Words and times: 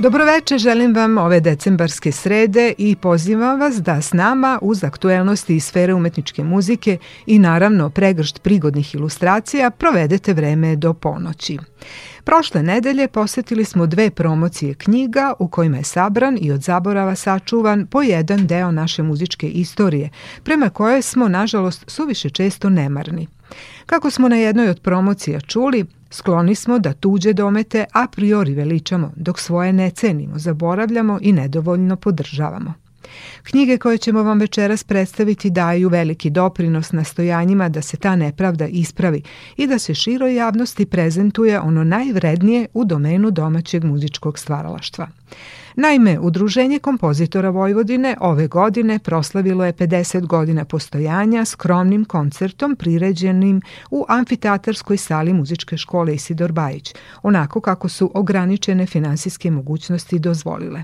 Dobroveče, 0.00 0.58
želim 0.58 0.94
vam 0.94 1.18
ove 1.18 1.40
decembarske 1.40 2.12
srede 2.12 2.74
i 2.78 2.96
pozivam 2.96 3.60
vas 3.60 3.76
da 3.76 4.02
s 4.02 4.12
nama 4.12 4.58
uz 4.62 4.84
aktuelnosti 4.84 5.56
iz 5.56 5.64
sfere 5.64 5.94
umetničke 5.94 6.44
muzike 6.44 6.98
i 7.26 7.38
naravno 7.38 7.90
pregršt 7.90 8.42
prigodnih 8.42 8.94
ilustracija 8.94 9.70
provedete 9.70 10.34
vreme 10.34 10.76
do 10.76 10.94
ponoći. 10.94 11.58
Prošle 12.24 12.62
nedelje 12.62 13.08
posetili 13.08 13.64
smo 13.64 13.86
dve 13.86 14.10
promocije 14.10 14.74
knjiga 14.74 15.32
u 15.38 15.48
kojima 15.48 15.76
je 15.76 15.84
sabran 15.84 16.38
i 16.40 16.52
od 16.52 16.62
zaborava 16.62 17.14
sačuvan 17.14 17.86
po 17.86 18.02
jedan 18.02 18.46
deo 18.46 18.72
naše 18.72 19.02
muzičke 19.02 19.48
istorije, 19.48 20.10
prema 20.42 20.70
kojoj 20.70 21.02
smo, 21.02 21.28
nažalost, 21.28 21.84
suviše 21.86 22.30
često 22.30 22.70
nemarni. 22.70 23.28
Kako 23.86 24.10
smo 24.10 24.28
na 24.28 24.36
jednoj 24.36 24.68
od 24.68 24.80
promocija 24.80 25.40
čuli, 25.40 25.84
Skloni 26.10 26.54
smo 26.54 26.78
da 26.78 26.92
tuđe 26.92 27.32
domete 27.32 27.84
a 27.92 28.06
priori 28.06 28.54
veličamo, 28.54 29.12
dok 29.16 29.38
svoje 29.38 29.72
ne 29.72 29.90
cenimo, 29.90 30.38
zaboravljamo 30.38 31.18
i 31.22 31.32
nedovoljno 31.32 31.96
podržavamo. 31.96 32.74
Knjige 33.42 33.78
koje 33.78 33.98
ćemo 33.98 34.22
vam 34.22 34.38
večeras 34.38 34.84
predstaviti 34.84 35.50
daju 35.50 35.88
veliki 35.88 36.30
doprinos 36.30 36.92
nastojanjima 36.92 37.68
da 37.68 37.82
se 37.82 37.96
ta 37.96 38.16
nepravda 38.16 38.66
ispravi 38.66 39.22
i 39.56 39.66
da 39.66 39.78
se 39.78 39.94
široj 39.94 40.34
javnosti 40.34 40.86
prezentuje 40.86 41.60
ono 41.60 41.84
najvrednije 41.84 42.66
u 42.74 42.84
domenu 42.84 43.30
domaćeg 43.30 43.84
muzičkog 43.84 44.38
stvaralaštva. 44.38 45.08
Naime, 45.80 46.18
Udruženje 46.18 46.78
kompozitora 46.78 47.50
Vojvodine 47.50 48.16
ove 48.20 48.46
godine 48.46 48.98
proslavilo 48.98 49.64
je 49.64 49.72
50 49.72 50.26
godina 50.26 50.64
postojanja 50.64 51.44
skromnim 51.44 52.04
koncertom 52.04 52.76
priređenim 52.76 53.62
u 53.90 54.04
amfiteatarskoj 54.08 54.96
sali 54.96 55.32
muzičke 55.32 55.76
škole 55.76 56.14
Isidor 56.14 56.52
Bajić, 56.52 56.94
onako 57.22 57.60
kako 57.60 57.88
su 57.88 58.10
ograničene 58.14 58.86
finansijske 58.86 59.50
mogućnosti 59.50 60.18
dozvolile. 60.18 60.82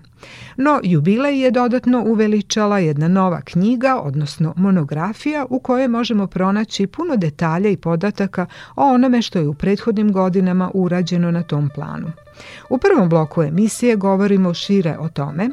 No, 0.56 0.80
jubilej 0.82 1.40
je 1.40 1.50
dodatno 1.50 2.04
uveličala 2.06 2.78
jedna 2.78 3.08
nova 3.08 3.40
knjiga, 3.40 4.00
odnosno 4.02 4.54
monografija, 4.56 5.46
u 5.50 5.58
kojoj 5.58 5.88
možemo 5.88 6.26
pronaći 6.26 6.86
puno 6.86 7.16
detalja 7.16 7.70
i 7.70 7.76
podataka 7.76 8.46
o 8.76 8.84
onome 8.84 9.22
što 9.22 9.38
je 9.38 9.48
u 9.48 9.54
prethodnim 9.54 10.12
godinama 10.12 10.70
urađeno 10.74 11.30
na 11.30 11.42
tom 11.42 11.70
planu. 11.74 12.23
U 12.68 12.78
prvom 12.78 13.08
bloku 13.08 13.42
emisije 13.42 13.96
govorimo 13.96 14.54
šire 14.54 14.96
o 14.98 15.08
tome, 15.08 15.50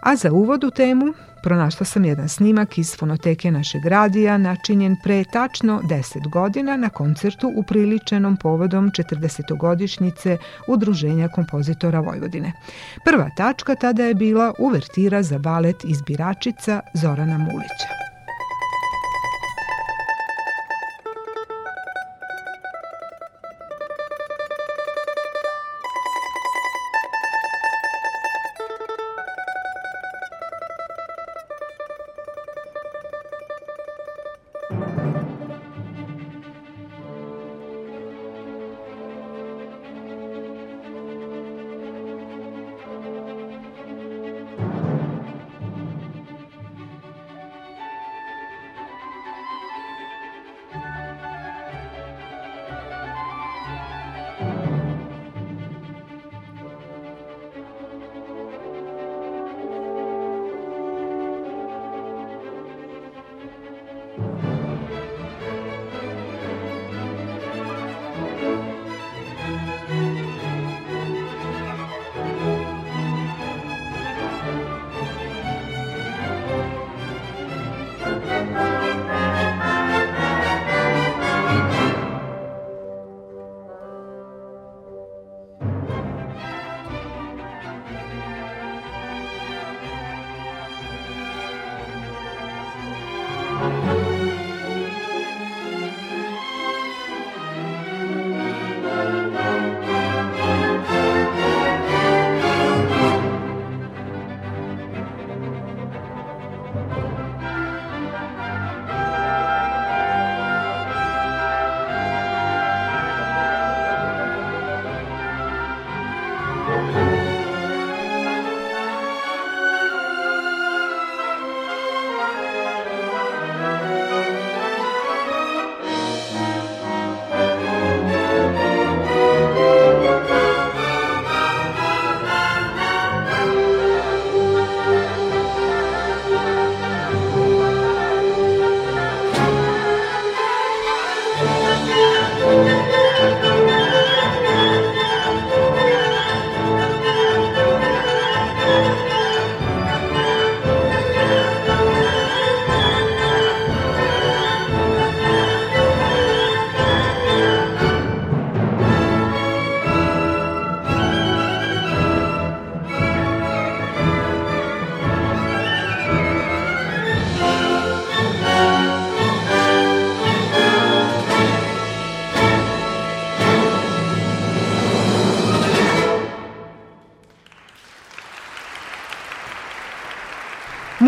a 0.00 0.16
za 0.16 0.32
uvod 0.32 0.64
u 0.64 0.70
temu 0.70 1.14
pronašla 1.42 1.86
sam 1.86 2.04
jedan 2.04 2.28
snimak 2.28 2.78
iz 2.78 2.96
fonoteke 2.96 3.50
našeg 3.50 3.86
radija 3.86 4.38
načinjen 4.38 4.96
pre 5.04 5.24
tačno 5.32 5.80
10 5.82 6.30
godina 6.30 6.76
na 6.76 6.88
koncertu 6.88 7.52
upriličenom 7.56 8.36
povodom 8.36 8.90
40-godišnjice 8.90 10.36
Udruženja 10.68 11.28
kompozitora 11.28 12.00
Vojvodine. 12.00 12.52
Prva 13.04 13.30
tačka 13.36 13.74
tada 13.74 14.04
je 14.04 14.14
bila 14.14 14.52
uvertira 14.58 15.22
za 15.22 15.38
balet 15.38 15.84
izbiračica 15.84 16.80
Zorana 16.94 17.38
Mulića. 17.38 18.15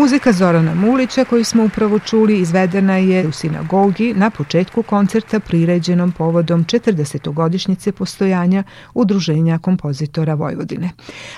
Muzika 0.09 0.31
Zorana 0.31 0.75
Mulića 0.75 1.25
koju 1.25 1.43
smo 1.43 1.65
upravo 1.65 1.99
čuli 1.99 2.39
izvedena 2.39 2.97
je 2.97 3.27
u 3.27 3.31
sinagogi 3.31 4.13
na 4.13 4.29
početku 4.29 4.83
koncerta 4.83 5.39
priređenom 5.39 6.11
povodom 6.11 6.65
40. 6.65 7.91
postojanja 7.91 8.63
Udruženja 8.93 9.59
kompozitora 9.59 10.33
Vojvodine. 10.33 10.89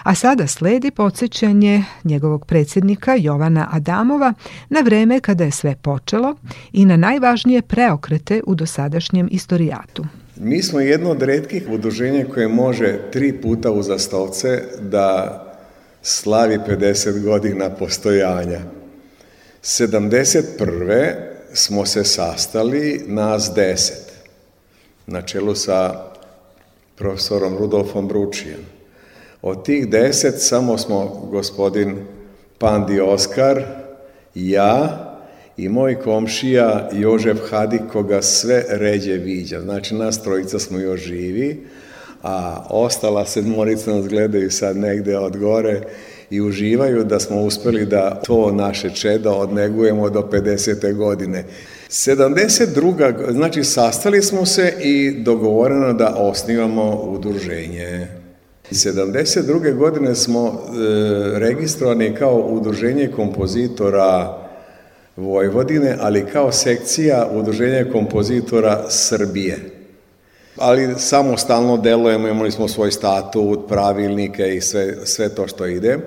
A 0.03 0.15
sada 0.15 0.47
sledi 0.47 0.91
podsjećanje 0.91 1.83
njegovog 2.03 2.45
predsjednika 2.45 3.15
Jovana 3.19 3.68
Adamova 3.71 4.33
na 4.69 4.79
vreme 4.79 5.19
kada 5.19 5.44
je 5.44 5.51
sve 5.51 5.75
počelo 5.75 6.35
i 6.71 6.85
na 6.85 6.97
najvažnije 6.97 7.62
preokrete 7.62 8.41
u 8.47 8.56
dosadašnjem 8.56 9.27
istorijatu. 9.31 10.06
Mi 10.35 10.63
smo 10.63 10.79
jedno 10.79 11.09
od 11.09 11.21
redkih 11.21 11.63
udruženja 11.69 12.25
koje 12.33 12.47
može 12.47 13.00
tri 13.12 13.33
puta 13.41 13.71
uzastovce 13.71 14.63
da 14.81 15.47
slavi 16.01 16.59
50 16.68 17.24
godina 17.24 17.69
postojanja. 17.69 18.59
71. 19.63 21.13
smo 21.53 21.86
se 21.86 22.03
sastali 22.03 23.03
nas 23.07 23.51
deset, 23.56 24.13
na 25.07 25.21
čelu 25.21 25.56
sa 25.56 26.06
profesorom 26.95 27.57
Rudolfom 27.57 28.07
Bručijem. 28.07 28.65
Od 29.42 29.65
tih 29.65 29.89
deset 29.89 30.42
samo 30.42 30.77
smo 30.77 31.27
gospodin 31.31 32.06
Pandi 32.57 33.00
Oskar, 33.00 33.63
ja 34.36 35.07
i 35.57 35.69
moj 35.69 36.00
komšija 36.00 36.89
Jožef 36.94 37.38
Hadik 37.50 37.81
koga 37.92 38.21
sve 38.21 38.65
ređe 38.69 39.13
viđa. 39.13 39.62
Znači 39.62 39.95
nas 39.95 40.24
trojica 40.24 40.59
smo 40.59 40.80
još 40.80 41.01
živi, 41.01 41.68
a 42.23 42.65
ostala 42.69 43.25
sedmorica 43.25 43.91
nas 43.91 44.07
gledaju 44.07 44.51
sad 44.51 44.77
negde 44.77 45.18
od 45.18 45.38
gore 45.38 45.81
i 46.29 46.41
uživaju 46.41 47.03
da 47.03 47.19
smo 47.19 47.41
uspeli 47.41 47.85
da 47.85 48.21
to 48.25 48.51
naše 48.51 48.89
čedo 48.89 49.31
odnegujemo 49.31 50.09
do 50.09 50.29
50. 50.31 50.94
godine. 50.95 51.44
72. 51.89 53.31
znači 53.31 53.63
sastali 53.63 54.21
smo 54.21 54.45
se 54.45 54.73
i 54.81 55.23
dogovoreno 55.23 55.94
da 55.94 56.15
osnivamo 56.18 56.95
udruženje. 56.95 58.07
72. 58.71 59.75
godine 59.75 60.15
smo 60.15 60.47
e, 60.47 61.39
registrovani 61.39 62.15
kao 62.15 62.38
udruženje 62.38 63.12
kompozitora 63.15 64.38
Vojvodine, 65.18 65.97
ali 66.00 66.25
kao 66.33 66.51
sekcija 66.51 67.29
udruženja 67.33 67.91
kompozitora 67.91 68.85
Srbije 68.89 69.81
ali 70.57 70.95
samostalno 70.98 71.77
delujemo, 71.77 72.27
imali 72.27 72.51
smo 72.51 72.68
svoj 72.68 72.92
statut, 72.92 73.59
pravilnike 73.68 74.56
i 74.56 74.62
sve, 74.62 75.06
sve 75.06 75.30
to 75.30 75.48
što 75.48 75.65
ide. 75.65 75.98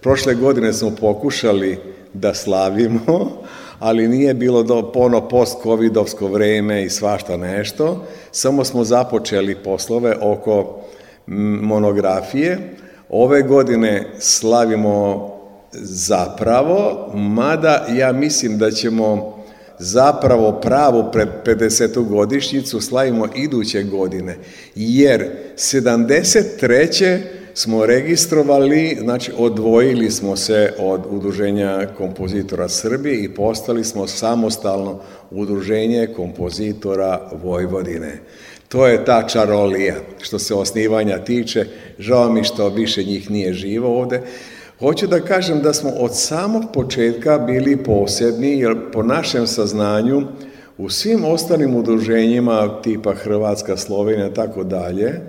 Prošle 0.00 0.34
godine 0.34 0.72
smo 0.72 0.90
pokušali 1.00 1.78
da 2.12 2.34
slavimo, 2.34 3.30
ali 3.78 4.08
nije 4.08 4.34
bilo 4.34 4.62
do 4.62 4.92
pono 4.92 5.28
post-covidovsko 5.28 6.26
vreme 6.26 6.84
i 6.84 6.90
svašta 6.90 7.36
nešto. 7.36 8.04
Samo 8.32 8.64
smo 8.64 8.84
započeli 8.84 9.54
poslove 9.54 10.16
oko 10.20 10.80
monografije. 11.60 12.58
Ove 13.08 13.42
godine 13.42 14.06
slavimo 14.18 15.28
zapravo, 15.82 17.10
mada 17.14 17.86
ja 17.96 18.12
mislim 18.12 18.58
da 18.58 18.70
ćemo 18.70 19.37
zapravo 19.78 20.52
pravu 20.52 21.04
50. 21.44 22.08
godišnjicu 22.08 22.80
slavimo 22.80 23.28
iduće 23.36 23.82
godine, 23.82 24.36
jer 24.74 25.26
73. 25.56 27.20
smo 27.54 27.86
registrovali, 27.86 28.98
znači 29.00 29.32
odvojili 29.36 30.10
smo 30.10 30.36
se 30.36 30.72
od 30.78 31.00
Udruženja 31.10 31.86
kompozitora 31.96 32.68
Srbije 32.68 33.24
i 33.24 33.34
postali 33.34 33.84
smo 33.84 34.06
samostalno 34.06 35.00
Udruženje 35.30 36.08
kompozitora 36.16 37.30
Vojvodine. 37.42 38.18
To 38.68 38.86
je 38.86 39.04
ta 39.04 39.28
čarolija 39.28 39.94
što 40.20 40.38
se 40.38 40.54
osnivanja 40.54 41.18
tiče. 41.18 41.66
Žao 41.98 42.32
mi 42.32 42.44
što 42.44 42.68
više 42.68 43.04
njih 43.04 43.30
nije 43.30 43.52
živo 43.52 44.00
ovde. 44.00 44.22
Hoću 44.78 45.06
da 45.06 45.20
kažem 45.20 45.62
da 45.62 45.72
smo 45.72 45.90
od 45.90 46.16
samog 46.16 46.62
početka 46.72 47.38
bili 47.38 47.76
posebni, 47.76 48.58
jer 48.58 48.76
po 48.92 49.02
našem 49.02 49.46
saznanju 49.46 50.22
u 50.78 50.88
svim 50.88 51.24
ostalim 51.24 51.76
udruženjima 51.76 52.82
tipa 52.82 53.14
Hrvatska, 53.14 53.76
Slovenija 53.76 54.34
tako 54.34 54.64
dalje, 54.64 55.20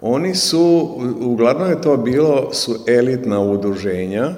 oni 0.00 0.34
su, 0.34 0.90
uglavnom 1.20 1.70
je 1.70 1.80
to 1.80 1.96
bilo, 1.96 2.52
su 2.52 2.76
elitna 2.88 3.40
udruženja, 3.40 4.30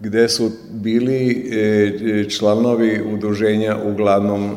gde 0.00 0.28
su 0.28 0.50
bili 0.70 1.50
e, 1.52 2.28
članovi 2.28 3.02
udruženja 3.14 3.76
uglavnom 3.84 4.50
e, 4.50 4.56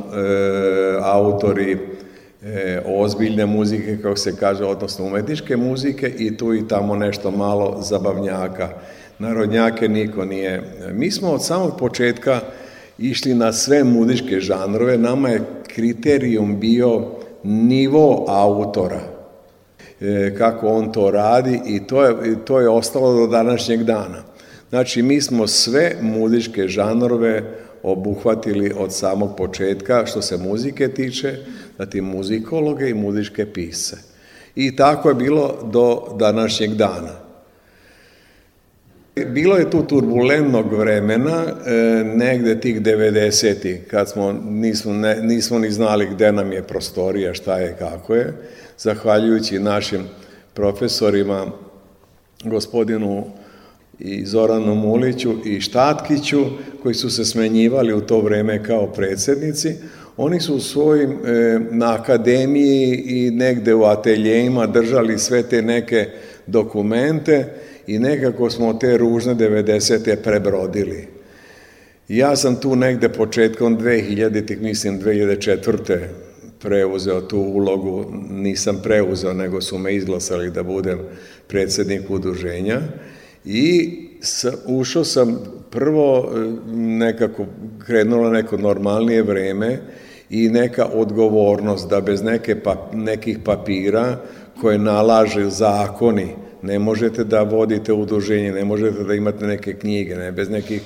autori 1.01 1.77
e, 2.43 2.81
ozbiljne 2.85 3.45
muzike, 3.45 3.97
kako 4.01 4.15
se 4.15 4.35
kaže, 4.35 4.65
odnosno 4.65 5.05
umetničke 5.05 5.57
muzike 5.57 6.13
i 6.17 6.37
tu 6.37 6.53
i 6.53 6.67
tamo 6.67 6.95
nešto 6.95 7.31
malo 7.31 7.77
zabavnjaka 7.81 8.69
narodnjake 9.21 9.87
niko 9.87 10.25
nije. 10.25 10.63
Mi 10.93 11.11
smo 11.11 11.29
od 11.31 11.45
samog 11.45 11.79
početka 11.79 12.39
išli 12.97 13.33
na 13.33 13.53
sve 13.53 13.83
muzičke 13.83 14.39
žanrove, 14.39 14.97
nama 14.97 15.29
je 15.29 15.41
kriterijum 15.67 16.59
bio 16.59 17.07
nivo 17.43 18.25
autora, 18.27 19.01
e, 20.01 20.35
kako 20.37 20.67
on 20.67 20.91
to 20.91 21.11
radi 21.11 21.59
i 21.65 21.87
to 21.87 22.03
je, 22.03 22.15
to 22.45 22.59
je 22.59 22.69
ostalo 22.69 23.13
do 23.13 23.27
današnjeg 23.27 23.83
dana. 23.83 24.23
Znači, 24.69 25.01
mi 25.01 25.21
smo 25.21 25.47
sve 25.47 25.95
muzičke 26.01 26.67
žanrove 26.67 27.43
obuhvatili 27.83 28.73
od 28.77 28.93
samog 28.93 29.35
početka 29.37 30.05
što 30.05 30.21
se 30.21 30.37
muzike 30.37 30.87
tiče, 30.87 31.35
zatim 31.77 32.05
muzikologe 32.05 32.89
i 32.89 32.93
muzičke 32.93 33.45
pise. 33.45 33.97
I 34.55 34.75
tako 34.75 35.09
je 35.09 35.15
bilo 35.15 35.69
do 35.71 36.15
današnjeg 36.19 36.71
dana. 36.71 37.20
Bilo 39.15 39.57
je 39.57 39.69
tu 39.69 39.83
turbulentnog 39.83 40.73
vremena, 40.73 41.43
e, 41.65 42.03
negde 42.03 42.59
tih 42.59 42.81
90-ih, 42.81 43.87
kad 43.87 44.09
smo, 44.09 44.31
nismo, 44.49 44.93
ne, 44.93 45.15
nismo 45.21 45.59
ni 45.59 45.71
znali 45.71 46.07
gde 46.11 46.31
nam 46.31 46.51
je 46.51 46.63
prostorija, 46.63 47.33
šta 47.33 47.57
je, 47.57 47.75
kako 47.79 48.15
je, 48.15 48.33
zahvaljujući 48.77 49.59
našim 49.59 50.01
profesorima, 50.53 51.51
gospodinu 52.43 53.25
i 53.99 54.25
Zoranu 54.25 54.75
Muliću 54.75 55.33
i 55.45 55.61
Štatkiću, 55.61 56.45
koji 56.83 56.95
su 56.95 57.09
se 57.09 57.25
smenjivali 57.25 57.93
u 57.93 58.01
to 58.01 58.21
vreme 58.21 58.63
kao 58.63 58.87
predsednici, 58.87 59.75
oni 60.17 60.39
su 60.39 60.55
u 60.55 60.59
svojim, 60.59 61.11
e, 61.11 61.59
na 61.71 61.93
akademiji 61.93 63.03
i 63.05 63.31
negde 63.31 63.73
u 63.73 63.83
ateljejima 63.83 64.67
držali 64.67 65.19
sve 65.19 65.43
te 65.43 65.61
neke 65.61 66.09
dokumente, 66.47 67.47
i 67.87 67.99
nekako 67.99 68.49
smo 68.49 68.73
te 68.73 68.97
ružne 68.97 69.35
90. 69.35 70.15
prebrodili. 70.23 71.07
Ja 72.07 72.35
sam 72.35 72.55
tu 72.55 72.75
negde 72.75 73.09
početkom 73.09 73.77
2000-ih, 73.77 74.61
mislim 74.61 74.99
2004. 74.99 75.99
preuzeo 76.59 77.21
tu 77.21 77.37
ulogu, 77.37 78.05
nisam 78.29 78.79
preuzeo, 78.83 79.33
nego 79.33 79.61
su 79.61 79.77
me 79.77 79.95
izglasali 79.95 80.51
da 80.51 80.63
budem 80.63 80.99
predsednik 81.47 82.09
udruženja 82.09 82.81
i 83.45 83.97
ušao 84.65 85.03
sam 85.03 85.39
prvo 85.69 86.31
nekako 86.73 87.45
krenulo 87.85 88.29
neko 88.29 88.57
normalnije 88.57 89.23
vreme 89.23 89.79
i 90.29 90.49
neka 90.49 90.85
odgovornost 90.85 91.89
da 91.89 92.01
bez 92.01 92.23
neke 92.23 92.61
pa, 92.61 92.89
nekih 92.93 93.39
papira 93.45 94.17
koje 94.61 94.77
nalaže 94.77 95.49
zakoni 95.49 96.27
Ne 96.61 96.79
možete 96.79 97.23
da 97.23 97.41
vodite 97.43 97.93
udruženje, 97.93 98.51
ne 98.51 98.65
možete 98.65 99.03
da 99.03 99.13
imate 99.13 99.47
neke 99.47 99.73
knjige, 99.73 100.15
ne, 100.15 100.31
bez 100.31 100.49
nekih 100.49 100.81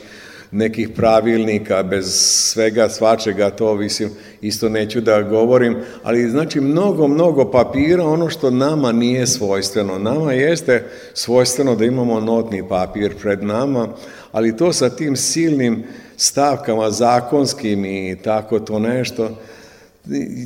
nekih 0.52 0.90
pravilnika, 0.90 1.84
bez 1.84 2.06
svega 2.52 2.90
svačega, 2.90 3.50
to 3.50 3.76
mislim, 3.76 4.10
isto 4.42 4.70
neću 4.70 5.02
da 5.02 5.22
govorim, 5.22 5.78
ali 6.04 6.30
znači 6.30 6.60
mnogo, 6.60 7.08
mnogo 7.08 7.52
papira, 7.52 8.04
ono 8.04 8.30
što 8.30 8.52
nama 8.52 8.92
nije 8.92 9.28
svojstveno. 9.28 10.00
Nama 10.00 10.34
jeste 10.34 10.84
svojstveno 11.14 11.76
da 11.76 11.86
imamo 11.86 12.20
notni 12.20 12.68
papir 12.70 13.16
pred 13.22 13.44
nama, 13.44 13.88
ali 14.32 14.58
to 14.58 14.74
sa 14.74 14.90
tim 14.90 15.16
silnim 15.16 15.84
stavkama 16.18 16.92
zakonskim 16.92 17.86
i 17.86 18.18
tako 18.24 18.60
to 18.60 18.80
nešto, 18.80 19.38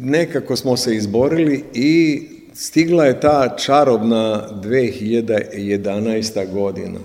nekako 0.02 0.56
smo 0.56 0.78
se 0.78 0.96
izborili 0.96 1.64
i 1.74 2.22
stigla 2.60 3.06
je 3.06 3.20
ta 3.20 3.56
čarobna 3.58 4.50
2011. 4.64 6.54
godina. 6.54 7.00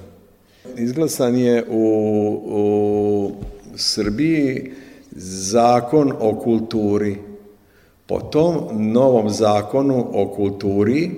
Izglasan 0.76 1.36
je 1.36 1.64
u, 1.70 1.82
u 2.46 3.32
Srbiji 3.76 4.72
zakon 5.50 6.12
o 6.20 6.40
kulturi. 6.40 7.16
Po 8.06 8.20
tom 8.20 8.68
novom 8.92 9.30
zakonu 9.30 10.06
o 10.12 10.28
kulturi 10.28 11.10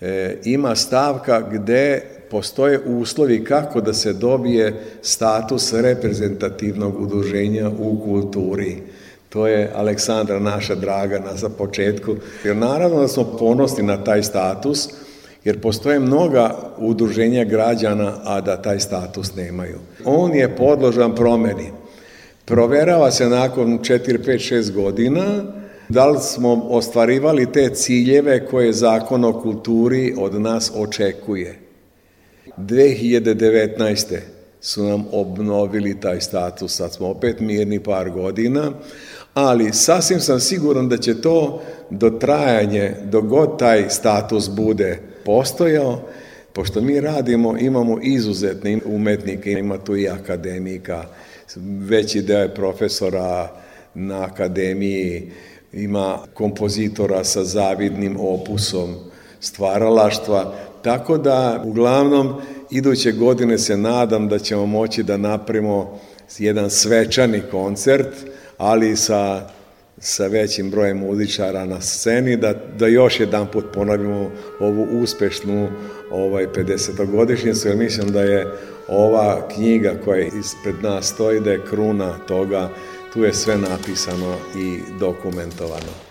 e, 0.00 0.38
ima 0.44 0.76
stavka 0.76 1.40
gde 1.50 2.02
postoje 2.30 2.80
uslovi 2.86 3.44
kako 3.44 3.80
da 3.80 3.92
se 3.92 4.12
dobije 4.12 4.74
status 5.02 5.72
reprezentativnog 5.72 7.00
udruženja 7.00 7.70
u 7.78 8.00
kulturi. 8.04 8.82
To 9.36 9.46
je 9.46 9.70
Aleksandra 9.74 10.38
naša 10.38 10.74
draga 10.74 11.18
na 11.18 11.36
za 11.36 11.48
početku. 11.48 12.14
Jer 12.44 12.56
naravno 12.56 13.00
da 13.00 13.08
smo 13.08 13.24
ponosni 13.24 13.82
na 13.82 14.04
taj 14.04 14.22
status, 14.22 14.88
jer 15.44 15.60
postoje 15.60 15.98
mnoga 16.00 16.56
udruženja 16.78 17.44
građana, 17.44 18.14
a 18.24 18.40
da 18.40 18.62
taj 18.62 18.80
status 18.80 19.34
nemaju. 19.34 19.78
On 20.04 20.34
je 20.34 20.56
podložan 20.56 21.14
promeni. 21.14 21.70
Proverava 22.44 23.10
se 23.10 23.28
nakon 23.28 23.78
4, 23.78 24.18
5, 24.26 24.54
6 24.54 24.72
godina 24.72 25.24
da 25.88 26.06
li 26.06 26.18
smo 26.20 26.66
ostvarivali 26.68 27.52
te 27.52 27.70
ciljeve 27.74 28.46
koje 28.46 28.72
zakon 28.72 29.24
o 29.24 29.40
kulturi 29.40 30.14
od 30.18 30.40
nas 30.40 30.72
očekuje. 30.76 31.58
2019. 32.58 34.35
su 34.60 34.84
nam 34.84 35.04
obnovili 35.12 36.00
taj 36.00 36.20
status, 36.20 36.76
sad 36.76 36.92
smo 36.92 37.08
opet 37.08 37.40
mirni 37.40 37.82
par 37.82 38.10
godina, 38.10 38.72
ali 39.34 39.72
sasvim 39.72 40.20
sam 40.20 40.40
siguran 40.40 40.88
da 40.88 40.96
će 40.96 41.20
to 41.20 41.62
do 41.90 42.10
trajanje, 42.10 42.94
do 43.04 43.20
god 43.20 43.58
taj 43.58 43.90
status 43.90 44.48
bude 44.50 45.00
postojao, 45.24 46.00
pošto 46.52 46.80
mi 46.80 47.00
radimo, 47.00 47.56
imamo 47.58 47.98
izuzetne 48.02 48.78
umetnike, 48.86 49.50
ima 49.52 49.78
tu 49.78 49.96
i 49.96 50.08
akademika, 50.08 51.04
veći 51.88 52.22
deo 52.22 52.38
je 52.38 52.54
profesora 52.54 53.52
na 53.94 54.24
akademiji, 54.24 55.30
ima 55.72 56.18
kompozitora 56.34 57.24
sa 57.24 57.44
zavidnim 57.44 58.16
opusom 58.20 58.94
stvaralaštva, 59.40 60.54
tako 60.82 61.18
da 61.18 61.62
uglavnom 61.64 62.34
iduće 62.70 63.12
godine 63.12 63.58
se 63.58 63.76
nadam 63.76 64.28
da 64.28 64.38
ćemo 64.38 64.66
moći 64.66 65.02
da 65.02 65.16
napravimo 65.16 65.98
jedan 66.38 66.70
svečani 66.70 67.42
koncert, 67.50 68.16
ali 68.58 68.96
sa, 68.96 69.48
sa 69.98 70.26
većim 70.26 70.70
brojem 70.70 70.98
muzičara 70.98 71.64
na 71.64 71.80
sceni, 71.80 72.36
da, 72.36 72.54
da 72.78 72.86
još 72.86 73.20
jedan 73.20 73.46
put 73.52 73.64
ponovimo 73.74 74.30
ovu 74.60 74.86
uspešnu 75.02 75.68
ovaj 76.10 76.46
50-godišnjicu, 76.46 77.66
jer 77.66 77.76
mislim 77.76 78.12
da 78.12 78.22
je 78.22 78.52
ova 78.88 79.48
knjiga 79.48 79.94
koja 80.04 80.26
ispred 80.26 80.74
nas 80.82 81.06
stoji, 81.06 81.40
da 81.40 81.50
je 81.50 81.64
kruna 81.70 82.18
toga, 82.28 82.68
tu 83.12 83.24
je 83.24 83.34
sve 83.34 83.56
napisano 83.58 84.36
i 84.56 84.78
dokumentovano. 85.00 86.05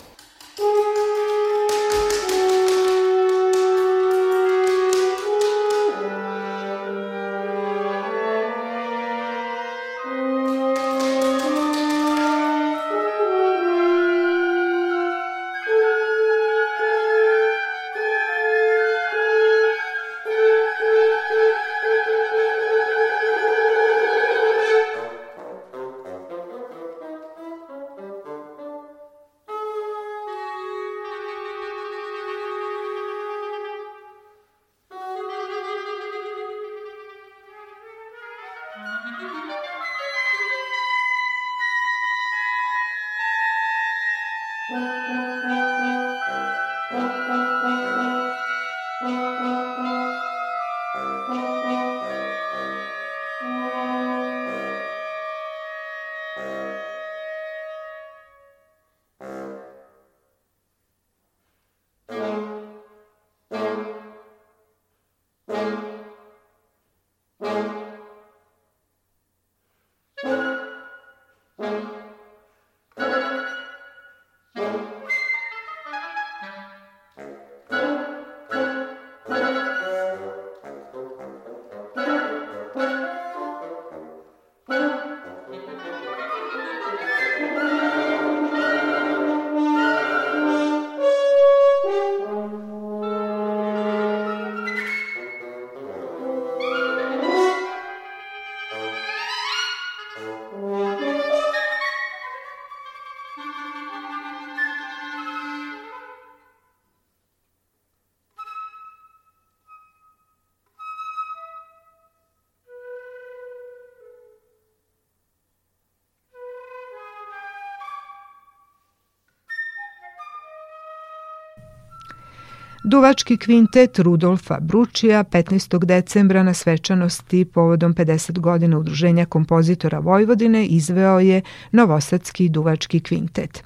Duvački 122.96 123.38
kvintet 123.38 124.00
Rudolfa 124.00 124.60
Bručija 124.60 125.24
15. 125.24 125.86
decembra 125.86 126.44
na 126.44 126.54
svečanosti 126.54 127.46
povodom 127.46 127.94
50 127.94 128.40
godina 128.40 128.80
udruženja 128.80 129.26
kompozitora 129.26 130.00
Vojvodine 130.00 130.66
izveo 130.66 131.20
je 131.20 131.42
Novosadski 131.72 132.50
duvački 132.50 133.00
kvintet. 133.00 133.64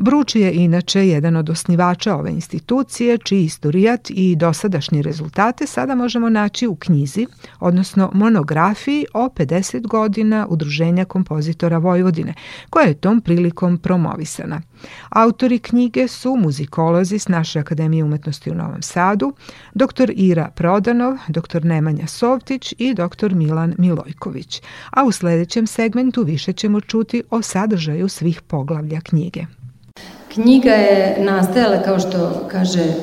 Bruč 0.00 0.34
je 0.34 0.54
inače 0.54 1.08
jedan 1.08 1.36
od 1.36 1.50
osnivača 1.50 2.16
ove 2.16 2.30
institucije, 2.30 3.18
čiji 3.18 3.44
istorijat 3.44 4.10
i 4.10 4.36
dosadašnje 4.36 5.02
rezultate 5.02 5.66
sada 5.66 5.94
možemo 5.94 6.28
naći 6.28 6.66
u 6.66 6.74
knjizi, 6.74 7.26
odnosno 7.60 8.10
monografiji 8.14 9.06
o 9.14 9.28
50 9.36 9.86
godina 9.86 10.46
Udruženja 10.50 11.04
kompozitora 11.04 11.78
Vojvodine, 11.78 12.34
koja 12.70 12.86
je 12.86 12.94
tom 12.94 13.20
prilikom 13.20 13.78
promovisana. 13.78 14.60
Autori 15.08 15.58
knjige 15.58 16.08
su 16.08 16.36
muzikolozi 16.36 17.18
s 17.18 17.28
naše 17.28 17.58
Akademije 17.58 18.04
umetnosti 18.04 18.50
u 18.50 18.54
Novom 18.54 18.82
Sadu, 18.82 19.32
dr. 19.74 20.12
Ira 20.14 20.50
Prodanov, 20.54 21.16
dr. 21.28 21.64
Nemanja 21.64 22.06
Sovtić 22.06 22.74
i 22.78 22.94
dr. 22.94 23.34
Milan 23.34 23.74
Milojković, 23.78 24.62
a 24.90 25.04
u 25.04 25.12
sledećem 25.12 25.66
segmentu 25.66 26.22
više 26.22 26.52
ćemo 26.52 26.80
čuti 26.80 27.22
o 27.30 27.42
sadržaju 27.42 28.08
svih 28.08 28.42
poglavlja 28.42 29.00
knjige. 29.00 29.57
Knjiga 30.34 30.70
je 30.70 31.16
nastajala, 31.18 31.82
kao 31.82 31.98
što 31.98 32.46
kaže 32.48 32.82
e, 32.82 32.94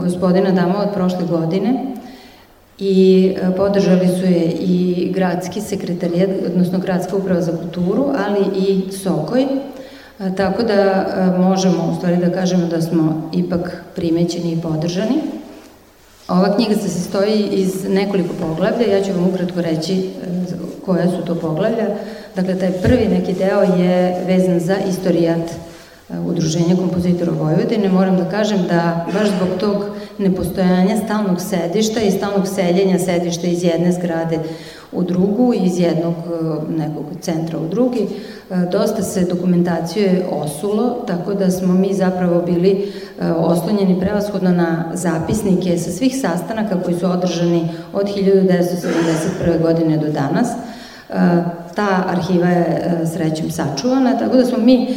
gospodina 0.00 0.50
Dama, 0.50 0.82
od 0.82 0.94
prošle 0.94 1.26
godine 1.30 1.84
i 2.78 3.34
e, 3.36 3.56
podržali 3.56 4.08
su 4.08 4.24
je 4.24 4.44
i 4.44 5.10
gradski 5.14 5.60
sekretarijat, 5.60 6.30
odnosno 6.46 6.78
gradska 6.78 7.16
uprava 7.16 7.40
za 7.40 7.52
kulturu, 7.56 8.06
ali 8.26 8.40
i 8.56 8.92
Sokoj, 8.92 9.42
e, 9.42 9.48
tako 10.36 10.62
da 10.62 11.06
možemo 11.38 11.90
u 11.92 11.96
stvari 11.96 12.16
da 12.16 12.32
kažemo 12.32 12.66
da 12.66 12.82
smo 12.82 13.30
ipak 13.32 13.84
primećeni 13.96 14.52
i 14.52 14.60
podržani. 14.60 15.16
Ova 16.28 16.56
knjiga 16.56 16.74
se 16.74 16.88
sastoji 16.88 17.48
iz 17.52 17.84
nekoliko 17.88 18.34
poglavlja, 18.40 18.86
ja 18.86 19.04
ću 19.04 19.12
vam 19.12 19.28
ukratko 19.28 19.60
reći 19.60 20.10
koja 20.86 21.10
su 21.10 21.24
to 21.26 21.34
poglavlja. 21.34 21.86
Dakle, 22.36 22.58
taj 22.58 22.72
prvi 22.72 23.08
neki 23.08 23.32
deo 23.32 23.62
je 23.62 24.24
vezan 24.26 24.60
za 24.60 24.76
istorijat 24.88 25.50
Udruženja 26.08 26.76
kompozitora 26.76 27.32
Vojvodine, 27.32 27.88
moram 27.88 28.16
da 28.16 28.24
kažem 28.30 28.58
da 28.68 29.06
baš 29.12 29.28
zbog 29.28 29.48
tog 29.60 29.84
nepostojanja 30.18 30.96
stalnog 31.04 31.40
sedišta 31.40 32.00
i 32.00 32.10
stalnog 32.10 32.48
seljenja 32.48 32.98
sedišta 32.98 33.46
iz 33.46 33.64
jedne 33.64 33.92
zgrade 33.92 34.38
u 34.92 35.02
drugu, 35.02 35.54
iz 35.54 35.78
jednog 35.78 36.14
nekog 36.76 37.04
centra 37.20 37.58
u 37.58 37.68
drugi, 37.68 38.08
dosta 38.72 39.02
se 39.02 39.24
dokumentacije 39.24 40.26
osulo, 40.30 41.04
tako 41.06 41.34
da 41.34 41.50
smo 41.50 41.74
mi 41.74 41.94
zapravo 41.94 42.42
bili 42.42 42.92
oslonjeni 43.36 44.00
prevashodno 44.00 44.50
na 44.50 44.84
zapisnike 44.94 45.78
sa 45.78 45.90
svih 45.90 46.16
sastanaka 46.20 46.82
koji 46.84 46.98
su 46.98 47.06
održani 47.06 47.68
od 47.92 48.06
1971. 48.06 49.62
godine 49.62 49.96
do 49.96 50.06
danas. 50.08 50.48
Ta 51.74 52.04
arhiva 52.08 52.48
je 52.48 53.00
srećem 53.12 53.50
sačuvana, 53.50 54.18
tako 54.18 54.36
da 54.36 54.44
smo 54.44 54.58
mi 54.58 54.88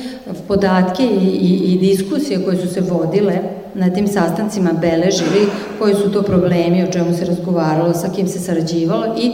podatke 0.48 1.04
i, 1.04 1.28
i, 1.28 1.74
i 1.74 1.78
diskusije 1.78 2.44
koje 2.44 2.58
su 2.58 2.74
se 2.74 2.82
vodile 2.82 3.40
na 3.74 3.90
tim 3.90 4.08
sastancima 4.08 4.70
beležili, 4.82 5.48
koji 5.80 5.96
su 5.96 6.12
to 6.12 6.22
problemi, 6.22 6.84
o 6.84 6.92
čemu 6.92 7.14
se 7.14 7.26
razgovaralo, 7.26 7.94
sa 7.94 8.10
kim 8.16 8.28
se 8.28 8.40
sarađivalo 8.40 9.06
i 9.18 9.32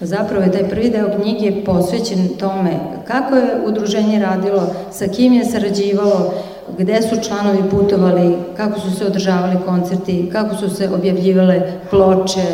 Zapravo 0.00 0.42
je 0.44 0.52
taj 0.52 0.68
prvi 0.68 0.90
deo 0.90 1.10
knjige 1.20 1.64
posvećen 1.64 2.28
tome 2.38 2.70
kako 3.06 3.36
je 3.36 3.60
udruženje 3.66 4.18
radilo, 4.18 4.74
sa 4.92 5.06
kim 5.08 5.32
je 5.32 5.44
sarađivalo, 5.44 6.34
gde 6.78 7.02
su 7.02 7.28
članovi 7.28 7.70
putovali, 7.70 8.36
kako 8.56 8.80
su 8.80 8.96
se 8.96 9.06
održavali 9.06 9.56
koncerti, 9.66 10.28
kako 10.32 10.56
su 10.56 10.76
se 10.76 10.88
objavljivale 10.88 11.72
ploče, 11.90 12.44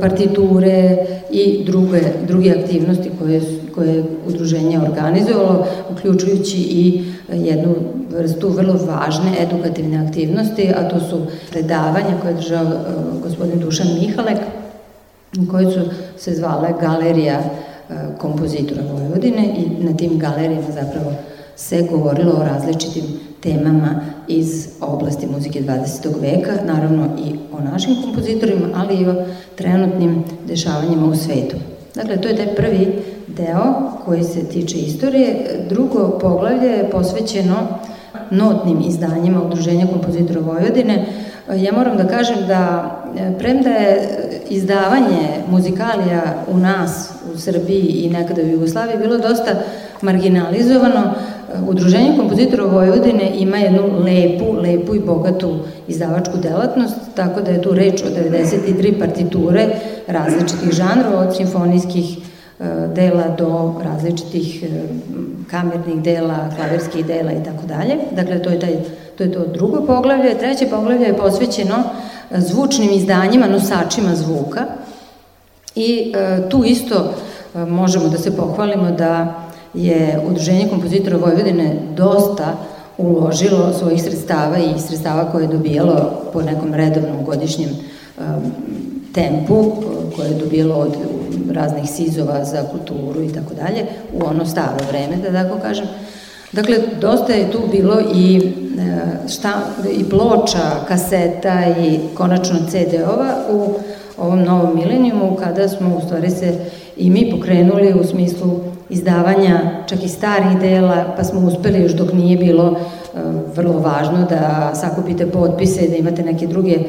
partiture 0.00 0.96
i 1.30 1.64
druge, 1.64 2.00
druge 2.26 2.50
aktivnosti 2.50 3.10
koje, 3.18 3.40
koje 3.74 3.94
je 3.96 4.04
udruženje 4.26 4.80
organizovalo, 4.80 5.66
uključujući 5.92 6.56
i 6.56 7.04
jednu 7.32 7.74
vrstu 8.10 8.48
vrlo 8.48 8.74
važne 8.74 9.32
edukativne 9.40 10.06
aktivnosti, 10.06 10.72
a 10.76 10.88
to 10.88 11.00
su 11.00 11.20
predavanja 11.50 12.20
koje 12.22 12.30
je 12.30 12.36
držao 12.36 12.64
uh, 12.64 13.22
gospodin 13.22 13.60
Dušan 13.60 13.86
Mihalek, 14.00 14.38
koje 15.50 15.72
su 15.72 15.80
se 16.18 16.34
zvale 16.34 16.68
Galerija 16.80 17.38
uh, 17.40 17.96
kompozitora 18.18 18.82
Vojvodine 18.92 19.54
i 19.58 19.84
na 19.84 19.96
tim 19.96 20.18
galerijama 20.18 20.70
zapravo 20.74 21.12
se 21.56 21.88
govorilo 21.90 22.32
o 22.32 22.44
različitim 22.44 23.04
temama 23.46 24.00
iz 24.28 24.68
oblasti 24.80 25.26
muzike 25.26 25.62
20. 25.62 26.20
veka, 26.20 26.52
naravno 26.64 27.08
i 27.18 27.34
o 27.52 27.60
našim 27.60 27.96
kompozitorima, 28.02 28.66
ali 28.74 28.96
i 28.96 29.08
o 29.08 29.14
trenutnim 29.54 30.24
dešavanjima 30.46 31.06
u 31.06 31.16
svetu. 31.16 31.56
Dakle, 31.94 32.16
to 32.16 32.28
je 32.28 32.36
taj 32.36 32.54
prvi 32.54 33.02
deo 33.26 33.74
koji 34.04 34.24
se 34.24 34.44
tiče 34.44 34.78
istorije. 34.78 35.36
Drugo 35.68 36.18
poglavlje 36.20 36.68
je 36.68 36.90
posvećeno 36.90 37.56
notnim 38.30 38.82
izdanjima 38.86 39.42
Udruženja 39.42 39.86
kompozitora 39.86 40.40
Vojvodine. 40.40 41.06
Ja 41.56 41.72
moram 41.72 41.96
da 41.96 42.08
kažem 42.08 42.46
da 42.46 42.90
premda 43.38 43.70
je 43.70 44.08
izdavanje 44.48 45.28
muzikalija 45.50 46.44
u 46.48 46.56
nas, 46.58 47.10
u 47.34 47.38
Srbiji 47.38 47.86
i 47.86 48.10
nekada 48.10 48.42
u 48.42 48.46
Jugoslaviji 48.46 48.98
bilo 48.98 49.18
dosta 49.18 49.50
marginalizovano, 50.02 51.14
Udruženje 51.68 52.16
kompozitora 52.16 52.64
Vojvodine 52.64 53.30
ima 53.38 53.56
jednu 53.56 53.82
lepu, 54.04 54.52
lepu 54.52 54.94
i 54.94 55.00
bogatu 55.00 55.58
izdavačku 55.88 56.36
delatnost, 56.42 56.96
tako 57.14 57.40
da 57.40 57.50
je 57.50 57.62
tu 57.62 57.74
reč 57.74 58.02
o 58.02 58.06
93 58.06 58.98
partiture 58.98 59.68
različitih 60.06 60.72
žanrova, 60.72 61.20
od 61.20 61.36
simfonijskih 61.36 62.18
e, 62.18 62.64
dela 62.94 63.28
do 63.38 63.74
različitih 63.84 64.62
e, 64.62 64.66
kamernih 65.50 66.02
dela, 66.02 66.50
klaverskih 66.56 67.06
dela 67.06 67.32
i 67.32 67.44
tako 67.44 67.66
dalje. 67.66 67.96
Dakle, 68.12 68.42
to 68.42 68.50
je, 68.50 68.60
taj, 68.60 68.76
to 69.18 69.24
je 69.24 69.32
to 69.32 69.46
drugo 69.46 69.86
poglavlje. 69.86 70.38
Treće 70.38 70.66
poglavlje 70.66 71.06
je 71.06 71.16
posvećeno 71.16 71.76
zvučnim 72.30 72.90
izdanjima, 72.92 73.46
nosačima 73.46 74.14
zvuka 74.14 74.64
i 75.74 76.12
e, 76.16 76.48
tu 76.48 76.64
isto 76.64 77.14
možemo 77.54 78.08
da 78.08 78.18
se 78.18 78.36
pohvalimo 78.36 78.90
da 78.90 79.45
je 79.76 80.20
Udruženje 80.28 80.68
kompozitora 80.68 81.16
Vojvodine 81.16 81.76
dosta 81.96 82.56
uložilo 82.98 83.72
svojih 83.78 84.02
sredstava 84.02 84.58
i 84.58 84.80
sredstava 84.80 85.32
koje 85.32 85.42
je 85.42 85.48
dobijalo 85.48 86.22
po 86.32 86.42
nekom 86.42 86.74
redovnom 86.74 87.24
godišnjem 87.24 87.70
um, 87.70 88.24
tempu 89.14 89.72
koje 90.16 90.28
je 90.28 90.38
dobijalo 90.38 90.74
od 90.74 90.96
raznih 91.50 91.90
sizova 91.90 92.44
za 92.44 92.62
kulturu 92.62 93.22
i 93.22 93.32
tako 93.32 93.54
dalje 93.54 93.86
u 94.12 94.26
ono 94.26 94.46
staro 94.46 94.76
vreme, 94.88 95.16
da 95.16 95.42
tako 95.42 95.60
kažem. 95.62 95.86
Dakle, 96.52 96.76
dosta 97.00 97.32
je 97.32 97.50
tu 97.50 97.58
bilo 97.72 98.00
i, 98.14 98.52
e, 98.78 99.28
šta, 99.28 99.52
i 99.98 100.04
ploča, 100.04 100.84
kaseta 100.88 101.64
i 101.80 101.98
konačno 102.14 102.58
CD-ova 102.68 103.34
u 103.52 103.74
ovom 104.18 104.42
novom 104.42 104.76
milenijumu 104.76 105.36
kada 105.36 105.68
smo 105.68 105.96
u 105.96 106.00
stvari 106.06 106.30
se 106.30 106.54
i 106.96 107.10
mi 107.10 107.30
pokrenuli 107.30 107.94
u 108.00 108.04
smislu 108.04 108.60
izdavanja 108.88 109.60
čak 109.86 110.02
i 110.02 110.08
starih 110.08 110.58
dela, 110.60 111.14
pa 111.16 111.24
smo 111.24 111.40
uspeli 111.40 111.82
još 111.82 111.92
dok 111.92 112.12
nije 112.12 112.36
bilo 112.36 112.76
e, 112.76 113.18
vrlo 113.56 113.78
važno 113.78 114.26
da 114.30 114.72
sakupite 114.74 115.26
potpise, 115.26 115.88
da 115.88 115.96
imate 115.96 116.22
neke 116.22 116.46
druge 116.46 116.72
e, 116.72 116.84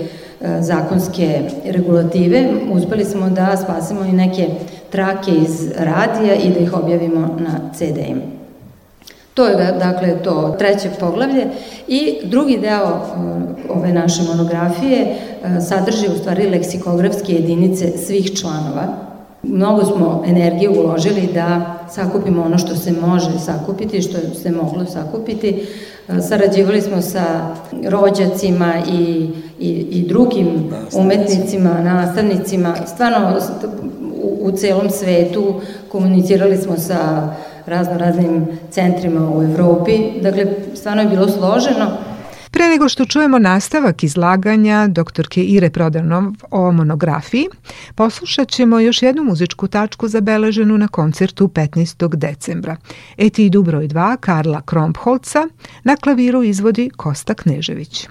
zakonske 0.62 1.42
regulative, 1.66 2.50
uspeli 2.74 3.06
smo 3.06 3.30
da 3.30 3.58
spasimo 3.58 4.06
i 4.06 4.12
neke 4.12 4.48
trake 4.90 5.32
iz 5.32 5.72
radija 5.78 6.36
i 6.36 6.50
da 6.50 6.60
ih 6.60 6.74
objavimo 6.74 7.38
na 7.40 7.60
CD-im. 7.74 8.22
To 9.34 9.48
je 9.48 9.56
dakle 9.56 10.24
to 10.24 10.56
treće 10.60 10.90
poglavlje. 11.00 11.48
I 11.88 12.18
drugi 12.24 12.58
deo 12.58 12.88
e, 12.88 13.00
ove 13.70 13.94
naše 13.94 14.24
monografije 14.24 15.16
sadrži 15.70 16.08
u 16.08 16.18
stvari 16.18 16.50
leksikografske 16.50 17.34
jedinice 17.34 17.98
svih 17.98 18.40
članova. 18.40 18.88
Mnogo 19.44 19.86
smo 19.86 20.24
energije 20.28 20.70
uložili 20.70 21.30
da 21.34 21.77
sakupimo 21.92 22.44
ono 22.44 22.58
što 22.58 22.76
se 22.76 22.92
može 22.92 23.40
sakupiti, 23.40 24.02
što 24.02 24.18
se 24.42 24.52
moglo 24.52 24.86
sakupiti. 24.86 25.68
Sarađivali 26.30 26.82
smo 26.82 27.02
sa 27.02 27.56
rođacima 27.88 28.74
i, 28.92 29.30
i, 29.60 29.70
i 29.70 30.08
drugim 30.08 30.48
umetnicima, 30.94 31.82
nastavnicima, 31.84 32.76
stvarno 32.86 33.40
u, 34.22 34.38
u 34.42 34.52
celom 34.52 34.90
svetu 34.90 35.62
komunicirali 35.92 36.58
smo 36.58 36.78
sa 36.78 37.30
razno 37.66 37.98
raznim 37.98 38.48
centrima 38.72 39.32
u 39.38 39.44
Evropi. 39.44 39.92
Dakle, 40.22 40.46
stvarno 40.76 41.02
je 41.02 41.10
bilo 41.10 41.28
složeno, 41.30 41.92
Pre 42.58 42.68
nego 42.68 42.90
što 42.90 43.06
čujemo 43.06 43.40
nastavak 43.40 44.04
izlaganja 44.04 44.88
doktorke 44.88 45.44
Ire 45.44 45.70
Prodanov 45.70 46.24
o 46.52 46.72
monografiji, 46.72 47.48
poslušat 47.96 48.50
ćemo 48.50 48.80
još 48.80 49.02
jednu 49.02 49.24
muzičku 49.24 49.68
tačku 49.68 50.08
zabeleženu 50.08 50.78
na 50.78 50.88
koncertu 50.88 51.48
15. 51.48 52.16
decembra. 52.16 52.78
Etidu 53.18 53.64
broj 53.64 53.88
2 53.88 54.18
Karla 54.18 54.62
Krompholca 54.62 55.48
na 55.84 55.96
klaviru 55.96 56.44
izvodi 56.44 56.90
Kosta 56.96 57.34
Knežević. 57.34 58.08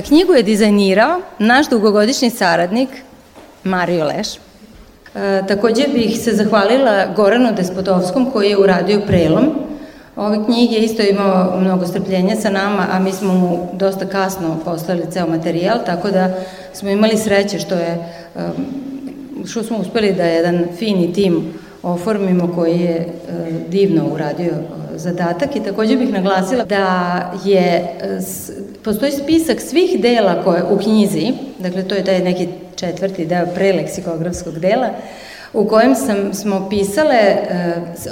Knjigu 0.00 0.32
je 0.32 0.42
dizajnirao 0.42 1.20
naš 1.38 1.68
dugogodišnji 1.68 2.30
saradnik 2.30 2.88
Mario 3.64 4.04
Leš. 4.04 4.28
E, 5.14 5.42
takođe 5.48 5.88
bih 5.94 6.18
se 6.18 6.32
zahvalila 6.32 7.06
Goranu 7.16 7.52
Despodovskom 7.56 8.30
koji 8.30 8.48
je 8.48 8.58
uradio 8.58 9.00
prelom. 9.06 9.50
Ove 10.16 10.44
knjige 10.44 10.76
isto 10.76 11.02
imao 11.02 11.60
mnogo 11.60 11.86
strpljenja 11.86 12.36
sa 12.36 12.50
nama, 12.50 12.86
a 12.92 12.98
mi 12.98 13.12
smo 13.12 13.34
mu 13.34 13.68
dosta 13.72 14.06
kasno 14.06 14.58
poslali 14.64 15.10
ceo 15.10 15.26
materijal, 15.26 15.78
tako 15.86 16.10
da 16.10 16.34
smo 16.72 16.90
imali 16.90 17.18
sreće 17.18 17.58
što 17.58 17.74
je 17.74 17.98
što 19.46 19.62
smo 19.62 19.78
uspeli 19.78 20.12
da 20.12 20.24
jedan 20.24 20.66
fini 20.78 21.12
tim 21.12 21.54
oformimo 21.82 22.52
koji 22.54 22.80
je 22.80 22.96
e, 22.96 23.06
divno 23.68 24.04
uradio 24.12 24.52
e, 24.52 24.98
zadatak 24.98 25.56
i 25.56 25.62
takođe 25.62 25.96
bih 25.96 26.12
naglasila 26.12 26.64
da 26.64 27.32
je 27.44 27.96
e, 28.00 28.20
postoji 28.84 29.12
spisak 29.12 29.60
svih 29.60 30.00
dela 30.00 30.42
koje 30.44 30.62
u 30.64 30.78
knjizi, 30.78 31.32
dakle 31.58 31.82
to 31.82 31.94
je 31.94 32.04
taj 32.04 32.20
neki 32.20 32.48
četvrti 32.76 33.26
deo 33.26 33.46
preleksikografskog 33.54 34.58
dela, 34.58 34.90
u 35.52 35.68
kojem 35.68 35.94
sam, 35.94 36.34
smo 36.34 36.68
pisale 36.70 37.36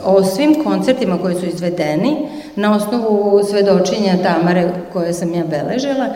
o 0.05 0.25
svim 0.25 0.65
koncertima 0.65 1.19
koji 1.19 1.35
su 1.35 1.47
izvedeni 1.47 2.17
na 2.57 2.77
osnovu 2.77 3.41
svedočenja 3.45 4.17
Tamare 4.23 4.69
koje 4.93 5.13
sam 5.13 5.35
ja 5.35 5.45
beležila 5.45 6.07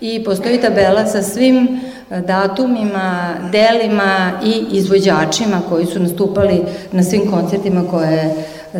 i 0.00 0.24
postoji 0.24 0.60
tabela 0.60 1.06
sa 1.06 1.22
svim 1.22 1.80
datumima, 2.26 3.34
delima 3.52 4.32
i 4.44 4.76
izvođačima 4.76 5.62
koji 5.68 5.86
su 5.86 6.00
nastupali 6.00 6.62
na 6.92 7.02
svim 7.02 7.30
koncertima 7.30 7.84
koje 7.90 8.12
je 8.12 8.34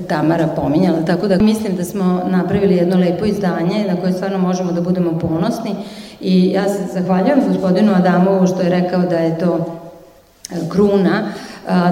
Tamara 0.09 0.47
pominjala. 0.47 1.05
Tako 1.07 1.29
da 1.29 1.39
mislim 1.39 1.77
da 1.77 1.85
smo 1.85 2.23
napravili 2.27 2.77
jedno 2.77 2.97
lepo 2.97 3.25
izdanje 3.25 3.85
na 3.89 3.97
koje 3.97 4.13
stvarno 4.13 4.39
možemo 4.39 4.73
da 4.73 4.81
budemo 4.81 5.19
ponosni 5.19 5.75
i 6.21 6.51
ja 6.51 6.69
se 6.69 6.79
zahvaljujem 6.93 7.41
gospodinu 7.49 7.95
Adamovu 7.95 8.47
što 8.47 8.61
je 8.63 8.69
rekao 8.69 9.03
da 9.03 9.17
je 9.17 9.39
to 9.39 9.81
e, 10.51 10.55
kruna. 10.69 11.29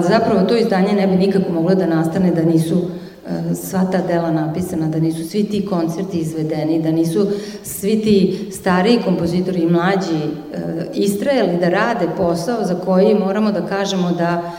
Zapravo 0.09 0.41
to 0.47 0.57
izdanje 0.57 0.93
ne 0.93 1.07
bi 1.07 1.15
nikako 1.15 1.51
moglo 1.51 1.75
da 1.75 1.85
nastane 1.85 2.31
da 2.31 2.43
nisu 2.43 2.81
sva 3.55 3.85
ta 3.91 4.01
dela 4.01 4.31
napisana, 4.31 4.87
da 4.87 4.99
nisu 4.99 5.29
svi 5.29 5.43
ti 5.43 5.65
koncerti 5.65 6.19
izvedeni, 6.19 6.81
da 6.81 6.91
nisu 6.91 7.27
svi 7.63 8.01
ti 8.01 8.49
stariji 8.51 8.99
kompozitori 9.05 9.59
i 9.59 9.69
mlađi 9.69 10.17
e, 10.17 10.59
istrajali 10.93 11.57
da 11.57 11.69
rade 11.69 12.07
posao 12.17 12.65
za 12.65 12.75
koji 12.75 13.15
moramo 13.15 13.51
da 13.51 13.65
kažemo 13.65 14.11
da 14.11 14.51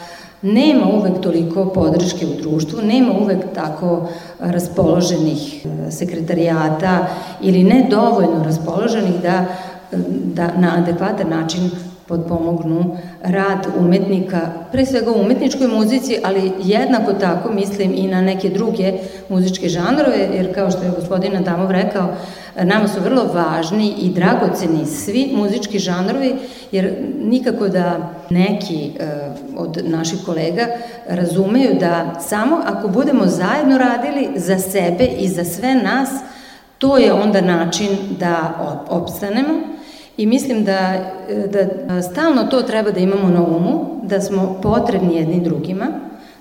nema 0.43 0.87
uvek 0.87 1.21
toliko 1.21 1.67
podrške 1.67 2.27
u 2.27 2.41
društvu, 2.43 2.83
nema 2.83 3.13
uvek 3.13 3.45
tako 3.55 4.09
raspoloženih 4.39 5.67
e, 5.67 5.91
sekretarijata 5.91 7.07
ili 7.41 7.65
ne 7.65 7.87
dovoljno 7.91 8.45
raspoloženih 8.45 9.23
da, 9.23 9.45
da 10.35 10.53
na 10.57 10.75
adekvatan 10.77 11.29
način 11.29 11.71
podpomognu 12.09 12.97
rad 13.23 13.67
umetnika, 13.79 14.41
pre 14.73 14.87
svega 14.87 15.11
u 15.11 15.21
umetničkoj 15.21 15.69
muzici, 15.69 16.17
ali 16.25 16.53
jednako 16.63 17.13
tako 17.13 17.53
mislim 17.53 17.95
i 17.95 18.07
na 18.07 18.21
neke 18.21 18.49
druge 18.49 18.93
muzičke 19.29 19.69
žanrove, 19.69 20.29
jer 20.35 20.55
kao 20.55 20.71
što 20.71 20.83
je 20.83 20.93
gospodin 20.97 21.37
Adamov 21.37 21.71
rekao, 21.71 22.09
nama 22.63 22.89
su 22.89 23.01
vrlo 23.01 23.25
važni 23.35 23.95
i 23.99 24.11
dragoceni 24.11 24.87
svi 24.87 25.33
muzički 25.37 25.79
žanrovi, 25.79 26.37
jer 26.73 26.95
nikako 27.25 27.69
da 27.69 28.11
neki 28.31 28.91
e, 28.99 29.07
od 29.57 29.79
naših 29.85 30.19
kolega 30.27 30.67
razumeju 31.09 31.77
da 31.81 32.21
samo 32.21 32.61
ako 32.65 32.89
budemo 32.89 33.27
zajedno 33.27 33.79
radili 33.79 34.29
za 34.37 34.59
sebe 34.59 35.05
i 35.19 35.29
za 35.29 35.45
sve 35.45 35.75
nas, 35.75 36.09
to 36.79 36.99
je 36.99 37.13
onda 37.13 37.41
način 37.41 37.89
da 38.21 38.55
opstanemo, 38.89 39.78
I 40.19 40.27
mislim 40.27 40.65
da, 40.65 41.11
da 41.53 42.03
stalno 42.03 42.45
to 42.45 42.63
treba 42.63 42.91
da 42.91 43.01
imamo 43.01 43.29
na 43.29 43.43
umu, 43.47 44.01
da 44.03 44.21
smo 44.21 44.59
potrebni 44.63 45.17
jedni 45.17 45.41
drugima, 45.41 45.87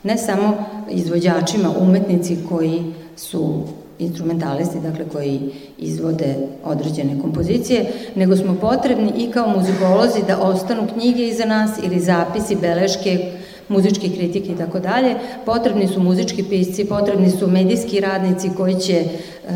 ne 0.03 0.17
samo 0.17 0.65
izvođačima, 0.91 1.69
umetnici 1.79 2.37
koji 2.49 2.83
su 3.15 3.63
instrumentalisti, 3.99 4.79
dakle 4.79 5.05
koji 5.11 5.39
izvode 5.77 6.35
određene 6.65 7.21
kompozicije, 7.21 7.85
nego 8.15 8.35
smo 8.35 8.55
potrebni 8.61 9.11
i 9.17 9.31
kao 9.31 9.49
muzikolozi 9.49 10.19
da 10.27 10.41
ostanu 10.41 10.87
knjige 10.93 11.27
iza 11.27 11.45
nas 11.45 11.71
ili 11.83 11.99
zapisi, 11.99 12.55
beleške, 12.55 13.31
muzičke 13.69 14.09
kritike 14.09 14.51
i 14.51 14.57
tako 14.57 14.79
dalje. 14.79 15.15
Potrebni 15.45 15.87
su 15.87 15.99
muzički 15.99 16.43
pisci, 16.43 16.85
potrebni 16.85 17.29
su 17.29 17.47
medijski 17.47 17.99
radnici 17.99 18.49
koji 18.57 18.75
će 18.75 19.03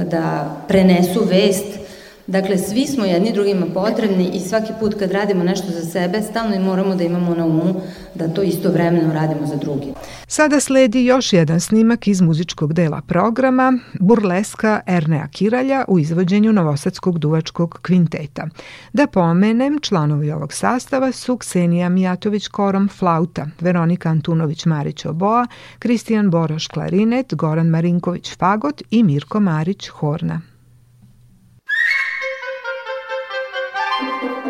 da 0.06 0.56
prenesu 0.68 1.24
vest 1.30 1.81
Dakle, 2.28 2.58
svi 2.58 2.88
smo 2.88 3.06
jedni 3.06 3.34
drugima 3.34 3.66
potrebni 3.74 4.30
i 4.34 4.40
svaki 4.40 4.74
put 4.80 4.96
kad 5.00 5.12
radimo 5.12 5.44
nešto 5.44 5.68
za 5.72 5.82
sebe, 5.82 6.22
stalno 6.22 6.56
i 6.56 6.60
moramo 6.60 6.96
da 6.96 7.04
imamo 7.04 7.36
na 7.36 7.46
umu 7.46 7.82
da 8.16 8.28
to 8.28 8.42
isto 8.42 8.72
vremeno 8.72 9.14
radimo 9.14 9.48
za 9.48 9.56
drugi. 9.56 9.88
Sada 10.28 10.60
sledi 10.60 11.06
još 11.06 11.34
jedan 11.34 11.60
snimak 11.60 12.08
iz 12.08 12.22
muzičkog 12.22 12.74
dela 12.74 13.02
programa 13.08 13.74
Burleska 14.00 14.82
Ernea 14.88 15.28
Kiralja 15.28 15.86
u 15.88 16.00
izvođenju 16.00 16.54
Novosadskog 16.54 17.20
duvačkog 17.20 17.80
kvinteta. 17.82 18.48
Da 18.94 19.08
pomenem, 19.08 19.80
članovi 19.82 20.32
ovog 20.32 20.54
sastava 20.54 21.12
su 21.12 21.38
Ksenija 21.38 21.90
Mijatović 21.90 22.48
Korom 22.48 22.90
Flauta, 22.90 23.48
Veronika 23.60 24.10
Antunović 24.10 24.66
Marić 24.66 25.06
Oboa, 25.06 25.48
Kristijan 25.80 26.30
Boroš 26.30 26.68
Klarinet, 26.68 27.34
Goran 27.36 27.68
Marinković 27.68 28.36
Fagot 28.38 28.82
i 28.92 29.04
Mirko 29.04 29.40
Marić 29.40 29.88
Horna. 29.88 30.51
Thank 34.02 34.24
you. 34.24 34.41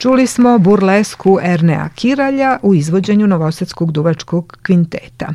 Čuli 0.00 0.26
smo 0.26 0.58
burlesku 0.58 1.38
Ernea 1.42 1.88
Kiralja 1.88 2.58
u 2.62 2.74
izvođenju 2.74 3.26
Novosadskog 3.26 3.92
duvačkog 3.92 4.58
kvinteta. 4.62 5.28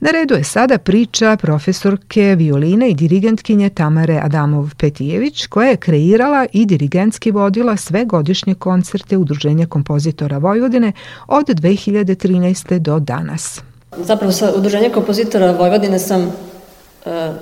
Na 0.00 0.10
redu 0.10 0.34
je 0.34 0.44
sada 0.44 0.78
priča 0.78 1.36
profesorke 1.36 2.34
violine 2.38 2.90
i 2.90 2.94
dirigentkinje 2.94 3.68
Tamare 3.68 4.20
Adamov-Petijević, 4.24 5.46
koja 5.46 5.68
je 5.68 5.76
kreirala 5.76 6.46
i 6.52 6.66
dirigentski 6.66 7.30
vodila 7.30 7.76
sve 7.76 8.04
godišnje 8.04 8.54
koncerte 8.54 9.16
Udruženja 9.16 9.66
kompozitora 9.66 10.38
Vojvodine 10.38 10.92
od 11.26 11.46
2013. 11.46 12.78
do 12.78 12.98
danas. 12.98 13.62
Zapravo 13.96 14.32
sa 14.32 14.52
Udruženja 14.56 14.90
kompozitora 14.90 15.52
Vojvodine 15.52 15.98
sam 15.98 16.32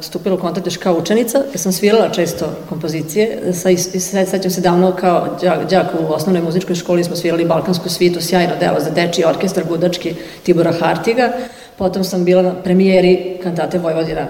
stupila 0.01 0.35
u 0.35 0.39
kontakt 0.39 0.67
još 0.67 0.77
kao 0.77 0.95
učenica, 0.95 1.39
jer 1.39 1.61
sam 1.61 1.73
svirala 1.73 2.09
često 2.09 2.47
kompozicije. 2.69 3.53
Sa, 3.53 3.69
sećam 4.27 4.51
se 4.51 4.61
davno 4.61 4.93
kao 4.93 5.37
đak 5.71 5.87
u 6.01 6.13
osnovnoj 6.13 6.43
muzičkoj 6.43 6.75
školi 6.75 7.05
smo 7.05 7.17
svirali 7.17 7.45
Balkansku 7.45 7.89
svitu, 7.89 8.21
sjajno 8.21 8.53
delo 8.61 8.81
za 8.81 8.91
dečiji 8.91 9.25
orkestar 9.25 9.65
Gudački 9.69 10.15
Tibora 10.43 10.73
Hartiga. 10.81 11.33
Potom 11.79 12.05
sam 12.05 12.25
bila 12.25 12.43
na 12.43 12.55
premijeri 12.63 13.39
kantate 13.43 13.79
Vojvodina 13.79 14.21
e, 14.21 14.29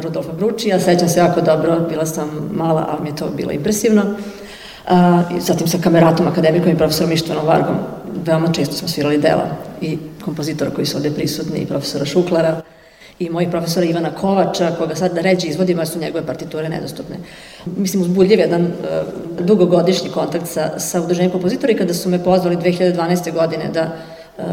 Rudolfa 0.00 0.32
Bručija, 0.32 0.80
sećam 0.80 1.08
se 1.08 1.18
jako 1.18 1.40
dobro, 1.40 1.80
bila 1.88 2.06
sam 2.06 2.50
mala, 2.52 2.86
ali 2.90 3.02
mi 3.02 3.08
je 3.08 3.16
to 3.16 3.28
bilo 3.36 3.52
impresivno. 3.52 4.02
A, 4.88 5.22
zatim 5.40 5.68
sa 5.68 5.78
kameratom, 5.78 6.26
akademikom 6.26 6.72
i 6.72 6.78
profesorom 6.78 7.12
Ištvanom 7.12 7.46
Vargom, 7.46 7.76
veoma 8.24 8.52
često 8.52 8.74
smo 8.74 8.88
svirali 8.88 9.18
dela 9.18 9.46
i 9.80 9.98
kompozitora 10.24 10.70
koji 10.70 10.86
su 10.86 10.96
ovde 10.96 11.10
prisutni, 11.10 11.58
i 11.58 11.66
profesora 11.66 12.04
Šuklara, 12.04 12.60
i 13.18 13.30
mojih 13.30 13.48
profesora 13.50 13.86
Ivana 13.86 14.10
Kovača, 14.10 14.70
koga 14.78 14.94
sad 14.94 15.18
ređe 15.18 15.48
izvodimo, 15.48 15.80
jer 15.80 15.88
su 15.88 15.98
njegove 15.98 16.26
partiture 16.26 16.68
nedostupne. 16.68 17.16
Mislim, 17.76 18.02
uzbudljiv 18.02 18.40
jedan 18.40 18.62
uh, 18.62 18.68
dugogodišnji 19.46 20.10
kontakt 20.10 20.46
sa, 20.46 20.78
sa 20.78 21.00
udruženjem 21.00 21.30
kompozitora 21.30 21.72
i 21.72 21.76
kada 21.76 21.94
su 21.94 22.08
me 22.08 22.24
pozvali 22.24 22.56
2012. 22.56 23.32
godine 23.32 23.70
da 23.74 23.92
uh, 24.38 24.44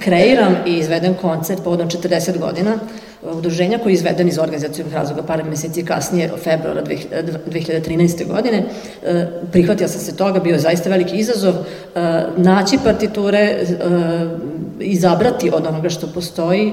kreiram 0.00 0.56
i 0.66 0.78
izvedem 0.78 1.14
koncert 1.14 1.64
povodom 1.64 1.88
40 1.88 2.38
godina 2.38 2.78
udruženja 3.32 3.78
koji 3.78 3.92
je 3.92 3.94
izveden 3.94 4.28
iz 4.28 4.38
organizacijalnih 4.38 4.94
razloga 4.94 5.22
par 5.22 5.44
meseci 5.44 5.84
kasnije, 5.84 6.30
februara 6.44 6.82
2013. 6.82 8.26
godine. 8.26 8.62
Prihvatila 9.52 9.88
sam 9.88 10.00
se 10.00 10.16
toga, 10.16 10.40
bio 10.40 10.52
je 10.52 10.58
zaista 10.58 10.90
veliki 10.90 11.16
izazov 11.16 11.54
naći 12.36 12.78
partiture, 12.84 13.64
izabrati 14.80 15.50
od 15.54 15.66
onoga 15.66 15.90
što 15.90 16.06
postoji, 16.06 16.72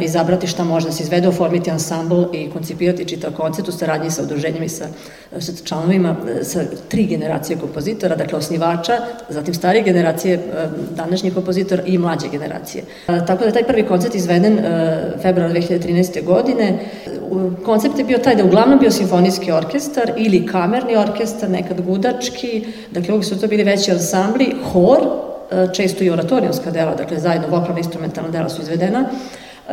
izabrati 0.00 0.46
šta 0.46 0.64
može 0.64 0.86
da 0.86 0.92
se 0.92 1.02
izvede, 1.02 1.28
oformiti 1.28 1.70
ansambl 1.70 2.22
i 2.32 2.50
koncipirati 2.50 3.04
čitav 3.04 3.32
koncert 3.32 3.68
u 3.68 3.72
saradnji 3.72 4.10
sa 4.10 4.22
udruženjima 4.22 4.64
i 4.64 4.68
sa, 4.68 4.86
sa 5.38 5.52
članovima, 5.64 6.16
sa 6.42 6.60
tri 6.88 7.06
generacije 7.06 7.58
kompozitora, 7.58 8.16
dakle 8.16 8.38
osnivača, 8.38 8.92
zatim 9.28 9.54
starije 9.54 9.82
generacije, 9.82 10.40
današnji 10.96 11.30
kompozitor 11.30 11.80
i 11.86 11.98
mlađe 11.98 12.28
generacije. 12.28 12.84
Tako 13.06 13.44
da 13.44 13.52
taj 13.52 13.64
prvi 13.66 13.86
koncert 13.86 14.14
izveden 14.14 14.58
februara 15.22 15.54
2013. 15.54 16.24
godine. 16.24 16.78
Koncept 17.64 17.98
je 17.98 18.04
bio 18.04 18.18
taj 18.18 18.34
da 18.34 18.44
uglavnom 18.44 18.78
bio 18.78 18.90
simfonijski 18.90 19.52
orkestar 19.52 20.12
ili 20.16 20.46
kamerni 20.46 20.96
orkestar, 20.96 21.50
nekad 21.50 21.80
gudački, 21.80 22.66
dakle 22.90 23.14
uvijek 23.14 23.28
su 23.28 23.40
to 23.40 23.46
bili 23.46 23.64
veći 23.64 23.90
ansambli, 23.90 24.54
hor, 24.72 24.98
često 25.74 26.04
i 26.04 26.10
oratorijonska 26.10 26.70
dela, 26.70 26.94
dakle 26.94 27.18
zajedno 27.18 27.48
vokalno 27.48 27.78
instrumentalna 27.78 28.30
dela 28.30 28.48
su 28.48 28.62
izvedena, 28.62 29.04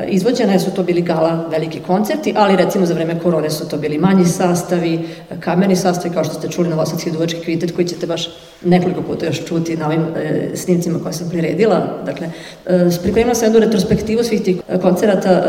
Izvođene 0.07 0.60
su 0.60 0.71
to 0.71 0.83
bili 0.83 1.01
gala 1.01 1.45
veliki 1.51 1.79
koncerti, 1.79 2.33
ali 2.38 2.55
recimo 2.55 2.86
za 2.86 2.93
vreme 2.93 3.19
korone 3.19 3.49
su 3.49 3.69
to 3.69 3.77
bili 3.77 3.97
manji 3.97 4.25
sastavi, 4.25 4.99
kamerni 5.39 5.75
sastavi, 5.75 6.13
kao 6.13 6.23
što 6.23 6.33
ste 6.33 6.49
čuli 6.49 6.69
Novosadski 6.69 7.12
duvački 7.12 7.41
kvintet, 7.41 7.75
koji 7.75 7.88
ćete 7.88 8.07
baš 8.07 8.29
nekoliko 8.65 9.01
puta 9.01 9.25
još 9.25 9.45
čuti 9.45 9.77
na 9.77 9.88
ovim 9.88 10.05
e, 10.15 10.49
snimcima 10.55 10.99
koje 10.99 11.13
sam 11.13 11.29
priredila. 11.29 11.88
Dakle, 12.05 12.27
e, 12.65 12.89
pripremila 13.03 13.36
sam 13.36 13.45
jednu 13.45 13.60
retrospektivu 13.60 14.23
svih 14.23 14.41
tih 14.41 14.62
koncerata 14.81 15.29
e, 15.31 15.43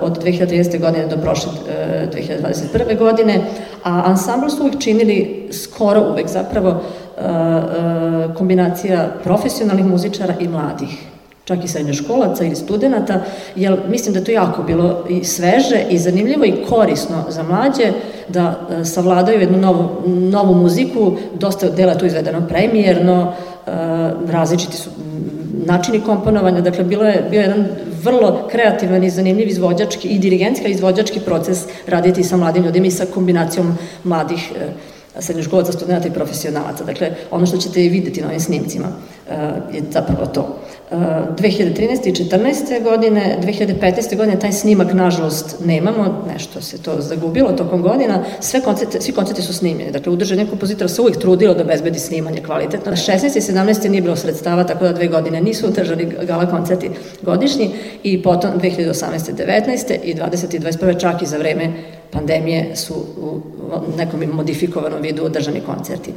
od 0.00 0.24
2013. 0.24 0.80
godine 0.80 1.06
do 1.06 1.16
prošle 1.16 1.52
e, 1.68 2.08
2021. 2.12 2.98
godine, 2.98 3.44
A 3.84 4.02
ansambl 4.06 4.48
su 4.48 4.62
uvijek 4.62 4.80
činili, 4.80 5.48
skoro 5.52 6.10
uvek 6.10 6.28
zapravo, 6.28 6.68
uh, 6.68 7.24
uh, 7.24 8.34
kombinacija 8.36 9.08
profesionalnih 9.24 9.86
muzičara 9.86 10.34
i 10.40 10.48
mladih 10.48 11.17
čak 11.48 11.64
i 11.64 11.68
srednjoškolaca 11.68 12.44
ili 12.44 12.56
studenta, 12.56 13.20
jer 13.56 13.76
mislim 13.88 14.14
da 14.14 14.24
to 14.24 14.32
jako 14.32 14.62
bilo 14.62 15.04
i 15.08 15.24
sveže 15.24 15.84
i 15.90 15.98
zanimljivo 15.98 16.44
i 16.44 16.64
korisno 16.68 17.24
za 17.28 17.42
mlađe 17.42 17.92
da 18.28 18.48
uh, 18.48 18.86
savladaju 18.86 19.40
jednu 19.40 19.58
novu, 19.58 19.88
novu 20.06 20.54
muziku, 20.54 21.12
dosta 21.34 21.68
dela 21.68 21.94
tu 21.94 22.06
izvedeno 22.06 22.48
premijerno, 22.48 23.32
različiti 24.26 24.76
su 24.76 24.90
načini 25.66 26.00
komponovanja, 26.00 26.60
dakle 26.60 26.84
bilo 26.84 27.04
je 27.04 27.26
bio 27.30 27.40
jedan 27.40 27.66
vrlo 28.02 28.48
kreativan 28.50 29.04
i 29.04 29.10
zanimljiv 29.10 29.48
izvođački 29.48 30.08
i 30.08 30.18
dirigentski 30.18 30.70
izvođački 30.70 31.20
proces 31.20 31.66
raditi 31.86 32.24
sa 32.24 32.36
mladim 32.36 32.64
ljudima 32.64 32.86
i 32.86 32.90
sa 32.90 33.06
kombinacijom 33.14 33.74
mladih 34.04 34.52
e, 34.56 35.20
srednjoškolaca, 35.20 35.72
studenta 35.72 36.08
i 36.08 36.10
profesionalaca. 36.10 36.84
Dakle, 36.84 37.10
ono 37.30 37.46
što 37.46 37.56
ćete 37.56 37.84
i 37.84 37.88
videti 37.88 38.20
na 38.20 38.28
ovim 38.28 38.40
snimcima 38.40 38.86
e, 39.30 39.34
je 39.72 39.82
zapravo 39.90 40.26
to. 40.26 40.58
2013. 40.90 42.08
i 42.08 42.12
14. 42.12 42.82
godine, 42.82 43.38
2015. 43.42 44.16
godine 44.16 44.38
taj 44.38 44.52
snimak 44.52 44.92
nažalost 44.94 45.56
nemamo, 45.64 46.24
nešto 46.32 46.60
se 46.60 46.82
to 46.82 47.00
zagubilo 47.00 47.52
tokom 47.52 47.82
godina, 47.82 48.24
sve 48.40 48.60
koncerte, 48.60 49.00
svi 49.00 49.12
koncerti 49.12 49.42
su 49.42 49.54
snimljeni, 49.54 49.92
dakle 49.92 50.12
udruženje 50.12 50.46
kompozitora 50.46 50.88
se 50.88 51.02
uvijek 51.02 51.18
trudilo 51.18 51.54
da 51.54 51.64
bezbedi 51.64 51.98
snimanje 51.98 52.42
kvalitetno. 52.42 52.92
16. 52.92 53.36
i 53.36 53.40
17. 53.40 53.88
nije 53.88 54.02
bilo 54.02 54.16
sredstava, 54.16 54.64
tako 54.64 54.84
da 54.84 54.92
dve 54.92 55.06
godine 55.06 55.40
nisu 55.40 55.66
udržani 55.66 56.12
gala 56.26 56.50
koncerti 56.50 56.90
godišnji 57.22 57.70
i 58.02 58.22
potom 58.22 58.50
2018. 58.60 58.92
19. 59.36 59.96
i 60.04 60.14
20. 60.14 60.54
i 60.54 60.60
21. 60.60 61.00
čak 61.00 61.22
i 61.22 61.26
za 61.26 61.38
vreme 61.38 61.72
pandemije 62.12 62.76
su 62.76 62.94
u 63.20 63.40
nekom 63.96 64.20
modifikovanom 64.32 65.02
vidu 65.02 65.24
održani 65.24 65.60
koncerti. 65.60 66.12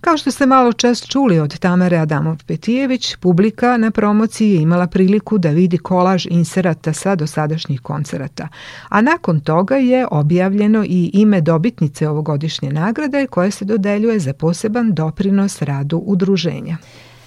Kao 0.00 0.16
što 0.16 0.30
ste 0.30 0.46
malo 0.46 0.72
čas 0.72 1.06
čuli 1.06 1.38
od 1.38 1.58
Tamare 1.58 1.96
Adamov-Petijević, 1.96 3.16
publika 3.20 3.76
na 3.76 3.90
promociji 3.90 4.54
je 4.54 4.62
imala 4.62 4.86
priliku 4.86 5.38
da 5.38 5.48
vidi 5.48 5.78
kolaž 5.78 6.26
inserata 6.30 6.92
sa 6.92 7.14
dosadašnjih 7.14 7.80
koncerata, 7.80 8.48
a 8.88 9.00
nakon 9.00 9.40
toga 9.40 9.76
je 9.76 10.06
objavljeno 10.10 10.84
i 10.84 11.10
ime 11.14 11.40
dobitnice 11.40 12.08
ovogodišnje 12.08 12.72
nagrade 12.72 13.26
koje 13.26 13.50
se 13.50 13.64
dodeljuje 13.64 14.18
za 14.18 14.32
poseban 14.32 14.94
doprinos 14.94 15.62
radu 15.62 16.02
udruženja. 16.06 16.76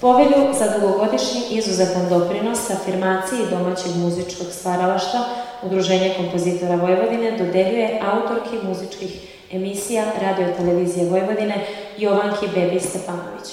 Povelju 0.02 0.54
za 0.60 0.80
dugogodišnji 0.80 1.42
izuzetan 1.52 2.10
doprinos 2.10 2.70
afirmaciji 2.70 3.40
domaćeg 3.50 3.96
muzičkog 3.96 4.48
stvaralašta 4.52 5.18
Udruženje 5.64 6.14
kompozitora 6.18 6.76
Vojvodine 6.76 7.38
dodeljuje 7.38 8.00
autorki 8.02 8.68
muzičkih 8.68 9.12
emisija 9.52 10.06
Radio 10.22 10.48
Televizije 10.58 11.10
Vojvodine 11.10 11.66
Jovanki 11.98 12.48
Bebi 12.56 12.80
Stepanović. 12.80 13.48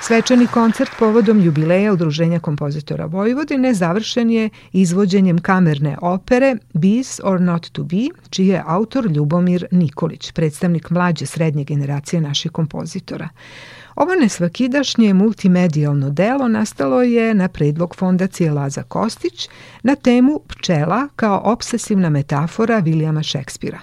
Svečani 0.00 0.46
koncert 0.46 0.90
povodom 0.98 1.44
jubileja 1.44 1.92
Udruženja 1.92 2.40
kompozitora 2.40 3.06
Vojvodine 3.06 3.74
završen 3.74 4.30
je 4.30 4.50
izvođenjem 4.72 5.38
kamerne 5.38 5.96
opere 6.00 6.56
Bees 6.72 7.20
or 7.24 7.40
Not 7.40 7.68
to 7.68 7.82
Be, 7.82 8.08
čiji 8.30 8.46
je 8.46 8.62
autor 8.66 9.06
Ljubomir 9.06 9.66
Nikolić, 9.70 10.32
predstavnik 10.32 10.90
mlađe 10.90 11.26
srednje 11.26 11.64
generacije 11.64 12.20
naših 12.20 12.50
kompozitora. 12.50 13.28
Ovo 13.96 14.14
nesvakidašnje 14.20 15.14
multimedijalno 15.14 16.10
delo 16.10 16.48
nastalo 16.48 17.02
je 17.02 17.34
na 17.34 17.48
predlog 17.48 17.96
fondacije 17.96 18.50
Laza 18.50 18.82
Kostić 18.82 19.48
na 19.82 19.94
temu 19.94 20.40
pčela 20.48 21.08
kao 21.16 21.42
obsesivna 21.44 22.10
metafora 22.10 22.78
Vilijama 22.78 23.22
Šekspira. 23.22 23.78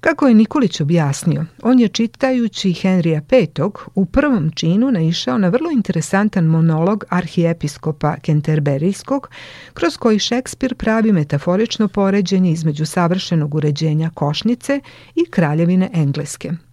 Kako 0.00 0.28
je 0.28 0.34
Nikolić 0.34 0.80
objasnio, 0.80 1.44
on 1.62 1.80
je 1.80 1.88
čitajući 1.88 2.72
Henrija 2.72 3.20
V. 3.30 3.46
u 3.94 4.06
prvom 4.06 4.50
činu 4.50 4.90
naišao 4.90 5.38
na 5.38 5.48
vrlo 5.48 5.70
interesantan 5.70 6.44
monolog 6.44 7.04
arhijepiskopa 7.08 8.16
Kenterberijskog, 8.16 9.28
kroz 9.74 9.96
koji 9.96 10.18
Šekspir 10.18 10.74
pravi 10.74 11.12
metaforično 11.12 11.88
poređenje 11.88 12.50
između 12.50 12.86
savršenog 12.86 13.54
uređenja 13.54 14.10
košnice 14.14 14.80
i 15.14 15.24
kraljevine 15.30 15.90
Engleske– 15.92 16.52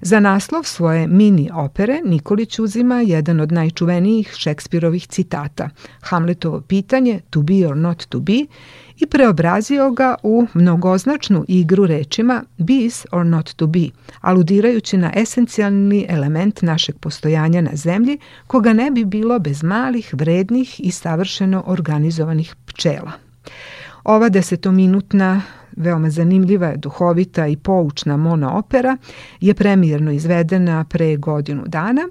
Za 0.00 0.20
naslov 0.20 0.64
svoje 0.64 1.06
mini 1.06 1.50
opere 1.54 2.00
Nikolić 2.04 2.58
uzima 2.58 3.00
jedan 3.00 3.40
od 3.40 3.52
najčuvenijih 3.52 4.34
Šekspirovih 4.36 5.06
citata, 5.06 5.68
Hamletovo 6.00 6.60
pitanje 6.60 7.20
to 7.30 7.42
be 7.42 7.66
or 7.68 7.76
not 7.76 8.04
to 8.04 8.20
be 8.20 8.46
i 9.02 9.06
preobrazio 9.06 9.90
ga 9.90 10.14
u 10.22 10.46
mnogoznačnu 10.54 11.44
igru 11.48 11.86
rečima 11.86 12.44
bis 12.58 13.06
or 13.12 13.26
not 13.26 13.52
to 13.52 13.66
be, 13.66 13.88
aludirajući 14.20 14.96
na 14.96 15.12
esencijalni 15.16 16.06
element 16.08 16.62
našeg 16.62 16.98
postojanja 16.98 17.60
na 17.60 17.70
zemlji, 17.74 18.18
koga 18.46 18.72
ne 18.72 18.90
bi 18.90 19.04
bilo 19.04 19.38
bez 19.38 19.62
malih, 19.62 20.14
vrednih 20.14 20.80
i 20.80 20.90
savršeno 20.90 21.64
organizovanih 21.66 22.54
pčela. 22.66 23.12
Ova 24.04 24.28
desetominutna 24.28 25.42
veoma 25.76 26.10
zanimljiva, 26.10 26.76
duhovita 26.76 27.46
i 27.46 27.56
poučna 27.56 28.16
monoopera 28.16 28.96
je 29.40 29.54
premijerno 29.54 30.12
izvedena 30.12 30.84
pre 30.84 31.16
godinu 31.16 31.62
dana, 31.66 32.02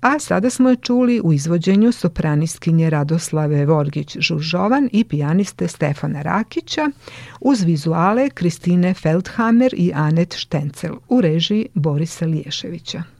a 0.00 0.18
sada 0.18 0.50
smo 0.50 0.70
je 0.70 0.76
čuli 0.76 1.20
u 1.24 1.32
izvođenju 1.32 1.92
sopraniskinje 1.92 2.90
Radoslave 2.90 3.66
Vorgić-Žuržovan 3.66 4.88
i 4.92 5.04
pijaniste 5.04 5.68
Stefana 5.68 6.22
Rakića 6.22 6.90
uz 7.40 7.62
vizuale 7.62 8.30
Kristine 8.30 8.94
Feldhammer 8.94 9.74
i 9.76 9.92
Anet 9.94 10.34
Štencel 10.36 10.94
u 11.08 11.20
režiji 11.20 11.68
Borisa 11.74 12.26
Liješevića. 12.26 13.15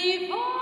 Before. 0.00 0.59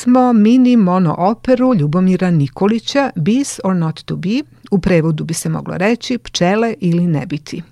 Smo 0.00 0.32
mini 0.32 0.76
mono 0.76 1.14
operu 1.18 1.74
Ljubomira 1.74 2.30
Nikolića 2.30 3.10
Bees 3.16 3.60
or 3.64 3.76
Not 3.76 4.02
to 4.02 4.16
Be, 4.16 4.42
u 4.70 4.78
prevodu 4.78 5.24
bi 5.24 5.34
se 5.34 5.48
moglo 5.48 5.76
reći 5.76 6.18
Pčele 6.18 6.74
ili 6.80 7.06
ne 7.06 7.26
biti. 7.26 7.62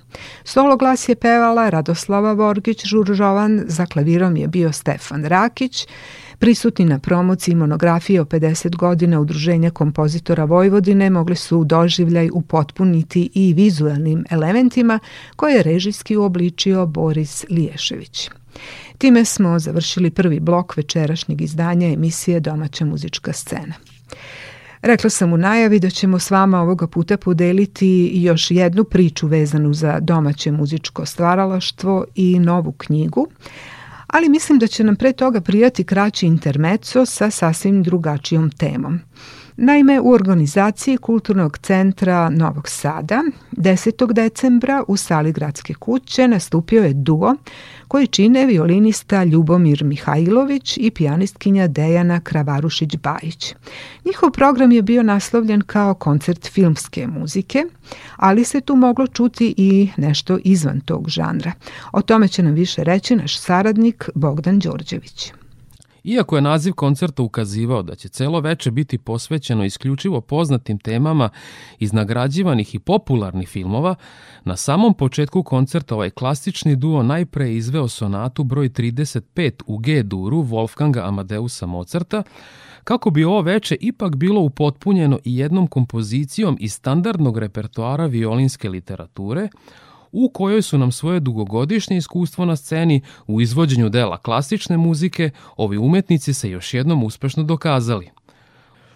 Solo 0.44 0.76
glas 0.76 1.08
je 1.08 1.14
pevala 1.14 1.68
Radoslava 1.68 2.32
Vorgić 2.32 2.86
Žuržovan, 2.86 3.64
za 3.66 3.86
klavirom 3.86 4.36
je 4.36 4.48
bio 4.48 4.72
Stefan 4.72 5.24
Rakić, 5.24 5.86
Prisutni 6.38 6.84
na 6.84 6.98
promociji 6.98 7.54
monografije 7.54 8.20
o 8.20 8.24
50 8.24 8.76
godina 8.76 9.20
Udruženja 9.20 9.70
kompozitora 9.70 10.44
Vojvodine 10.44 11.10
mogli 11.10 11.36
su 11.36 11.64
doživljaj 11.64 12.30
upotpuniti 12.32 13.30
i 13.34 13.52
vizualnim 13.52 14.24
elementima 14.30 14.98
koje 15.36 15.54
je 15.54 15.62
režijski 15.62 16.16
uobličio 16.16 16.86
Boris 16.86 17.44
Liješević. 17.50 18.30
Time 18.98 19.24
smo 19.24 19.58
završili 19.58 20.10
prvi 20.10 20.40
blok 20.40 20.76
večerašnjeg 20.76 21.40
izdanja 21.40 21.92
emisije 21.92 22.40
Domaća 22.40 22.84
muzička 22.84 23.32
scena. 23.32 23.74
Rekla 24.82 25.10
sam 25.10 25.32
u 25.32 25.36
najavi 25.36 25.80
da 25.80 25.90
ćemo 25.90 26.18
s 26.18 26.30
vama 26.30 26.60
ovoga 26.60 26.86
puta 26.86 27.16
podeliti 27.16 28.10
još 28.14 28.50
jednu 28.50 28.84
priču 28.84 29.26
vezanu 29.26 29.74
za 29.74 30.00
domaće 30.00 30.52
muzičko 30.52 31.06
stvaralaštvo 31.06 32.04
i 32.14 32.38
novu 32.38 32.72
knjigu, 32.72 33.26
ali 34.08 34.28
mislim 34.28 34.58
da 34.58 34.66
će 34.66 34.84
nam 34.84 34.96
pre 34.96 35.12
toga 35.12 35.40
prijati 35.40 35.84
kraći 35.84 36.26
intermeco 36.26 37.06
sa 37.06 37.30
sasvim 37.30 37.82
drugačijom 37.82 38.50
temom. 38.50 39.00
Naime, 39.60 40.00
u 40.00 40.10
organizaciji 40.10 40.96
Kulturnog 40.96 41.58
centra 41.58 42.30
Novog 42.30 42.68
Sada 42.68 43.22
10. 43.52 44.12
decembra 44.12 44.84
u 44.88 44.96
sali 44.96 45.32
Gradske 45.32 45.74
kuće 45.74 46.28
nastupio 46.28 46.84
je 46.84 46.92
duo 46.94 47.36
koji 47.88 48.06
čine 48.06 48.46
violinista 48.46 49.24
Ljubomir 49.24 49.84
Mihajlović 49.84 50.78
i 50.80 50.90
pijanistkinja 50.90 51.68
Dejana 51.68 52.20
Kravarušić-Bajić. 52.20 53.54
Njihov 54.04 54.30
program 54.30 54.72
je 54.72 54.82
bio 54.82 55.02
naslovljen 55.02 55.60
kao 55.60 55.94
koncert 55.94 56.48
filmske 56.52 57.06
muzike, 57.06 57.64
ali 58.16 58.44
se 58.44 58.60
tu 58.60 58.76
moglo 58.76 59.06
čuti 59.06 59.54
i 59.56 59.88
nešto 59.96 60.38
izvan 60.44 60.80
tog 60.80 61.08
žanra. 61.08 61.52
O 61.92 62.02
tome 62.02 62.28
će 62.28 62.42
nam 62.42 62.54
više 62.54 62.84
reći 62.84 63.16
naš 63.16 63.38
saradnik 63.38 64.08
Bogdan 64.14 64.58
Đorđević. 64.58 65.32
Iako 66.04 66.36
je 66.36 66.42
naziv 66.42 66.72
koncerta 66.72 67.22
ukazivao 67.22 67.82
da 67.82 67.94
će 67.94 68.08
celo 68.08 68.40
veče 68.40 68.70
biti 68.70 68.98
posvećeno 68.98 69.64
isključivo 69.64 70.20
poznatim 70.20 70.78
temama 70.78 71.30
iz 71.78 71.92
nagrađivanih 71.92 72.74
i 72.74 72.78
popularnih 72.78 73.48
filmova, 73.48 73.94
na 74.44 74.56
samom 74.56 74.94
početku 74.94 75.42
koncerta 75.42 75.94
ovaj 75.94 76.10
klasični 76.10 76.76
duo 76.76 77.02
najpre 77.02 77.54
izveo 77.54 77.88
sonatu 77.88 78.44
broj 78.44 78.68
35 78.68 79.62
u 79.66 79.78
G 79.78 80.02
duru 80.02 80.36
Wolfganga 80.36 81.08
Amadeusa 81.08 81.66
Mozarta, 81.66 82.22
kako 82.84 83.10
bi 83.10 83.24
ovo 83.24 83.40
veče 83.40 83.76
ipak 83.80 84.16
bilo 84.16 84.40
upotpunjeno 84.40 85.18
i 85.24 85.36
jednom 85.36 85.66
kompozicijom 85.66 86.56
iz 86.60 86.72
standardnog 86.72 87.38
repertoara 87.38 88.06
violinske 88.06 88.68
literature, 88.68 89.48
u 90.12 90.30
kojoj 90.30 90.62
su 90.62 90.78
nam 90.78 90.92
svoje 90.92 91.20
dugogodišnje 91.20 91.96
iskustvo 91.96 92.44
na 92.44 92.56
sceni 92.56 93.02
u 93.26 93.40
izvođenju 93.40 93.88
dela 93.88 94.18
klasične 94.18 94.76
muzike 94.76 95.30
ovi 95.56 95.78
umetnici 95.78 96.34
se 96.34 96.50
još 96.50 96.74
jednom 96.74 97.04
uspešno 97.04 97.42
dokazali. 97.42 98.10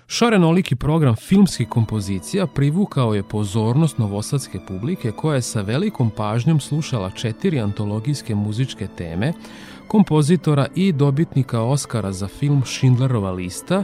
Šarenoliki 0.07 0.77
program 0.77 1.17
filmskih 1.17 1.69
kompozicija 1.69 2.47
privukao 2.47 3.15
je 3.15 3.23
pozornost 3.23 3.99
novosadske 3.99 4.59
publike 4.69 5.13
koja 5.13 5.35
je 5.35 5.43
sa 5.43 5.61
velikom 5.61 6.11
pažnjom 6.11 6.61
slušala 6.61 7.11
četiri 7.11 7.61
antologijske 7.61 8.35
muzičke 8.35 8.89
teme 8.97 9.33
kompozitora 9.89 10.67
i 10.75 10.93
dobitnika 10.93 11.63
Oscara 11.63 12.13
za 12.13 12.29
film 12.29 12.63
Schindlerova 12.67 13.31
lista, 13.31 13.83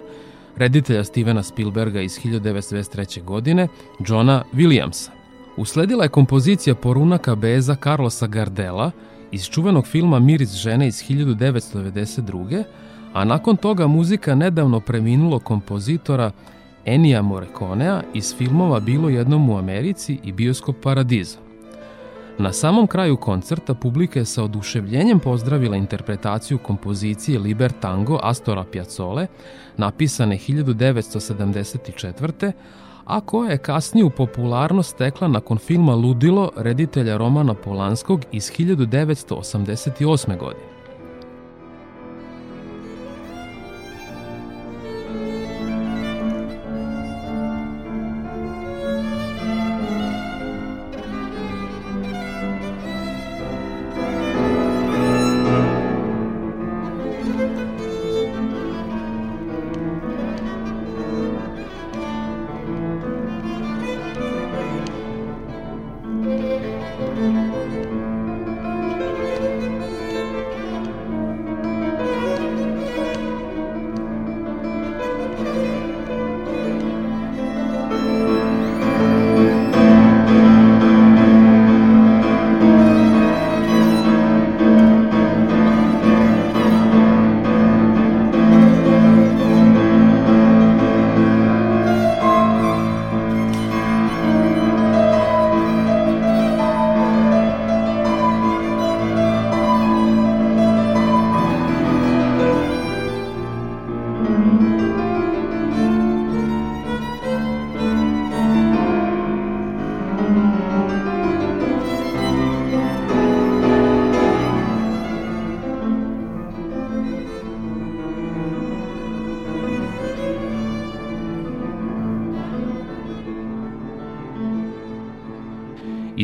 reditelja 0.56 1.04
Stevena 1.04 1.42
Spielberga 1.42 2.00
iz 2.00 2.18
1923. 2.24 3.24
godine, 3.24 3.68
Johna 4.08 4.44
Williamsa. 4.52 5.17
Usledila 5.58 6.04
je 6.04 6.08
kompozicija 6.08 6.74
porunaka 6.74 7.34
Beza 7.34 7.76
Carlosa 7.82 8.26
Gardela 8.26 8.90
iz 9.32 9.44
čuvenog 9.44 9.86
filma 9.86 10.18
Miris 10.18 10.54
žene 10.54 10.86
iz 10.86 11.04
1992. 11.08 12.62
a 13.12 13.24
nakon 13.24 13.56
toga 13.56 13.86
muzika 13.86 14.34
nedavno 14.34 14.80
preminulo 14.80 15.38
kompozitora 15.38 16.30
Enija 16.84 17.22
Morriconea 17.22 18.02
iz 18.14 18.34
filmova 18.36 18.80
Bilo 18.80 19.08
jednom 19.08 19.50
u 19.50 19.58
Americi 19.58 20.18
i 20.24 20.32
Bioskop 20.32 20.76
Paradiza. 20.82 21.38
Na 22.38 22.52
samom 22.52 22.86
kraju 22.86 23.16
koncerta 23.16 23.74
publika 23.74 24.18
je 24.18 24.24
sa 24.24 24.42
oduševljenjem 24.42 25.20
pozdravila 25.20 25.76
interpretaciju 25.76 26.58
kompozicije 26.58 27.38
Liber 27.38 27.72
Tango 27.72 28.20
Astora 28.22 28.64
Piazzole, 28.64 29.26
napisane 29.76 30.38
1974 30.38 32.52
a 33.08 33.20
koja 33.20 33.50
je 33.50 33.58
kasnije 33.58 34.10
popularnost 34.10 34.90
stekla 34.90 35.28
nakon 35.28 35.58
filma 35.58 35.94
Ludilo 35.94 36.50
reditelja 36.56 37.16
Romana 37.16 37.54
Polanskog 37.54 38.20
iz 38.32 38.52
1988. 38.58 40.38
godine. 40.38 40.77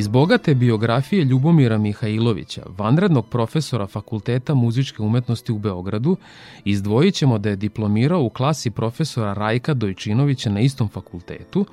Iz 0.04 0.08
bogate 0.08 0.54
biografije 0.54 1.24
Ljubomira 1.24 1.78
Mihajlovića, 1.78 2.62
vanrednog 2.78 3.26
profesora 3.28 3.86
Fakulteta 3.86 4.54
muzičke 4.54 5.02
umetnosti 5.02 5.52
u 5.52 5.58
Beogradu, 5.58 6.16
izdvojit 6.64 7.14
ćemo 7.14 7.38
da 7.38 7.48
je 7.48 7.56
diplomirao 7.56 8.22
u 8.22 8.30
klasi 8.30 8.70
profesora 8.70 9.32
Rajka 9.32 9.74
Dojčinovića 9.74 10.50
na 10.50 10.60
istom 10.60 10.88
fakultetu, 10.88 11.66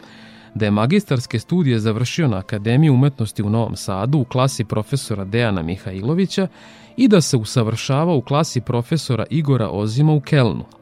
da 0.55 0.65
je 0.65 0.71
magistarske 0.71 1.39
studije 1.39 1.79
završio 1.79 2.27
na 2.27 2.37
Akademiji 2.37 2.89
umetnosti 2.89 3.43
u 3.43 3.49
Novom 3.49 3.75
Sadu 3.75 4.17
u 4.17 4.25
klasi 4.25 4.63
profesora 4.65 5.25
Dejana 5.25 5.61
Mihajlovića 5.61 6.47
i 6.97 7.07
da 7.07 7.21
se 7.21 7.37
usavršava 7.37 8.13
u 8.13 8.21
klasi 8.21 8.61
profesora 8.61 9.25
Igora 9.29 9.69
Ozima 9.69 10.13
u 10.13 10.21
Kelnu– 10.21 10.65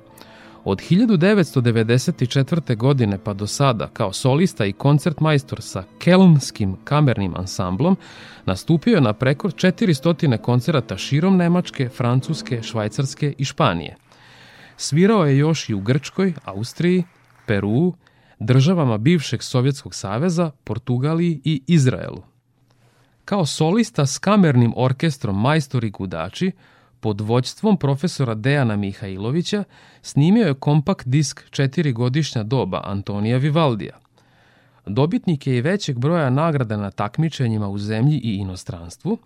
Od 0.63 0.77
1994. 0.77 2.75
godine 2.77 3.17
pa 3.23 3.33
do 3.33 3.47
sada, 3.47 3.87
kao 3.93 4.13
solista 4.13 4.65
i 4.65 4.73
koncertmajstor 4.73 5.61
sa 5.61 5.83
Kelnskim 5.99 6.75
kamernim 6.83 7.35
ansamblom, 7.35 7.97
nastupio 8.45 8.95
je 8.95 9.01
na 9.01 9.13
preko 9.13 9.49
400 9.49 10.37
koncerata 10.37 10.97
širom 10.97 11.37
Nemačke, 11.37 11.89
Francuske, 11.89 12.63
Švajcarske 12.63 13.33
i 13.37 13.45
Španije. 13.45 13.95
Svirao 14.77 15.25
je 15.25 15.37
još 15.37 15.69
i 15.69 15.73
u 15.73 15.81
Grčkoj, 15.81 16.33
Austriji, 16.45 17.03
Peru, 17.45 17.93
državama 18.39 18.97
bivšeg 18.97 19.43
Sovjetskog 19.43 19.95
saveza, 19.95 20.51
Portugaliji 20.63 21.41
i 21.43 21.61
Izraelu. 21.67 22.23
Kao 23.25 23.45
solista 23.45 24.05
s 24.05 24.17
kamernim 24.17 24.73
orkestrom 24.75 25.41
Majstori 25.41 25.89
Gudači, 25.89 26.51
pod 26.99 27.21
vođstvom 27.21 27.77
profesora 27.77 28.35
Dejana 28.35 28.75
Mihajlovića 28.75 29.63
snimio 30.01 30.47
je 30.47 30.53
kompakt 30.53 31.07
disk 31.07 31.49
četiri 31.49 31.91
godišnja 31.91 32.43
doba 32.43 32.81
Antonija 32.85 33.37
Vivaldija. 33.37 33.99
Dobitnik 34.85 35.47
je 35.47 35.57
i 35.57 35.61
većeg 35.61 35.99
broja 35.99 36.29
nagrada 36.29 36.77
na 36.77 36.91
takmičenjima 36.91 37.67
u 37.67 37.77
zemlji 37.77 38.17
i 38.17 38.35
inostranstvu. 38.35 39.17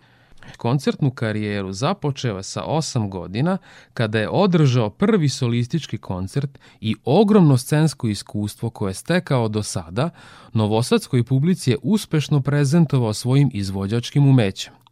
Koncertnu 0.58 1.12
karijeru 1.12 1.74
započeo 1.74 2.38
je 2.38 2.44
sa 2.44 2.64
8 2.68 3.10
godina 3.10 3.58
kada 3.94 4.20
je 4.20 4.30
održao 4.30 4.90
prvi 4.90 5.30
solistički 5.30 5.98
koncert 5.98 6.60
i 6.82 6.96
ogromno 7.06 7.58
scensko 7.58 8.08
iskustvo 8.08 8.70
koje 8.70 8.90
je 8.90 8.94
stekao 8.94 9.48
do 9.48 9.64
sada, 9.64 10.10
novosadskoj 10.54 11.24
publici 11.24 11.72
je 11.72 11.78
uspešno 11.84 12.42
prezentovao 12.42 13.14
svojim 13.14 13.50
izvođačkim 13.54 14.28
umećem. 14.28 14.83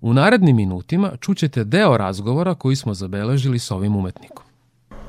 U 0.00 0.14
narednim 0.14 0.56
minutima 0.56 1.12
čućete 1.20 1.64
deo 1.64 1.96
razgovora 1.96 2.54
koji 2.54 2.76
smo 2.76 2.94
zabeležili 2.94 3.58
s 3.58 3.70
ovim 3.70 3.96
umetnikom. 3.96 4.44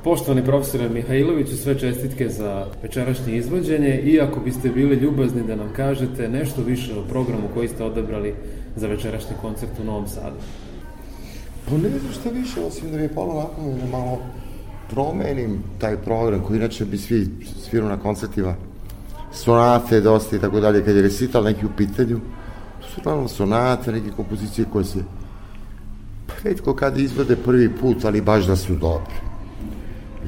Poštovani 0.04 0.44
profesore 0.44 0.88
Mihajloviću, 0.88 1.56
sve 1.56 1.78
čestitke 1.78 2.28
za 2.28 2.66
večerašnje 2.82 3.36
izvođenje 3.36 4.00
i 4.00 4.20
ako 4.20 4.40
biste 4.40 4.68
bili 4.68 4.96
ljubazni 4.96 5.46
da 5.46 5.56
nam 5.56 5.72
kažete 5.76 6.28
nešto 6.28 6.62
više 6.62 6.98
o 6.98 7.04
programu 7.08 7.48
koji 7.54 7.68
ste 7.68 7.84
odabrali 7.84 8.34
za 8.76 8.86
večerašnji 8.86 9.36
koncert 9.40 9.72
u 9.80 9.84
Novom 9.84 10.08
Sadu. 10.08 10.36
Pa 11.68 11.74
ne 11.74 11.98
znam 11.98 12.12
šta 12.12 12.30
više, 12.30 12.60
osim 12.60 12.90
da 12.90 12.96
mi 12.96 13.02
je 13.02 13.14
palo 13.14 13.34
nakon 13.34 13.78
da 13.78 13.98
malo 13.98 14.18
promenim 14.90 15.62
taj 15.78 15.96
program 15.96 16.40
koji 16.40 16.56
inače 16.56 16.84
bi 16.84 16.98
svi 16.98 17.28
svirao 17.62 17.88
na 17.88 17.96
koncertima, 17.96 18.54
sonate 19.32 20.00
dosta 20.00 20.36
i 20.36 20.40
tako 20.40 20.60
dalje, 20.60 20.84
kad 20.84 20.96
je 20.96 21.02
recital 21.02 21.44
neki 21.44 21.66
u 21.66 21.70
pitanju, 21.76 22.20
uglavnom 22.98 23.28
sonate, 23.28 23.92
neke 23.92 24.10
kompozicije 24.10 24.66
koje 24.72 24.84
se 24.84 25.04
redko 26.44 26.74
kada 26.74 27.00
izvode 27.00 27.36
prvi 27.36 27.70
put, 27.80 28.04
ali 28.04 28.20
baš 28.20 28.44
da 28.44 28.56
su 28.56 28.74
dobre. 28.74 29.14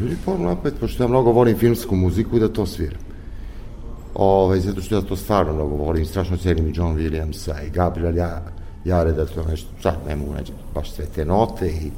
Ljudi 0.00 0.16
pomno 0.24 0.52
opet, 0.52 0.74
pošto 0.80 1.02
ja 1.02 1.08
mnogo 1.08 1.32
volim 1.32 1.58
filmsku 1.58 1.96
muziku, 1.96 2.38
da 2.38 2.48
to 2.48 2.66
sviram. 2.66 3.00
Ove, 4.14 4.44
ovaj, 4.44 4.60
zato 4.60 4.80
što 4.80 4.94
ja 4.94 5.00
to 5.00 5.16
stvarno 5.16 5.52
mnogo 5.52 5.76
volim, 5.76 6.06
strašno 6.06 6.36
cenim 6.36 6.66
i 6.66 6.72
John 6.74 6.96
Williamsa 6.96 7.66
i 7.66 7.70
Gabriel 7.70 8.16
ja, 8.16 8.42
Jare, 8.84 9.12
da 9.12 9.26
to 9.26 9.44
nešto, 9.44 9.68
sad 9.82 9.94
ne 10.08 10.16
mogu 10.16 10.34
neći 10.34 10.52
baš 10.74 10.92
sve 10.92 11.06
te 11.06 11.24
note 11.24 11.68
i 11.68 11.90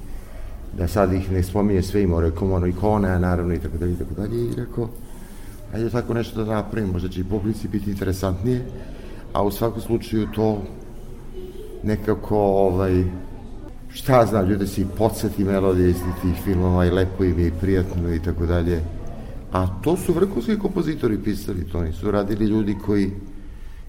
da 0.79 0.89
sad 0.89 1.13
ih 1.13 1.33
ne 1.33 1.43
spominje 1.43 1.83
sve 1.83 2.03
i 2.03 2.07
more 2.07 2.31
komono 2.31 2.67
ikone, 2.67 3.09
a 3.09 3.19
naravno 3.19 3.55
i 3.55 3.59
tako 3.59 3.79
dalje 3.79 3.93
i 3.93 3.97
tako 3.97 4.15
dalje 4.15 4.45
i 4.45 4.55
rekao, 4.57 4.89
ajde 5.75 5.91
tako 5.91 6.15
nešto 6.15 6.45
da 6.45 6.55
napravim, 6.55 6.91
možda 6.91 7.09
će 7.09 7.21
i 7.21 7.25
publici 7.25 7.69
biti 7.69 7.91
interesantnije 7.91 8.65
a 9.37 9.43
u 9.43 9.51
svakom 9.51 9.81
slučaju 9.81 10.27
to 10.35 10.63
nekako 11.83 12.39
ovaj, 12.39 13.05
šta 13.89 14.27
znam, 14.27 14.49
ljude 14.49 14.67
se 14.67 14.81
i 14.81 14.87
podsjeti 14.99 15.45
melodije 15.45 15.91
iz 15.91 15.97
tih 16.23 16.35
filmova 16.45 16.87
i 16.87 16.91
lepo 16.91 17.25
im 17.25 17.39
je 17.39 17.47
i 17.47 17.53
prijatno 17.61 18.15
i 18.15 18.23
tako 18.23 18.47
dalje. 18.47 18.81
A 19.53 19.67
to 19.83 19.97
su 19.97 20.13
vrhunski 20.13 20.59
kompozitori 20.59 21.19
pisali, 21.19 21.69
to 21.73 21.83
nisu 21.83 22.11
radili 22.11 22.45
ljudi 22.45 22.77
koji, 22.87 23.11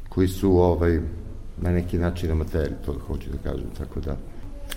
koji 0.09 0.27
su 0.27 0.51
ovaj, 0.51 0.99
na 1.61 1.71
neki 1.71 1.97
način 1.97 2.31
amateri, 2.31 2.73
to 2.85 2.93
da 2.93 2.99
hoću 2.99 3.29
da 3.31 3.51
kažem, 3.51 3.69
tako 3.77 3.99
da. 3.99 4.17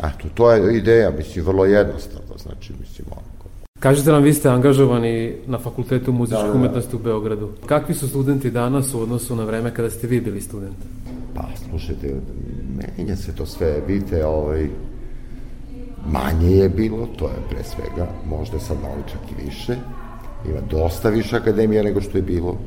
A 0.00 0.10
to, 0.10 0.28
to 0.34 0.52
je 0.52 0.76
ideja, 0.76 1.10
mislim, 1.10 1.44
vrlo 1.44 1.64
jednostavno, 1.64 2.38
znači, 2.38 2.72
mislim, 2.80 3.06
ono, 3.10 3.39
Kažete 3.80 4.12
nam, 4.12 4.22
vi 4.22 4.34
ste 4.34 4.48
angažovani 4.48 5.34
na 5.46 5.58
Fakultetu 5.58 6.12
muzičke 6.12 6.42
da, 6.42 6.48
da, 6.48 6.58
umetnosti 6.58 6.96
u 6.96 6.98
Beogradu. 6.98 7.48
Kakvi 7.66 7.94
su 7.94 8.08
studenti 8.08 8.50
danas 8.50 8.94
u 8.94 9.00
odnosu 9.00 9.36
na 9.36 9.44
vreme 9.44 9.74
kada 9.74 9.90
ste 9.90 10.06
vi 10.06 10.20
bili 10.20 10.40
student? 10.40 10.76
Pa, 11.34 11.42
slušajte, 11.70 12.14
menja 12.76 13.16
se 13.16 13.34
to 13.34 13.46
sve, 13.46 13.80
vidite, 13.86 14.26
ovaj, 14.26 14.68
manje 16.06 16.50
je 16.50 16.68
bilo, 16.68 17.06
to 17.16 17.24
je 17.24 17.40
pre 17.50 17.64
svega, 17.64 18.06
možda 18.28 18.58
sad 18.58 18.76
malo 18.82 19.02
čak 19.12 19.20
i 19.30 19.44
više, 19.44 19.76
ima 20.48 20.60
dosta 20.70 21.08
više 21.08 21.36
akademija 21.36 21.82
nego 21.82 22.00
što 22.00 22.18
je 22.18 22.22
bilo. 22.22 22.58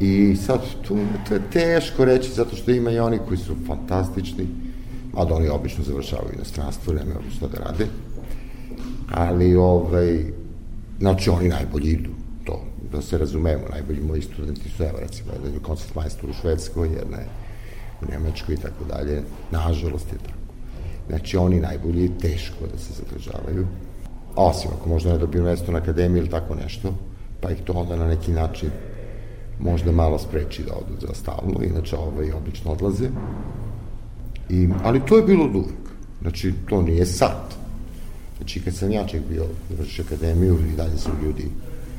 I 0.00 0.36
sad, 0.36 0.60
tu, 0.88 0.96
to 1.28 1.34
je 1.34 1.40
teško 1.52 2.04
reći, 2.04 2.32
zato 2.32 2.56
što 2.56 2.70
ima 2.70 2.90
i 2.90 2.98
oni 2.98 3.18
koji 3.28 3.38
su 3.38 3.54
fantastični, 3.66 4.46
a 5.16 5.24
da 5.24 5.34
oni 5.34 5.48
obično 5.48 5.84
završavaju 5.84 6.34
inostranstvo, 6.34 6.92
nema 6.92 7.14
šta 7.36 7.46
da 7.46 7.64
rade 7.64 7.86
ali 9.10 9.56
ovaj, 9.56 10.24
znači 10.98 11.30
oni 11.30 11.48
najbolji 11.48 11.90
idu, 11.90 12.10
to, 12.44 12.62
da 12.92 13.02
se 13.02 13.18
razumemo, 13.18 13.62
najbolji 13.72 14.00
moji 14.00 14.22
studenti 14.22 14.68
su, 14.76 14.82
evo 14.82 14.98
recimo, 15.00 15.32
jedan 15.32 15.54
je 15.54 15.60
koncert 15.60 15.94
majstor 15.94 16.30
u 16.30 16.32
Švedskoj, 16.32 16.88
jedna 16.88 17.16
je 17.16 17.26
u 18.02 18.10
Nemačkoj 18.10 18.54
i 18.54 18.58
tako 18.58 18.84
dalje, 18.84 19.22
nažalost 19.50 20.12
je 20.12 20.18
tako. 20.18 20.38
Znači 21.08 21.36
oni 21.36 21.60
najbolji 21.60 22.10
teško 22.20 22.66
da 22.72 22.78
se 22.78 22.92
zadržavaju, 22.92 23.66
osim 24.36 24.70
ako 24.78 24.88
možda 24.88 25.12
ne 25.12 25.18
dobiju 25.18 25.44
mesto 25.44 25.72
na 25.72 25.78
akademiji 25.78 26.20
ili 26.20 26.30
tako 26.30 26.54
nešto, 26.54 26.94
pa 27.40 27.50
ih 27.50 27.58
to 27.64 27.72
onda 27.72 27.96
na 27.96 28.06
neki 28.06 28.32
način 28.32 28.70
možda 29.60 29.92
malo 29.92 30.18
spreči 30.18 30.62
da 30.62 30.72
odu 30.72 31.06
za 31.06 31.14
stalno, 31.14 31.62
inače 31.62 31.96
ovaj 31.96 32.32
obično 32.32 32.72
odlaze. 32.72 33.08
I, 34.48 34.68
ali 34.84 35.00
to 35.06 35.16
je 35.16 35.22
bilo 35.22 35.44
od 35.44 35.54
uvek. 35.54 35.80
Znači, 36.20 36.54
to 36.68 36.82
nije 36.82 37.06
sad. 37.06 37.59
Znači, 38.40 38.60
kad 38.60 38.74
sam 38.74 38.90
ja 38.90 39.06
ček 39.06 39.22
bio 39.28 39.46
vrši 39.78 40.02
akademiju 40.02 40.58
i 40.72 40.76
dalje 40.76 40.98
su 40.98 41.10
ljudi 41.22 41.50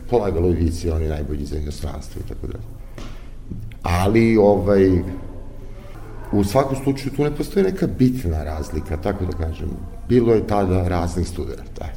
polagalo 0.09 0.47
vici, 0.47 0.89
oni 0.89 1.07
najbolji 1.07 1.45
za 1.45 1.57
inostranstvo 1.57 2.21
i 2.25 2.29
tako 2.29 2.47
dalje. 2.47 2.63
Ali, 3.83 4.37
ovaj, 4.37 5.01
u 6.31 6.43
svakom 6.43 6.77
slučaju 6.83 7.15
tu 7.15 7.23
ne 7.23 7.35
postoji 7.35 7.65
neka 7.65 7.87
bitna 7.87 8.43
razlika, 8.43 8.97
tako 8.97 9.25
da 9.25 9.31
kažem. 9.31 9.69
Bilo 10.09 10.33
je 10.33 10.47
tada 10.47 10.87
raznih 10.87 11.27
studenta, 11.27 11.89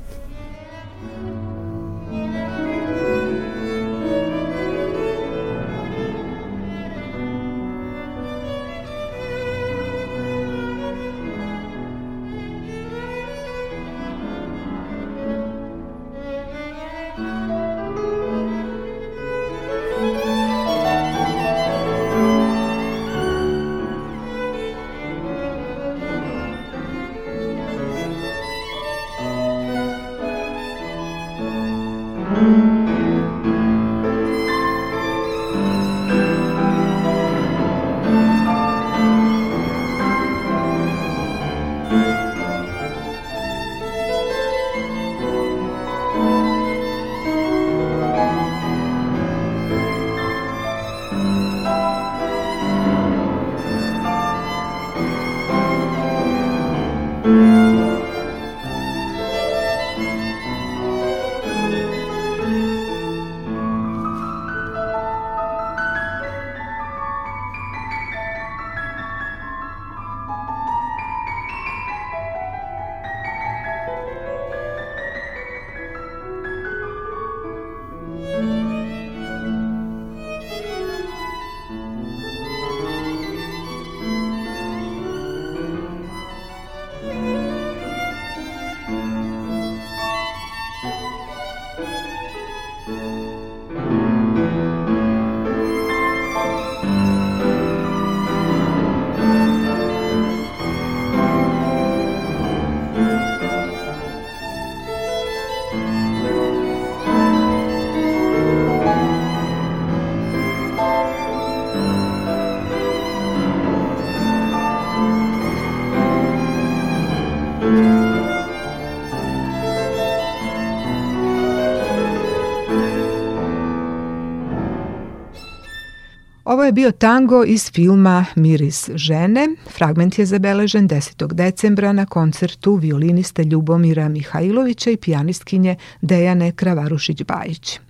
Je 126.64 126.72
bio 126.72 126.92
tango 126.92 127.44
iz 127.44 127.70
filma 127.72 128.24
Miris 128.34 128.90
žene. 128.94 129.48
Fragment 129.76 130.18
je 130.18 130.26
zabeležen 130.26 130.88
10. 130.88 131.32
decembra 131.32 131.92
na 131.92 132.06
koncertu 132.06 132.74
violiniste 132.74 133.44
Ljubomira 133.44 134.08
Mihajlovića 134.08 134.90
i 134.90 134.96
pijanistkinje 134.96 135.76
Dejane 136.00 136.52
Kravarušić-Bajić. 136.52 137.83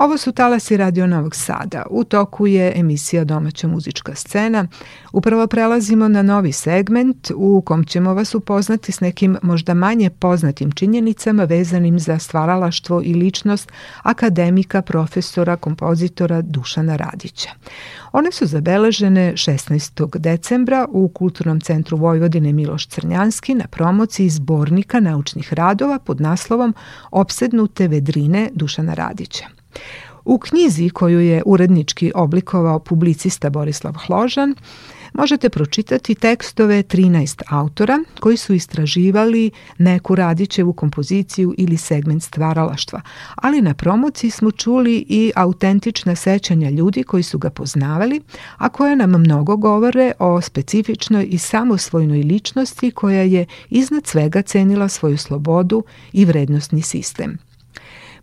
Ovo 0.00 0.18
su 0.18 0.32
talasi 0.32 0.76
Radio 0.76 1.06
Novog 1.06 1.34
Sada. 1.36 1.82
U 1.90 2.04
toku 2.04 2.46
je 2.46 2.72
emisija 2.76 3.24
Domaća 3.24 3.68
muzička 3.68 4.14
scena. 4.14 4.66
Upravo 5.12 5.46
prelazimo 5.46 6.08
na 6.08 6.22
novi 6.22 6.52
segment 6.52 7.30
u 7.34 7.62
kom 7.66 7.84
ćemo 7.84 8.14
vas 8.14 8.34
upoznati 8.34 8.92
s 8.92 9.00
nekim 9.00 9.36
možda 9.42 9.74
manje 9.74 10.10
poznatim 10.10 10.72
činjenicama 10.72 11.44
vezanim 11.44 11.98
za 11.98 12.18
stvaralaštvo 12.18 13.02
i 13.04 13.14
ličnost 13.14 13.72
akademika, 14.02 14.82
profesora, 14.82 15.56
kompozitora 15.56 16.42
Dušana 16.42 16.96
Radića. 16.96 17.50
One 18.12 18.32
su 18.32 18.46
zabeležene 18.46 19.32
16. 19.32 20.18
decembra 20.18 20.86
u 20.90 21.08
Kulturnom 21.08 21.60
centru 21.60 21.96
Vojvodine 21.96 22.52
Miloš 22.52 22.86
Crnjanski 22.86 23.54
na 23.54 23.66
promociji 23.66 24.28
zbornika 24.28 25.00
naučnih 25.00 25.52
radova 25.52 25.98
pod 25.98 26.20
naslovom 26.20 26.74
Opsednute 27.10 27.88
vedrine 27.88 28.50
Dušana 28.54 28.94
Radića. 28.94 29.59
U 30.24 30.38
knjizi 30.38 30.90
koju 30.90 31.20
je 31.20 31.42
urednički 31.46 32.12
oblikovao 32.14 32.78
publicista 32.78 33.50
Borislav 33.50 33.94
Hložan, 34.06 34.54
možete 35.12 35.48
pročitati 35.48 36.14
tekstove 36.14 36.82
13 36.82 37.42
autora 37.48 37.98
koji 38.20 38.36
su 38.36 38.54
istraživali 38.54 39.50
neku 39.78 40.14
Radićevu 40.14 40.72
kompoziciju 40.72 41.54
ili 41.58 41.76
segment 41.76 42.22
stvaralaštva, 42.22 43.00
ali 43.34 43.60
na 43.60 43.74
promociji 43.74 44.30
smo 44.30 44.50
čuli 44.50 45.04
i 45.08 45.32
autentična 45.36 46.14
sećanja 46.14 46.70
ljudi 46.70 47.02
koji 47.02 47.22
su 47.22 47.38
ga 47.38 47.50
poznavali, 47.50 48.20
a 48.56 48.68
koje 48.68 48.96
nam 48.96 49.10
mnogo 49.10 49.56
govore 49.56 50.12
o 50.18 50.40
specifičnoj 50.40 51.26
i 51.30 51.38
samosvojnoj 51.38 52.22
ličnosti 52.22 52.90
koja 52.90 53.22
je 53.22 53.46
iznad 53.70 54.06
svega 54.06 54.42
cenila 54.42 54.88
svoju 54.88 55.18
slobodu 55.18 55.84
i 56.12 56.24
vrednostni 56.24 56.82
sistem. 56.82 57.49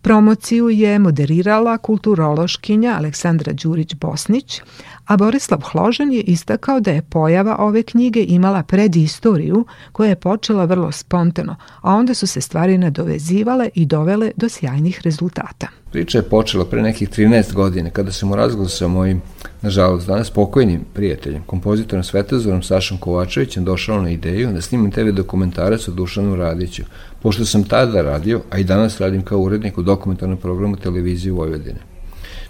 Promociju 0.08 0.70
je 0.70 0.99
moderirala 0.99 1.78
kulturološkinja 1.78 2.95
Aleksandra 2.97 3.53
Đurić-Bosnić, 3.53 4.62
a 5.05 5.18
Borislav 5.18 5.62
Hložan 5.72 6.12
je 6.12 6.22
istakao 6.22 6.80
da 6.80 6.91
je 6.91 7.01
pojava 7.01 7.55
ove 7.60 7.84
knjige 7.84 8.24
imala 8.28 8.64
predistoriju 8.64 9.66
koja 9.91 10.10
je 10.10 10.16
počela 10.16 10.66
vrlo 10.66 10.91
spontano, 10.91 11.55
a 11.82 11.93
onda 11.95 12.14
su 12.14 12.28
se 12.28 12.41
stvari 12.41 12.78
nadovezivale 12.78 13.70
i 13.76 13.86
dovele 13.86 14.32
do 14.36 14.49
sjajnih 14.49 15.01
rezultata. 15.03 15.68
Priča 15.91 16.18
je 16.18 16.30
počela 16.30 16.66
pre 16.66 16.82
nekih 16.82 17.10
13 17.10 17.53
godine 17.53 17.89
kada 17.89 18.12
sam 18.12 18.32
u 18.32 18.36
razgovoru 18.36 18.70
sa 18.70 18.88
mojim, 18.88 19.22
nažalost 19.62 20.08
danas 20.08 20.30
pokojnim 20.30 20.86
prijateljem, 20.93 21.43
kompozitorom 21.43 22.03
Svetozorom 22.03 22.64
Sašom 22.64 22.97
Kovačevićem 22.97 23.66
došao 23.66 24.01
na 24.01 24.10
ideju 24.10 24.53
da 24.53 24.62
snimim 24.62 24.91
TV 24.91 25.10
dokumentarac 25.12 25.88
o 25.88 25.91
Dušanu 25.91 26.36
Radiću, 26.36 26.84
pošto 27.28 27.45
sam 27.45 27.63
tada 27.63 28.01
radio, 28.01 28.41
a 28.49 28.57
i 28.57 28.63
danas 28.63 29.01
radim 29.01 29.21
kao 29.21 29.39
urednik 29.39 29.78
u 29.78 29.82
dokumentarnom 29.82 30.38
programu 30.38 30.75
televizije 30.75 31.32
Vojvodine. 31.32 31.80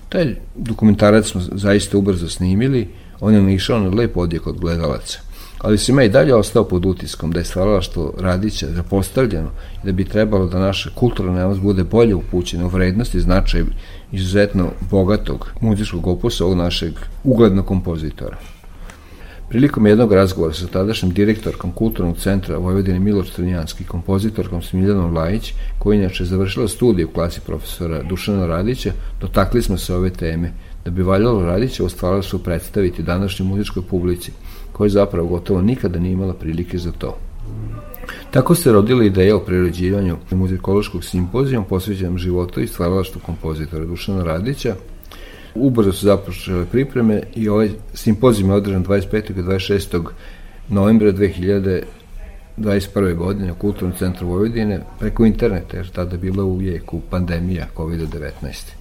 Taj 0.10 0.36
dokumentarac 0.56 1.26
smo 1.26 1.42
zaista 1.42 1.98
ubrzo 1.98 2.30
snimili, 2.30 2.88
on 3.20 3.34
je 3.34 3.42
naišao 3.42 3.80
na 3.80 3.90
lep 3.90 4.18
odjek 4.18 4.48
od 4.48 4.60
gledalaca. 4.60 5.20
Ali 5.58 5.78
se 5.78 5.94
me 5.94 6.06
i 6.06 6.10
dalje 6.10 6.36
ostao 6.36 6.64
pod 6.64 6.86
utiskom 6.86 7.32
da 7.32 7.40
je 7.40 7.46
stvaralaštvo 7.46 8.14
Radića 8.20 8.68
zapostavljeno 8.76 9.50
i 9.84 9.86
da 9.86 9.92
bi 9.92 10.06
trebalo 10.06 10.46
da 10.46 10.60
naša 10.60 10.90
kulturna 10.96 11.40
javnost 11.40 11.62
bude 11.62 11.84
bolje 11.84 12.16
upućena 12.16 12.66
u 12.66 12.70
vrednost 12.70 13.16
i 13.16 13.20
značaj 13.20 13.64
izuzetno 14.12 14.72
bogatog 14.92 15.52
muzičkog 15.62 16.08
opusa 16.08 16.46
ovog 16.46 16.58
našeg 16.58 16.94
uglednog 17.24 17.66
kompozitora. 17.66 18.38
Prilikom 19.50 19.88
jednog 19.88 20.14
razgovora 20.14 20.54
sa 20.54 20.68
tadašnjim 20.68 21.12
direktorkom 21.12 21.72
Kulturnog 21.72 22.18
centra 22.18 22.58
Vojvodine 22.58 23.00
Miloš 23.00 23.30
Trnjanski, 23.30 23.84
kompozitorkom 23.84 24.62
Smiljanom 24.62 25.16
Lajić, 25.16 25.54
koja 25.80 26.00
inače 26.00 26.26
završila 26.26 26.68
studij 26.68 27.06
u 27.06 27.12
klasi 27.12 27.42
profesora 27.46 28.04
Dušana 28.04 28.46
Radića, 28.46 28.92
dotakli 29.22 29.62
smo 29.62 29.78
se 29.78 29.96
ove 29.96 30.10
teme, 30.10 30.52
da 30.86 30.92
bi 30.92 31.04
valjalo 31.04 31.46
Radića 31.46 31.84
u 31.84 32.22
su 32.22 32.44
predstaviti 32.44 33.04
današnjoj 33.04 33.48
muzičkoj 33.48 33.84
publici, 33.90 34.32
koja 34.72 34.90
zapravo 34.90 35.28
gotovo 35.28 35.62
nikada 35.62 36.00
nije 36.00 36.14
imala 36.14 36.34
prilike 36.34 36.78
za 36.78 36.92
to. 36.92 37.18
Tako 38.32 38.56
se 38.56 38.72
rodila 38.72 39.04
ideja 39.04 39.36
o 39.36 39.40
prirođivanju 39.40 40.18
muzikološkog 40.32 41.04
simpozijom 41.04 41.66
posveđenom 41.66 42.18
životu 42.18 42.62
i 42.62 42.68
stvaralaštvu 42.68 43.22
kompozitora 43.26 43.86
Dušana 43.86 44.24
Radića, 44.24 44.76
Ubrzo 45.60 45.92
su 45.92 46.06
započele 46.06 46.66
pripreme 46.66 47.22
i 47.36 47.50
ovaj 47.50 47.70
simpozijum 47.94 48.50
je 48.50 48.56
održan 48.56 48.86
25. 48.86 49.32
i 49.32 49.44
26. 49.44 50.04
novembra 50.70 51.12
2021. 51.12 53.16
godine 53.16 53.52
u 53.52 53.56
Kulturnom 53.56 53.98
centru 53.98 54.28
Vojvodine 54.28 54.80
preko 55.00 55.26
interneta, 55.26 55.78
jer 55.78 55.90
tada 55.90 56.12
je 56.12 56.18
bila 56.18 56.46
u 56.46 56.62
jeku 56.62 57.02
pandemija 57.10 57.68
COVID-19. 57.76 58.78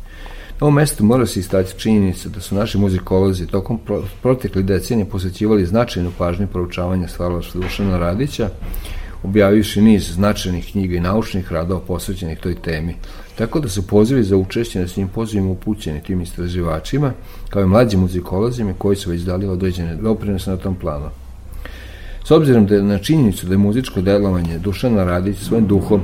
Na 0.61 0.67
ovom 0.67 0.75
mestu 0.75 1.05
mora 1.05 1.27
se 1.27 1.41
istati 1.41 1.79
činjenica 1.79 2.29
da 2.29 2.41
su 2.41 2.55
naši 2.55 2.79
muzikolozi 2.79 3.47
tokom 3.47 3.81
protekli 4.23 4.63
decenije 4.63 5.09
posvećivali 5.09 5.67
značajnu 5.67 6.13
pažnju 6.19 6.47
proučavanja 6.47 7.09
stvaralaštva 7.09 7.61
Dušana 7.61 7.99
Radića, 7.99 8.51
objavivši 9.23 9.83
niz 9.83 10.13
značajnih 10.13 10.69
knjiga 10.73 10.97
i 10.97 11.01
naučnih 11.01 11.53
radova 11.53 11.81
posvećenih 11.81 12.39
toj 12.39 12.55
temi. 12.55 12.95
Tako 13.39 13.61
da 13.61 13.69
su 13.69 13.87
pozivi 13.87 14.23
za 14.23 14.37
učešće 14.37 14.81
na 14.81 14.89
simpozijima 14.89 15.51
upućeni 15.51 16.03
tim 16.03 16.21
istraživačima, 16.21 17.13
kao 17.51 17.63
i 17.63 17.67
mlađim 17.67 18.01
muzikolozima 18.01 18.73
koji 18.79 18.97
su 18.97 19.11
već 19.11 19.21
dali 19.21 19.47
određene 19.47 19.97
doprinose 19.97 20.51
na 20.51 20.57
tom 20.57 20.75
planu. 20.75 21.11
S 22.25 22.31
obzirom 22.31 22.67
da 22.67 22.75
je 22.75 22.83
na 22.83 22.99
činjenicu 22.99 23.47
da 23.47 23.53
je 23.53 23.59
muzičko 23.59 24.01
delovanje 24.01 24.59
Dušana 24.59 25.05
Radić 25.05 25.39
svojim 25.39 25.67
duhom 25.67 26.01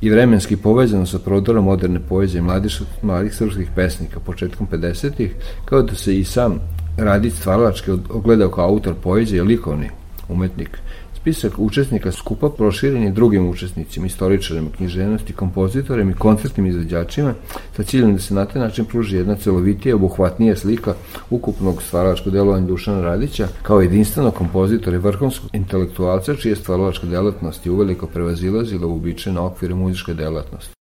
i 0.00 0.10
vremenski 0.10 0.56
povezano 0.56 1.06
sa 1.06 1.18
prodorom 1.18 1.64
moderne 1.64 2.00
poezije 2.08 2.42
mladih, 2.42 2.80
mladih 3.02 3.34
srpskih 3.34 3.68
pesnika 3.76 4.20
početkom 4.20 4.66
50-ih, 4.72 5.34
kao 5.64 5.82
da 5.82 5.94
se 5.94 6.18
i 6.18 6.24
sam 6.24 6.60
Radić 6.96 7.34
stvaralački 7.34 7.90
ogledao 7.90 8.50
kao 8.50 8.64
autor 8.64 8.94
poezije 8.94 9.38
i 9.38 9.42
likovni 9.42 9.90
umetnik– 10.28 10.78
Spisak 11.20 11.58
učesnika 11.58 12.12
skupa 12.12 12.48
proširen 12.48 13.02
je 13.02 13.10
drugim 13.10 13.48
učesnicima, 13.48 14.06
istoričarima, 14.06 14.70
književnosti, 14.76 15.32
kompozitorima 15.32 16.10
i 16.10 16.14
koncertnim 16.14 16.66
izveđačima 16.66 17.34
sa 17.76 17.82
ciljem 17.82 18.12
da 18.12 18.18
se 18.18 18.34
na 18.34 18.44
taj 18.44 18.62
način 18.62 18.84
pruži 18.84 19.16
jedna 19.16 19.36
celovitija, 19.36 19.96
obuhvatnija 19.96 20.56
slika 20.56 20.94
ukupnog 21.30 21.82
stvaračkog 21.82 22.32
delovanja 22.32 22.66
Dušana 22.66 23.02
Radića 23.02 23.48
kao 23.62 23.80
jedinstvenog 23.80 24.34
kompozitora 24.34 24.96
i 24.96 25.00
vrhunskog 25.00 25.50
intelektualca 25.52 26.34
čije 26.34 26.56
stvaralačka 26.56 27.06
delatnost 27.06 27.66
je 27.66 27.72
uveliko 27.72 28.06
prevazilazila 28.06 28.86
u 28.86 28.96
običajne 28.96 29.40
okvire 29.40 29.74
muzičke 29.74 30.14
delatnosti. 30.14 30.79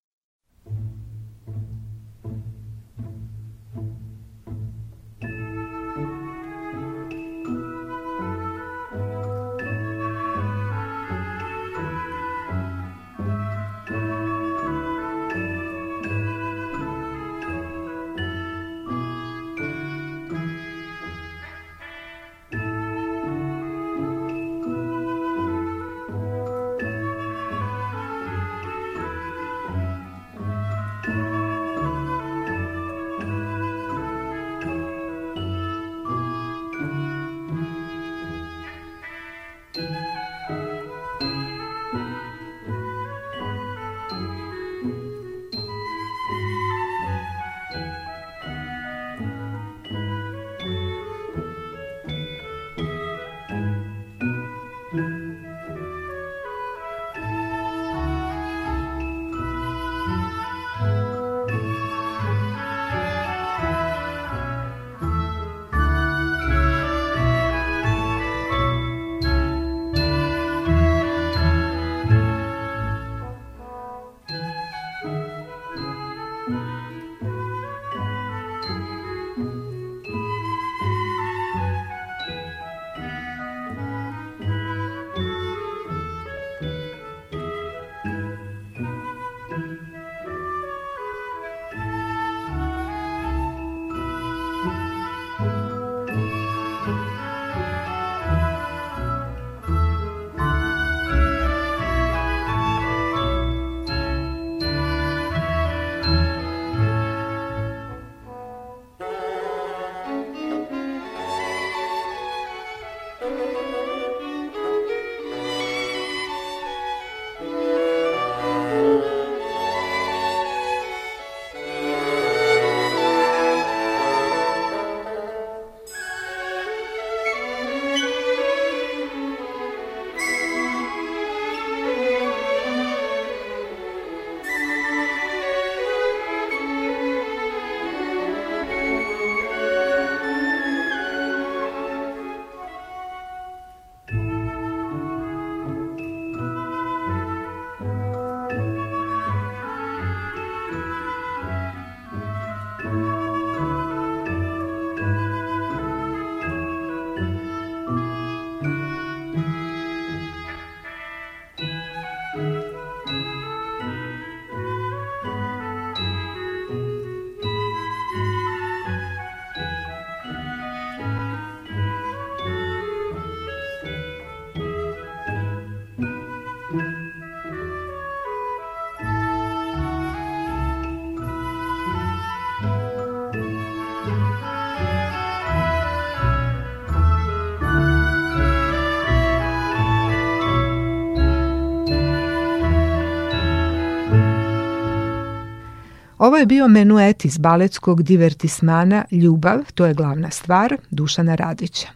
Ovo 196.28 196.36
je 196.36 196.46
bio 196.46 196.68
menuet 196.68 197.24
iz 197.24 197.38
baletskog 197.38 198.02
divertismana 198.02 199.04
Ljubav, 199.10 199.58
to 199.74 199.86
je 199.86 199.94
glavna 199.94 200.30
stvar, 200.30 200.76
Dušana 200.90 201.34
Radića. 201.34 201.88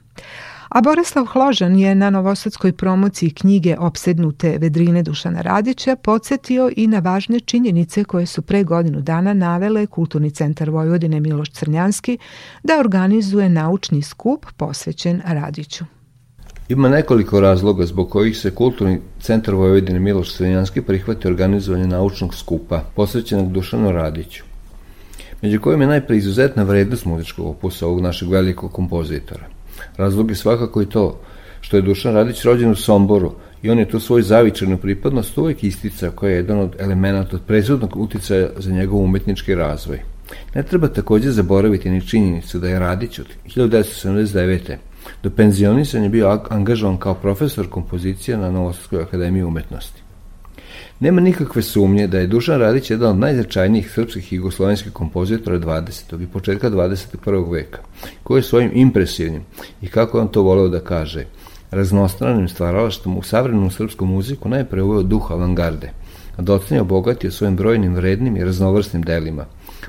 A 0.69 0.81
Borislav 0.81 1.25
Hložan 1.25 1.79
je 1.79 1.95
na 1.95 2.11
novosadskoj 2.11 2.73
promociji 2.73 3.31
knjige 3.31 3.77
Opsednute 3.79 4.59
vedrine 4.59 5.03
Dušana 5.03 5.41
Radića 5.41 5.97
podsjetio 5.97 6.71
i 6.77 6.87
na 6.87 6.99
važne 6.99 7.41
činjenice 7.41 8.05
koje 8.05 8.27
su 8.27 8.43
pre 8.43 8.65
godinu 8.65 9.01
dana 9.01 9.35
navele 9.35 9.87
Kulturni 9.87 10.31
centar 10.31 10.71
Vojvodine 10.71 11.21
Miloš 11.21 11.51
Crnjanski 11.51 12.19
da 12.63 12.79
organizuje 12.79 13.49
naučni 13.49 14.03
skup 14.03 14.47
posvećen 14.57 15.23
Radiću. 15.27 15.85
Ima 16.69 16.89
nekoliko 16.89 17.41
razloga 17.41 17.87
zbog 17.87 18.11
kojih 18.11 18.39
se 18.39 18.51
Kulturni 18.51 19.01
centar 19.21 19.55
Vojvodine 19.55 20.01
Miloš 20.01 20.37
Crnjanski 20.37 20.83
prihvati 20.83 21.29
organizovanje 21.29 21.87
naučnog 21.87 22.35
skupa 22.35 22.85
posvećenog 22.95 23.53
Dušanu 23.53 23.93
Radiću 23.93 24.45
među 25.43 25.61
kojim 25.61 25.81
je 25.81 25.87
najpre 25.87 26.17
izuzetna 26.17 26.63
vrednost 26.63 27.05
muzičkog 27.05 27.47
opusa 27.47 27.87
ovog 27.87 28.01
našeg 28.01 28.29
velikog 28.31 28.73
kompozitora. 28.73 29.47
Razlog 29.97 30.31
je 30.31 30.37
svakako 30.37 30.83
i 30.83 30.87
to 30.87 31.21
što 31.61 31.77
je 31.77 31.83
Dušan 31.83 32.15
Radić 32.15 32.45
rođen 32.45 32.71
u 32.71 32.75
Somboru 32.75 33.33
i 33.63 33.71
on 33.71 33.79
je 33.79 33.89
tu 33.89 34.01
svoju 34.01 34.23
zavičarnu 34.23 34.79
pripadnost 34.79 35.39
uvek 35.39 35.65
istica 35.65 36.11
koja 36.11 36.31
je 36.31 36.37
jedan 36.37 36.59
od 36.59 36.77
elemenata 36.79 37.37
od 37.37 37.43
presudnog 37.47 37.97
uticaja 37.97 38.49
za 38.57 38.73
njegov 38.73 39.01
umetnički 39.01 39.55
razvoj. 39.55 40.01
Ne 40.55 40.63
treba 40.63 40.89
takođe 40.89 41.31
zaboraviti 41.31 41.91
ni 41.91 42.07
činjenicu 42.07 42.59
da 42.59 42.69
je 42.69 42.79
Radić 42.79 43.19
od 43.19 43.27
1979. 43.57 44.77
do 45.23 45.31
penzionisanja 45.31 46.09
bio 46.09 46.39
angažovan 46.51 46.97
kao 46.97 47.15
profesor 47.15 47.69
kompozicija 47.69 48.39
na 48.39 48.51
Novosadskoj 48.51 49.03
akademiji 49.03 49.43
umetnosti. 49.43 50.03
Nema 51.01 51.21
nikakve 51.21 51.63
sumnje 51.63 52.07
da 52.07 52.19
je 52.19 52.27
Dušan 52.27 52.61
Radić 52.61 52.91
jedan 52.91 53.11
od 53.11 53.19
najznačajnijih 53.19 53.91
srpskih 53.91 54.33
i 54.33 54.37
jugoslovenskih 54.37 54.93
kompozitora 54.93 55.59
20. 55.59 56.23
i 56.23 56.27
početka 56.27 56.71
21. 56.71 57.53
veka, 57.53 57.79
koji 58.23 58.39
je 58.39 58.43
svojim 58.43 58.71
impresivnim 58.75 59.43
i 59.83 59.89
kako 59.89 60.21
on 60.21 60.29
to 60.29 60.43
voleo 60.43 60.69
da 60.69 60.81
kaže, 60.81 61.25
raznostranim 61.71 62.49
stvaralaštom 62.49 63.19
u 63.19 63.23
savremenom 63.23 63.71
srpskom 63.71 64.09
muziku 64.09 64.49
najpre 64.49 64.83
uveo 64.83 65.03
duh 65.03 65.33
avangarde, 65.33 65.91
a 66.37 66.43
docnije 66.43 66.81
obogatio 66.81 67.31
svojim 67.31 67.57
brojnim 67.57 67.95
vrednim 67.95 68.37
i 68.37 68.45
raznovrsnim 68.45 69.03
delima, 69.03 69.47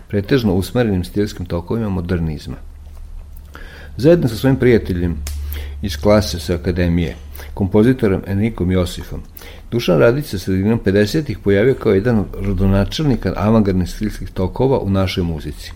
pretežno 0.07 0.53
usmerenim 0.53 1.03
stilskim 1.03 1.45
tokovima 1.45 1.89
modernizma. 1.89 2.72
Zajedno 3.97 4.27
sa 4.27 4.35
svojim 4.35 4.55
prijateljem 4.55 5.17
iz 5.81 5.97
klase 5.97 6.39
sa 6.39 6.53
akademije, 6.53 7.15
kompozitorom 7.53 8.21
Enrikom 8.27 8.71
Josifom, 8.71 9.21
Dušan 9.71 9.99
Radić 9.99 10.25
se 10.25 10.39
sredinom 10.39 10.79
50-ih 10.85 11.39
pojavio 11.39 11.73
kao 11.73 11.93
jedan 11.93 12.19
od 12.19 12.25
rodonačelnika 12.39 13.33
avangardnih 13.35 13.89
stilskih 13.89 14.29
tokova 14.29 14.79
u 14.79 14.89
našoj 14.89 15.23
muzici. 15.23 15.71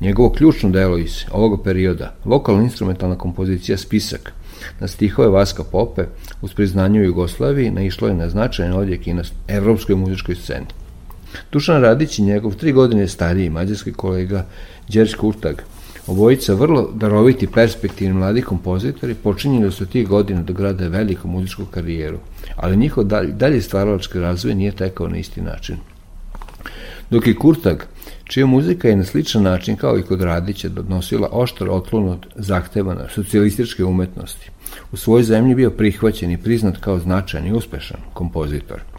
Njegovo 0.00 0.30
ključno 0.30 0.70
delo 0.70 0.98
iz 0.98 1.24
ovoga 1.32 1.62
perioda, 1.62 2.14
vokalno-instrumentalna 2.24 3.16
kompozicija 3.16 3.78
Spisak, 3.78 4.32
na 4.80 4.88
stihove 4.88 5.28
Vaska 5.28 5.64
Pope, 5.64 6.04
uz 6.42 6.54
priznanje 6.54 7.00
u 7.00 7.04
Jugoslaviji, 7.04 7.70
naišlo 7.70 8.08
je 8.08 8.14
na 8.14 8.28
značajan 8.28 8.72
odjek 8.72 9.06
i 9.06 9.14
na 9.14 9.22
evropskoj 9.48 9.96
muzičkoj 9.96 10.34
sceni. 10.34 10.66
Dušan 11.52 11.82
Radić 11.82 12.18
i 12.18 12.22
njegov 12.22 12.54
tri 12.54 12.72
godine 12.72 13.08
stariji 13.08 13.50
mađarski 13.50 13.92
kolega 13.92 14.46
Đerč 14.88 15.14
Kurtag– 15.14 15.56
Obojica 16.06 16.54
vrlo 16.54 16.90
daroviti 16.94 17.46
perspektivni 17.46 18.14
mladi 18.14 18.42
kompozitori 18.42 19.14
počinjeni 19.14 19.70
su 19.70 19.86
tih 19.86 20.08
godina 20.08 20.42
da 20.42 20.52
grade 20.52 20.88
veliku 20.88 21.28
muzičku 21.28 21.64
karijeru, 21.64 22.18
ali 22.56 22.76
njihov 22.76 23.04
dalje, 23.04 23.32
dalje 23.32 23.62
stvaralački 23.62 24.18
razvoj 24.18 24.54
nije 24.54 24.72
tekao 24.72 25.08
na 25.08 25.16
isti 25.16 25.42
način. 25.42 25.76
Dok 27.10 27.26
je 27.26 27.36
Kurtag, 27.36 27.78
čija 28.24 28.46
muzika 28.46 28.88
je 28.88 28.96
na 28.96 29.04
sličan 29.04 29.42
način 29.42 29.76
kao 29.76 29.98
i 29.98 30.02
kod 30.02 30.22
Radića 30.22 30.68
donosila 30.68 31.28
oštar 31.32 31.70
otklon 31.70 32.08
od 32.08 32.26
zahtevana 32.34 33.08
socijalističke 33.14 33.84
umetnosti, 33.84 34.50
u 34.92 34.96
svojoj 34.96 35.22
zemlji 35.22 35.54
bio 35.54 35.70
prihvaćen 35.70 36.30
i 36.30 36.42
priznat 36.42 36.76
kao 36.80 36.98
značajan 36.98 37.46
i 37.46 37.52
uspešan 37.52 38.00
kompozitor– 38.12 38.80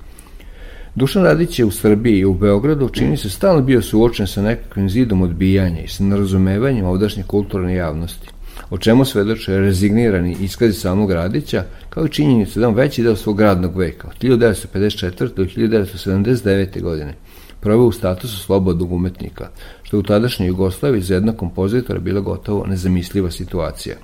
Dušan 0.96 1.24
Radić 1.24 1.60
je 1.60 1.66
u 1.66 1.72
Srbiji 1.72 2.20
i 2.20 2.26
u 2.26 2.34
Beogradu 2.34 2.90
čini 2.90 3.18
se 3.18 3.30
stalno 3.30 3.62
bio 3.62 3.82
suočen 3.82 4.28
sa 4.28 4.42
nekakvim 4.42 4.90
zidom 4.90 5.22
odbijanja 5.22 5.82
i 5.82 5.88
sa 5.88 6.04
nerazumevanjem 6.04 6.86
ovdašnje 6.86 7.24
kulturne 7.24 7.76
javnosti, 7.76 8.28
o 8.70 8.78
čemu 8.78 9.06
svedoče 9.06 9.58
rezignirani 9.58 10.38
iskazi 10.42 10.74
samog 10.74 11.12
Radića, 11.12 11.64
kao 11.90 12.06
i 12.06 12.10
činjenica 12.10 12.60
da 12.60 12.68
on 12.68 12.76
veći 12.76 13.04
deo 13.04 13.16
svog 13.16 13.42
radnog 13.42 13.78
veka, 13.78 14.08
od 14.08 14.24
1954. 14.24 15.34
do 15.36 15.44
1979. 15.44 16.82
godine, 16.82 17.14
proveo 17.60 17.86
u 17.86 17.92
statusu 17.92 18.38
slobodnog 18.38 18.92
umetnika, 18.92 19.48
što 19.84 20.00
u 20.00 20.04
tadašnjoj 20.04 20.48
Jugoslaviji 20.48 21.02
za 21.02 21.14
jednog 21.14 21.38
kompozitora 21.38 22.00
bila 22.00 22.22
gotovo 22.22 22.66
nezamisliva 22.66 23.32
situacija. 23.32 23.96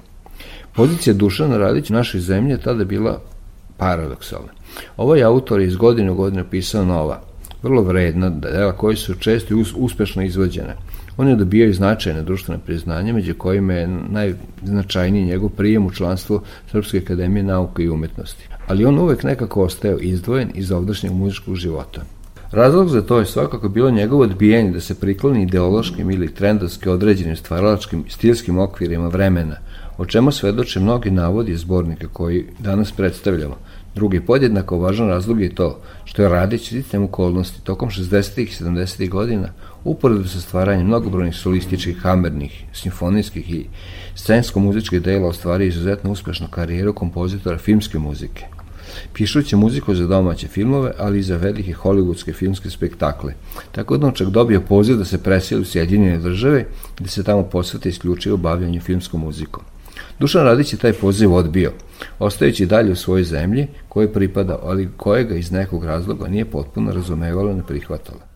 Pozicija 0.76 1.14
Dušana 1.14 1.58
Radića 1.58 1.94
u 1.94 1.98
našoj 1.98 2.22
zemlji 2.22 2.52
je 2.52 2.62
tada 2.62 2.84
bila 2.84 3.22
paradoksalna. 3.78 4.61
Ovaj 4.98 5.24
autor 5.24 5.60
je 5.60 5.68
iz 5.68 5.76
godine 5.76 6.12
u 6.12 6.16
godinu 6.16 6.46
pisao 6.52 6.86
nova, 6.86 7.22
vrlo 7.64 7.82
vredna 7.82 8.30
dela 8.30 8.72
koji 8.72 8.96
su 8.96 9.16
često 9.16 9.54
i 9.54 9.64
uspešno 9.76 10.24
izvođene. 10.24 10.76
On 11.18 11.28
je 11.28 11.36
dobijao 11.36 11.74
značajne 11.74 12.24
društvene 12.24 12.62
priznanje, 12.66 13.14
među 13.14 13.34
kojima 13.34 13.74
je 13.74 13.88
najznačajniji 13.88 15.26
njegov 15.26 15.50
prijem 15.50 15.86
u 15.86 15.92
članstvo 15.92 16.42
Srpske 16.72 16.98
akademije 16.98 17.44
nauke 17.44 17.84
i 17.84 17.90
umetnosti. 17.90 18.48
Ali 18.68 18.86
on 18.86 19.00
uvek 19.00 19.24
nekako 19.24 19.64
ostao 19.64 19.98
izdvojen 20.00 20.50
iz 20.54 20.72
ovdašnjeg 20.72 21.14
muzičkog 21.14 21.56
života. 21.56 22.02
Razlog 22.52 22.90
za 22.90 23.02
to 23.02 23.20
je 23.20 23.26
svakako 23.26 23.70
bilo 23.70 23.92
njegovo 23.92 24.24
odbijanje 24.24 24.72
da 24.72 24.80
se 24.80 25.00
prikloni 25.00 25.44
ideološkim 25.44 26.12
ili 26.12 26.34
trendovski 26.34 26.90
određenim 26.90 27.36
stvaralačkim 27.36 28.04
stilskim 28.10 28.60
okvirima 28.60 29.08
vremena, 29.08 29.56
o 29.98 30.06
čemu 30.06 30.32
svedoče 30.32 30.80
mnogi 30.80 31.12
navodi 31.12 31.56
zbornika 31.56 32.08
koji 32.14 32.46
danas 32.60 32.92
predstavljamo– 32.92 33.58
Drugi 33.96 34.20
podjednako 34.20 34.78
važan 34.78 35.08
razlog 35.08 35.42
je 35.42 35.56
to 35.56 35.80
što 36.06 36.22
je 36.22 36.30
Radić 36.30 36.66
sticajem 36.66 37.04
okolnosti 37.04 37.62
tokom 37.64 37.90
60. 37.90 38.42
i 38.42 38.64
70. 38.64 39.10
godina 39.10 39.50
uporedo 39.84 40.28
sa 40.28 40.40
stvaranjem 40.42 40.88
mnogobrojnih 40.88 41.36
solističkih, 41.36 42.02
kamernih, 42.02 42.64
simfonijskih 42.74 43.52
i 43.52 43.66
scensko-muzičkih 44.16 45.02
dela 45.02 45.28
ostvario 45.28 45.68
izuzetno 45.68 46.12
uspešnu 46.12 46.48
karijeru 46.48 46.94
kompozitora 46.94 47.58
filmske 47.58 48.00
muzike. 48.00 48.46
Pišući 49.14 49.56
muziku 49.56 49.96
za 49.96 50.08
domaće 50.08 50.48
filmove, 50.48 50.92
ali 50.98 51.20
i 51.20 51.24
za 51.24 51.38
velike 51.38 51.74
hollywoodske 51.74 52.34
filmske 52.34 52.70
spektakle. 52.70 53.34
Tako 53.72 53.98
da 53.98 54.08
on 54.08 54.14
čak 54.14 54.28
dobio 54.28 54.62
poziv 54.62 54.98
da 54.98 55.06
se 55.06 55.24
preseli 55.24 55.62
u 55.62 55.66
Sjedinjene 55.66 56.18
države, 56.18 56.66
gde 57.00 57.10
se 57.10 57.24
tamo 57.24 57.44
posvete 57.44 57.90
isključivo 57.90 58.38
bavljanju 58.38 58.82
filmskom 58.82 59.22
muzikom. 59.22 59.64
Dušan 60.22 60.44
Radić 60.44 60.74
je 60.74 60.80
taj 60.80 60.94
poziv 60.94 61.34
odbio, 61.34 61.72
ostajući 62.20 62.66
dalje 62.66 62.92
u 62.92 62.96
svojoj 62.96 63.24
zemlji 63.24 63.68
koje 63.90 64.14
pripada, 64.14 64.60
ali 64.64 64.90
kojega 64.98 65.36
iz 65.36 65.52
nekog 65.52 65.86
razloga 65.86 66.28
nije 66.28 66.46
potpuno 66.46 66.94
razumevala 66.94 67.54
ne 67.54 67.64
prihvatala. 67.68 68.31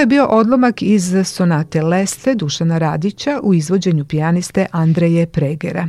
Je 0.00 0.06
bio 0.06 0.26
odlomak 0.26 0.82
iz 0.82 1.14
sonate 1.24 1.82
Leste 1.82 2.34
Dušana 2.34 2.78
Radića 2.78 3.40
u 3.42 3.54
izvođenju 3.54 4.04
pijaniste 4.04 4.66
Andreje 4.72 5.26
Pregera. 5.26 5.88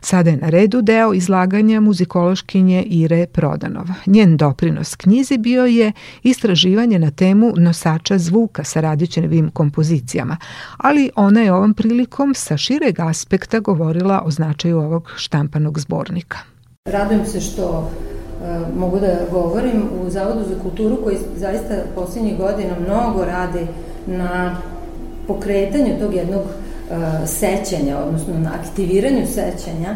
Sada 0.00 0.30
je 0.30 0.36
na 0.36 0.48
redu 0.48 0.82
deo 0.82 1.14
izlaganja 1.14 1.80
muzikološkinje 1.80 2.82
Ire 2.82 3.26
Prodanova. 3.26 3.94
Njen 4.06 4.36
doprinos 4.36 4.96
knjizi 4.96 5.38
bio 5.38 5.64
je 5.66 5.92
istraživanje 6.22 6.98
na 6.98 7.10
temu 7.10 7.52
nosača 7.56 8.18
zvuka 8.18 8.64
sa 8.64 8.80
Radićevim 8.80 9.50
kompozicijama, 9.50 10.36
ali 10.76 11.10
ona 11.16 11.40
je 11.40 11.52
ovom 11.52 11.74
prilikom 11.74 12.34
sa 12.34 12.56
šireg 12.56 13.00
aspekta 13.00 13.60
govorila 13.60 14.22
o 14.24 14.30
značaju 14.30 14.78
ovog 14.78 15.12
štampanog 15.16 15.78
zbornika. 15.78 16.38
Radujem 16.84 17.26
se 17.26 17.40
što 17.40 17.90
mogu 18.76 19.00
da 19.00 19.16
govorim 19.30 19.82
u 20.02 20.10
Zavodu 20.10 20.40
za 20.48 20.62
kulturu 20.62 20.96
koji 21.04 21.16
zaista 21.36 21.74
poslednjih 21.94 22.38
godina 22.38 22.74
mnogo 22.86 23.24
radi 23.24 23.66
na 24.06 24.56
pokretanju 25.26 25.98
tog 26.00 26.14
jednog 26.14 26.42
uh, 26.42 26.96
sećanja, 27.26 27.98
odnosno 28.06 28.34
na 28.38 28.50
aktiviranju 28.60 29.26
sećanja 29.26 29.94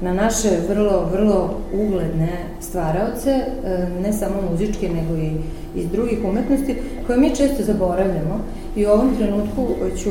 na 0.00 0.14
naše 0.14 0.48
vrlo, 0.68 1.08
vrlo 1.12 1.54
ugledne 1.74 2.28
stvaraoce, 2.60 3.40
uh, 3.40 4.02
ne 4.02 4.12
samo 4.12 4.34
muzičke, 4.50 4.88
nego 4.88 5.16
i 5.16 5.32
iz 5.74 5.90
drugih 5.90 6.18
umetnosti, 6.24 6.76
koje 7.06 7.18
mi 7.18 7.36
često 7.36 7.62
zaboravljamo. 7.62 8.40
I 8.76 8.86
u 8.86 8.90
ovom 8.90 9.16
trenutku 9.16 9.66
ću 10.02 10.10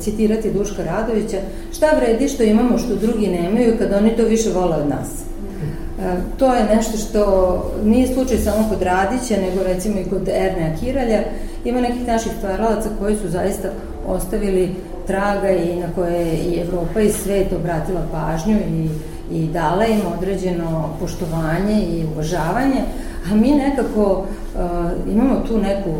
citirati 0.00 0.50
Duška 0.50 0.84
Radovića, 0.84 1.36
šta 1.72 1.86
vredi 1.96 2.28
što 2.28 2.42
imamo 2.42 2.78
što 2.78 2.96
drugi 2.96 3.26
nemaju 3.26 3.74
kad 3.78 3.92
oni 3.92 4.16
to 4.16 4.24
više 4.24 4.50
vole 4.50 4.76
od 4.76 4.88
nas. 4.88 5.29
E, 6.00 6.16
to 6.38 6.54
je 6.54 6.76
nešto 6.76 6.98
što 6.98 7.22
nije 7.84 8.14
slučaj 8.14 8.38
samo 8.38 8.68
kod 8.68 8.82
Radića, 8.82 9.34
nego 9.40 9.62
recimo 9.62 10.00
i 10.00 10.04
kod 10.04 10.28
Ernea 10.28 10.76
Kiralja. 10.80 11.22
Ima 11.64 11.80
nekih 11.80 12.06
naših 12.06 12.32
stvaralaca 12.38 12.88
koji 12.98 13.16
su 13.16 13.28
zaista 13.28 13.68
ostavili 14.06 14.74
traga 15.06 15.50
i 15.50 15.76
na 15.76 15.86
koje 15.94 16.26
je 16.26 16.34
i 16.34 16.60
Evropa 16.60 17.00
i 17.00 17.12
svet 17.12 17.52
obratila 17.52 18.00
pažnju 18.12 18.56
i, 18.56 18.88
i 19.36 19.46
dala 19.46 19.86
im 19.86 20.00
određeno 20.18 20.88
poštovanje 21.00 21.82
i 21.82 22.04
uvažavanje, 22.14 22.82
a 23.32 23.34
mi 23.34 23.50
nekako 23.50 24.12
uh, 24.12 25.12
imamo 25.12 25.40
tu 25.48 25.58
neku 25.58 25.90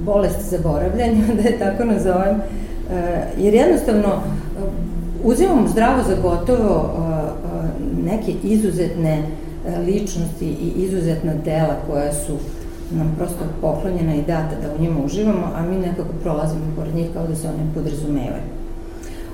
bolest 0.00 0.50
zaboravljanja, 0.50 1.24
da 1.42 1.48
je 1.48 1.58
tako 1.58 1.84
nazovem, 1.84 2.36
uh, 2.36 2.94
jer 3.38 3.54
jednostavno 3.54 4.08
uh, 4.08 4.64
uzimamo 5.24 5.68
zdravo 5.68 6.02
za 6.02 6.14
gotovo 6.22 6.76
uh, 6.76 7.02
uh, 7.04 8.04
neke 8.04 8.32
izuzetne 8.42 9.18
uh, 9.18 9.47
ličnosti 9.86 10.46
i 10.46 10.72
izuzetna 10.76 11.34
dela 11.44 11.76
koja 11.86 12.12
su 12.12 12.36
nam 12.90 13.14
prosto 13.16 13.44
poklonjena 13.60 14.14
i 14.14 14.22
data 14.22 14.56
da 14.62 14.74
u 14.78 14.82
njima 14.82 15.04
uživamo, 15.04 15.46
a 15.54 15.62
mi 15.62 15.76
nekako 15.76 16.08
prolazimo 16.22 16.64
pored 16.76 16.94
njih 16.94 17.06
kao 17.14 17.26
da 17.26 17.36
se 17.36 17.48
one 17.48 17.74
podrazumevaju. 17.74 18.42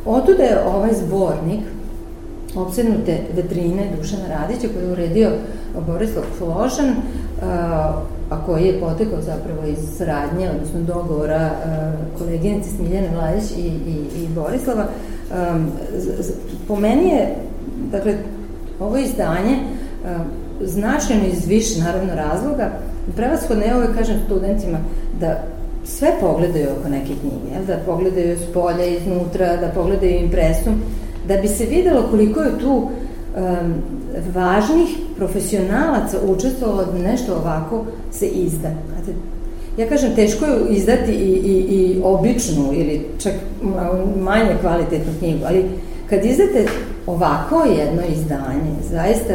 Otuda 0.06 0.42
je 0.42 0.64
ovaj 0.66 0.90
zbornik 0.94 1.60
obsednute 2.56 3.18
vetrine 3.36 3.90
Dušana 3.96 4.28
Radića 4.28 4.68
koji 4.74 4.84
je 4.84 4.92
uredio 4.92 5.30
Borislav 5.86 6.24
Fložan, 6.38 6.88
e, 6.88 6.94
a 8.30 8.46
koji 8.46 8.64
je 8.64 8.80
potekao 8.80 9.22
zapravo 9.22 9.66
iz 9.66 9.78
saradnje, 9.96 10.50
odnosno 10.50 10.80
dogovora 10.80 11.50
koleginice 12.18 12.70
Smiljane 12.70 13.16
Lajić 13.16 13.50
i, 13.56 13.66
i, 13.66 14.24
i 14.24 14.28
Borislava. 14.34 14.84
Po 16.68 16.76
meni 16.76 17.08
je, 17.08 17.36
dakle, 17.90 18.14
ovo 18.80 18.96
izdanje 18.96 19.58
značajno 20.60 21.24
iz 21.32 21.46
više, 21.46 21.80
naravno, 21.80 22.14
razloga. 22.14 22.70
Prevashodno, 23.16 23.64
ja 23.64 23.76
uvek 23.76 23.98
kažem 23.98 24.16
studentima 24.26 24.78
da 25.20 25.42
sve 25.84 26.08
pogledaju 26.20 26.66
oko 26.80 26.88
neke 26.88 27.12
knjige, 27.20 27.66
da 27.66 27.76
pogledaju 27.86 28.36
s 28.38 28.52
polja, 28.52 28.86
iznutra, 28.86 29.56
da 29.56 29.68
pogledaju 29.74 30.16
impresum, 30.16 30.74
da 31.28 31.36
bi 31.36 31.48
se 31.48 31.64
videlo 31.66 32.08
koliko 32.10 32.40
je 32.40 32.58
tu 32.58 32.74
um, 32.74 33.74
važnih 34.34 34.88
profesionalaca 35.16 36.18
učestvovalo 36.26 36.84
da 36.84 37.10
nešto 37.10 37.34
ovako 37.34 37.84
se 38.12 38.26
izda. 38.26 38.70
Znate, 38.88 39.12
ja 39.78 39.88
kažem, 39.88 40.14
teško 40.14 40.44
je 40.44 40.60
izdati 40.70 41.12
i, 41.12 41.32
i, 41.32 41.56
i 41.76 42.00
običnu 42.04 42.72
ili 42.72 43.06
čak 43.18 43.32
manje 44.20 44.56
kvalitetnu 44.60 45.12
knjigu, 45.18 45.44
ali 45.46 45.64
kad 46.10 46.24
izdate 46.24 46.66
ovako 47.06 47.64
jedno 47.64 48.02
izdanje, 48.12 48.74
zaista 48.90 49.34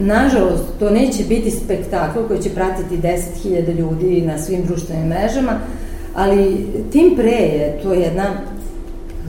Nažalost, 0.00 0.64
to 0.78 0.90
neće 0.90 1.24
biti 1.24 1.50
spektakl 1.50 2.18
koji 2.28 2.42
će 2.42 2.50
pratiti 2.50 2.98
10.000 2.98 3.74
ljudi 3.78 4.22
na 4.26 4.38
svim 4.38 4.62
društvenim 4.66 5.08
mrežama, 5.08 5.52
ali 6.14 6.66
tim 6.92 7.16
pre 7.16 7.30
je 7.30 7.78
to 7.82 7.92
jedna 7.92 8.24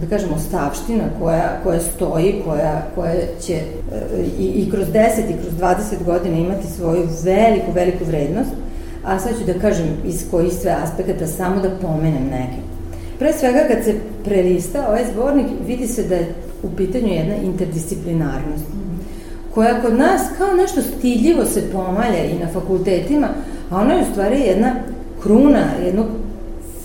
da 0.02 0.07
kažemo, 0.07 0.39
stavština 0.39 1.03
koja, 1.19 1.60
koja 1.64 1.80
stoji, 1.80 2.41
koja, 2.45 2.85
koja 2.95 3.14
će 3.41 3.53
e, 3.53 3.61
i, 4.39 4.45
i 4.45 4.72
kroz 4.72 4.88
10 4.88 4.99
i 5.30 5.41
kroz 5.41 5.53
20 5.61 6.06
godina 6.06 6.38
imati 6.38 6.68
svoju 6.68 7.07
veliku, 7.23 7.72
veliku 7.73 8.06
vrednost, 8.06 8.49
a 9.03 9.19
sad 9.19 9.31
ću 9.39 9.45
da 9.45 9.60
kažem 9.60 9.88
iz 10.06 10.26
kojih 10.31 10.53
sve 10.53 10.76
aspekata, 10.84 11.27
samo 11.27 11.61
da 11.61 11.69
pomenem 11.81 12.23
neke. 12.31 12.57
Pre 13.19 13.34
svega, 13.34 13.60
kad 13.68 13.84
se 13.84 13.95
prelista 14.23 14.88
ovaj 14.88 15.06
zbornik, 15.14 15.48
vidi 15.68 15.88
se 15.88 16.03
da 16.03 16.15
je 16.15 16.34
u 16.64 16.69
pitanju 16.77 17.07
jedna 17.07 17.35
interdisciplinarnost 17.35 18.80
koja 19.53 19.81
kod 19.81 19.97
nas 19.97 20.21
kao 20.37 20.53
nešto 20.53 20.81
stidljivo 20.81 21.45
se 21.45 21.71
pomalja 21.71 22.25
i 22.25 22.39
na 22.39 22.47
fakultetima, 22.53 23.27
a 23.69 23.81
ona 23.81 23.93
je 23.93 24.01
u 24.01 24.11
stvari 24.11 24.39
jedna 24.39 24.75
kruna 25.21 25.65
jednog 25.85 26.05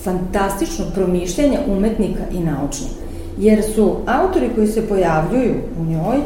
fantastičnog 0.02 0.88
promišljanja 0.94 1.58
umetnika 1.68 2.22
i 2.32 2.40
naučnika. 2.40 3.06
Jer 3.38 3.62
su 3.74 3.96
autori 4.06 4.50
koji 4.54 4.66
se 4.66 4.88
pojavljuju 4.88 5.54
u 5.80 5.84
njoj 5.84 6.16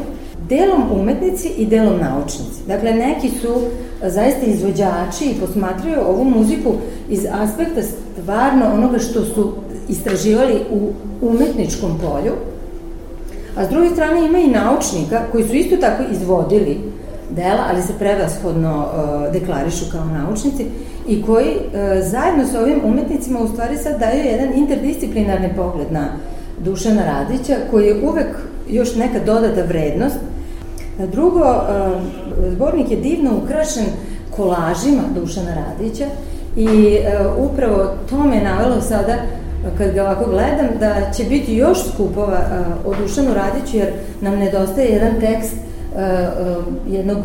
delom 0.49 0.83
umetnici 1.01 1.47
i 1.47 1.65
delom 1.65 1.99
naučnici. 1.99 2.61
Dakle, 2.67 2.93
neki 2.93 3.29
su 3.29 3.61
zaista 4.03 4.45
izvođači 4.45 5.25
i 5.25 5.39
posmatraju 5.39 5.99
ovu 6.07 6.23
muziku 6.23 6.73
iz 7.09 7.25
aspekta 7.31 7.81
stvarno 7.81 8.73
onoga 8.73 8.99
što 8.99 9.25
su 9.25 9.53
istraživali 9.89 10.55
u 10.71 10.89
umetničkom 11.21 11.97
polju, 11.97 12.33
A 13.55 13.65
s 13.65 13.69
druge 13.69 13.89
strane 13.89 14.25
ima 14.25 14.39
i 14.39 14.47
naučnika 14.47 15.21
koji 15.31 15.43
su 15.43 15.55
isto 15.55 15.77
tako 15.77 16.03
izvodili 16.11 16.77
dela, 17.29 17.63
ali 17.71 17.81
se 17.81 17.93
prevashodno 17.99 18.79
uh, 18.79 19.33
deklarišu 19.33 19.85
kao 19.91 20.05
naučnici 20.05 20.65
i 21.07 21.21
koji 21.21 21.55
uh, 21.55 21.73
zajedno 22.03 22.45
sa 22.51 22.61
ovim 22.61 22.81
umetnicima 22.83 23.39
u 23.39 23.47
stvari 23.47 23.77
sad 23.77 23.99
daju 23.99 24.25
jedan 24.25 24.53
interdisciplinarni 24.55 25.49
pogled 25.55 25.91
na 25.91 26.07
Dušana 26.59 27.01
Radića 27.05 27.55
koji 27.71 27.85
je 27.85 28.01
uvek 28.03 28.27
još 28.69 28.95
neka 28.95 29.19
dodata 29.25 29.63
vrednost. 29.63 30.17
Drugo, 31.11 31.39
uh, 31.39 32.01
zbornik 32.51 32.91
je 32.91 32.97
divno 32.97 33.31
ukrašen 33.43 33.85
kolažima 34.35 35.01
Dušana 35.15 35.55
Radića 35.55 36.05
i 36.55 36.97
uh, 36.97 37.51
upravo 37.51 37.85
to 38.09 38.23
me 38.23 38.41
navelo 38.41 38.81
sada 38.81 39.15
kad 39.77 39.93
ga 39.93 40.01
ovako 40.01 40.29
gledam, 40.29 40.67
da 40.79 41.11
će 41.17 41.23
biti 41.23 41.55
još 41.55 41.77
skupova 41.93 42.37
o 42.85 42.93
Dušanu 43.01 43.33
Radiću, 43.33 43.77
jer 43.77 43.87
nam 44.21 44.39
nedostaje 44.39 44.89
jedan 44.89 45.19
tekst 45.19 45.53
jednog 46.89 47.17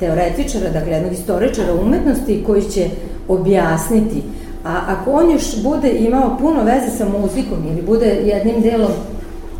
teoretičara, 0.00 0.70
dakle 0.70 0.92
jednog 0.92 1.12
istoričara 1.12 1.74
umetnosti 1.74 2.44
koji 2.46 2.62
će 2.62 2.88
objasniti. 3.28 4.22
A 4.64 4.80
ako 4.88 5.12
on 5.12 5.30
još 5.30 5.62
bude 5.62 5.90
imao 5.90 6.36
puno 6.40 6.62
veze 6.64 6.96
sa 6.98 7.04
muzikom 7.04 7.58
ili 7.72 7.82
bude 7.82 8.06
jednim 8.06 8.60
delom 8.60 8.92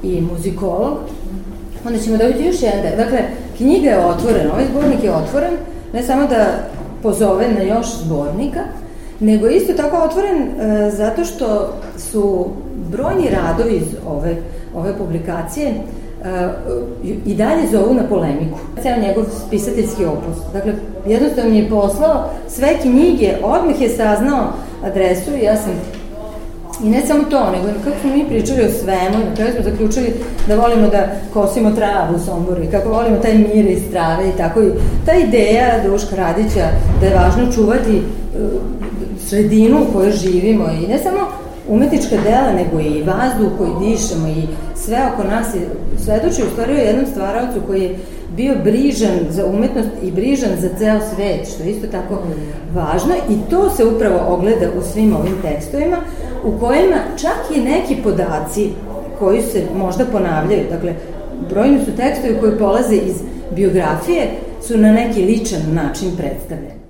i 0.02 0.20
muzikolog, 0.20 0.98
onda 1.86 1.98
ćemo 1.98 2.16
dobiti 2.16 2.44
još 2.44 2.62
jedan. 2.62 2.96
Dakle, 2.96 3.18
knjiga 3.56 3.90
je 3.90 4.06
otvorena, 4.06 4.52
ovaj 4.52 4.64
zbornik 4.70 5.04
je 5.04 5.14
otvoren, 5.14 5.52
ne 5.92 6.02
samo 6.02 6.26
da 6.26 6.46
pozove 7.02 7.48
na 7.48 7.62
još 7.62 7.86
zbornika, 8.04 8.60
nego 9.22 9.48
isto 9.48 9.72
tako 9.72 9.96
otvoren 9.96 10.42
e, 10.42 10.90
zato 10.90 11.24
što 11.24 11.74
su 11.98 12.46
brojni 12.90 13.28
radovi 13.30 13.76
iz 13.76 13.96
ove, 14.06 14.36
ove 14.74 14.98
publikacije 14.98 15.68
e, 15.68 15.74
i 17.26 17.34
dalje 17.34 17.68
zovu 17.72 17.94
na 17.94 18.02
polemiku. 18.08 18.58
Ceo 18.82 18.96
njegov 18.96 19.24
spisateljski 19.46 20.04
opus. 20.04 20.36
Dakle, 20.52 20.72
jednostavno 21.06 21.50
mi 21.50 21.58
je 21.58 21.70
poslao 21.70 22.30
sve 22.48 22.78
knjige, 22.80 23.34
odmah 23.42 23.80
je 23.80 23.88
saznao 23.88 24.52
adresu 24.84 25.30
i 25.36 25.44
ja 25.44 25.56
sam 25.56 25.72
I 26.82 26.90
ne 26.90 27.06
samo 27.06 27.24
to, 27.30 27.50
nego 27.50 27.68
kako 27.84 27.96
smo 28.00 28.16
mi 28.16 28.28
pričali 28.28 28.64
o 28.64 28.72
svemu, 28.72 29.18
na 29.28 29.34
kraju 29.34 29.52
smo 29.52 29.70
zaključili 29.70 30.12
da 30.48 30.56
volimo 30.56 30.88
da 30.88 31.06
kosimo 31.32 31.70
travu 31.70 32.16
u 32.16 32.18
Somboru 32.18 32.62
i 32.62 32.70
kako 32.70 32.88
volimo 32.88 33.16
taj 33.16 33.38
mir 33.38 33.66
iz 33.66 33.82
trave 33.90 34.28
i 34.28 34.36
tako. 34.36 34.62
I 34.62 34.70
ta 35.06 35.14
ideja 35.14 35.88
Duška 35.88 36.16
Radića 36.16 36.68
da 37.00 37.06
je 37.06 37.14
važno 37.14 37.52
čuvati 37.52 37.96
uh, 37.96 38.60
sredinu 39.26 39.78
u 39.82 39.92
kojoj 39.92 40.12
živimo 40.12 40.64
i 40.64 40.86
ne 40.86 40.98
samo 40.98 41.18
umetnička 41.68 42.16
dela, 42.24 42.52
nego 42.52 42.80
i 42.80 43.02
vazduh 43.02 43.58
koji 43.58 43.70
dišemo 43.80 44.28
i 44.28 44.42
sve 44.76 44.98
oko 45.14 45.28
nas 45.28 45.54
je 45.54 45.60
svedoči 46.04 46.42
u 46.42 46.50
stvari 46.52 46.72
o 46.72 46.86
jednom 46.86 47.06
stvaravcu 47.06 47.60
koji 47.66 47.82
je 47.82 47.96
bio 48.36 48.54
brižan 48.64 49.18
za 49.30 49.46
umetnost 49.46 49.88
i 50.02 50.10
brižan 50.10 50.50
za 50.60 50.68
ceo 50.78 51.00
svet, 51.14 51.48
što 51.54 51.62
je 51.62 51.70
isto 51.70 51.86
tako 51.86 52.18
važno 52.74 53.14
i 53.30 53.50
to 53.50 53.70
se 53.70 53.84
upravo 53.84 54.34
ogleda 54.34 54.66
u 54.78 54.82
svim 54.92 55.16
ovim 55.16 55.34
tekstovima 55.42 55.96
u 56.44 56.58
kojima 56.60 56.96
čak 57.20 57.56
i 57.56 57.60
neki 57.60 57.96
podaci 58.02 58.70
koji 59.18 59.42
se 59.42 59.62
možda 59.76 60.04
ponavljaju, 60.04 60.64
dakle, 60.70 60.94
brojni 61.48 61.84
su 61.84 61.96
tekstovi 61.96 62.36
koji 62.40 62.58
polaze 62.58 62.96
iz 62.96 63.14
biografije, 63.50 64.30
su 64.66 64.78
na 64.78 64.92
neki 64.92 65.24
ličan 65.24 65.60
način 65.72 66.10
predstavljeni. 66.16 66.81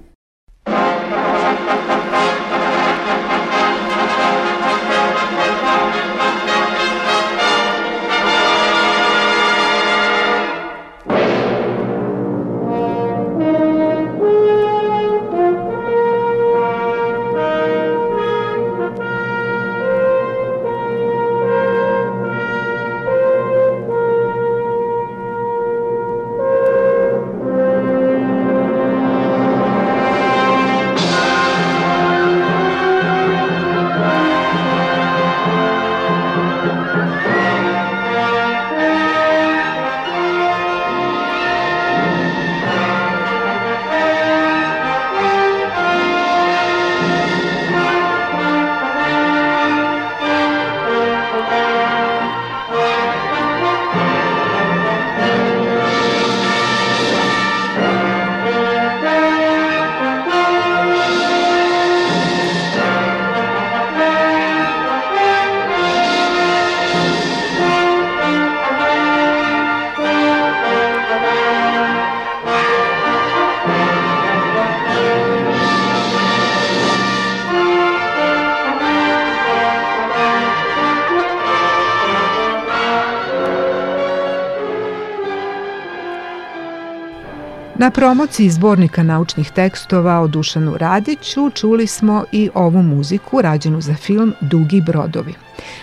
Promociji 88.13 88.51
zbornika 88.51 89.03
naučnih 89.03 89.51
tekstova 89.51 90.21
o 90.21 90.27
Dušanu 90.27 90.77
Radiću 90.77 91.51
čuli 91.51 91.87
smo 91.87 92.25
i 92.33 92.51
ovu 92.55 92.83
muziku 92.83 93.43
rađenu 93.43 93.81
za 93.81 93.95
film 93.95 94.35
Dugi 94.41 94.83
brodovi. 94.87 95.35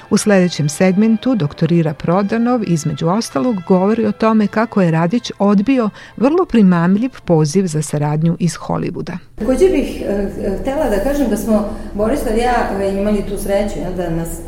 U 0.09 0.17
sledećem 0.17 0.69
segmentu 0.69 1.35
doktorira 1.35 1.93
Prodanov 1.93 2.61
između 2.67 3.07
ostalog 3.07 3.55
govori 3.67 4.05
o 4.05 4.11
tome 4.11 4.47
kako 4.47 4.81
je 4.81 4.91
Radić 4.91 5.31
odbio 5.39 5.89
vrlo 6.17 6.45
primamljiv 6.45 7.09
poziv 7.25 7.65
za 7.67 7.81
saradnju 7.81 8.37
iz 8.39 8.53
Hollywooda. 8.53 9.17
Takođe 9.35 9.69
bih 9.69 10.01
e, 10.01 10.29
htela 10.61 10.89
da 10.89 11.03
kažem 11.03 11.29
da 11.29 11.37
smo 11.37 11.69
Borislav 11.93 12.37
i 12.37 12.41
ja 12.41 12.69
e, 12.81 12.99
imali 12.99 13.23
tu 13.29 13.37
sreću 13.37 13.75
da 13.97 14.09
nas 14.09 14.29
e, 14.29 14.41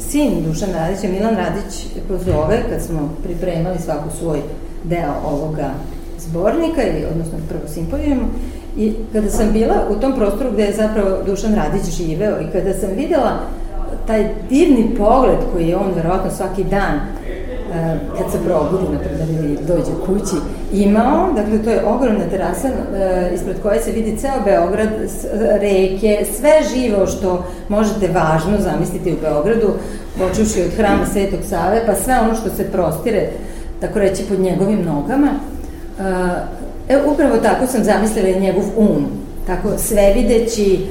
sin 0.00 0.44
Dušan 0.44 0.72
Radića, 0.72 1.08
Milan 1.08 1.36
Radić, 1.36 1.86
pozove 2.08 2.62
kad 2.70 2.82
smo 2.82 3.16
pripremali 3.24 3.78
svaku 3.78 4.08
svoj 4.18 4.38
deo 4.84 5.14
ovoga 5.24 5.70
zbornika, 6.28 6.82
ili, 6.82 7.06
odnosno 7.10 7.38
prvo 7.48 7.68
simpozijumu, 7.74 8.26
i 8.76 8.92
kada 9.12 9.30
sam 9.30 9.52
bila 9.52 9.74
u 9.90 9.94
tom 9.94 10.14
prostoru 10.16 10.52
gde 10.52 10.62
je 10.62 10.72
zapravo 10.72 11.18
Dušan 11.26 11.54
Radić 11.54 11.96
živeo 11.96 12.40
i 12.40 12.52
kada 12.52 12.74
sam 12.74 12.90
videla 12.96 13.40
taj 14.06 14.28
divni 14.48 14.94
pogled 14.98 15.38
koji 15.52 15.68
je 15.68 15.76
on 15.76 15.92
verovatno 15.96 16.30
svaki 16.30 16.64
dan 16.64 16.94
e, 16.94 17.98
kad 18.18 18.32
se 18.32 18.38
probudi, 18.44 18.92
napred, 18.92 19.28
ili 19.30 19.58
dođe 19.66 19.92
kući, 20.06 20.36
imao, 20.72 21.32
dakle 21.32 21.62
to 21.64 21.70
je 21.70 21.84
ogromna 21.86 22.24
terasa 22.30 22.68
e, 22.68 23.30
ispred 23.34 23.56
koje 23.62 23.80
se 23.80 23.92
vidi 23.92 24.16
ceo 24.16 24.44
Beograd, 24.44 24.88
reke, 25.60 26.26
sve 26.38 26.52
živo 26.74 27.06
što 27.06 27.44
možete 27.68 28.08
važno 28.08 28.58
zamisliti 28.58 29.12
u 29.12 29.20
Beogradu, 29.22 29.68
počuši 30.18 30.62
od 30.62 30.76
hrama 30.76 31.06
Svetog 31.12 31.40
Save, 31.48 31.82
pa 31.86 31.94
sve 31.94 32.20
ono 32.20 32.34
što 32.34 32.50
se 32.50 32.70
prostire, 32.72 33.28
tako 33.80 33.98
reći, 33.98 34.22
pod 34.28 34.40
njegovim 34.40 34.84
nogama. 34.84 35.28
E, 36.88 36.96
upravo 37.06 37.36
tako 37.36 37.66
sam 37.66 37.84
zamislila 37.84 38.38
njegov 38.40 38.64
um, 38.76 39.06
tako 39.46 39.68
svevideći, 39.78 40.74
e, 40.74 40.84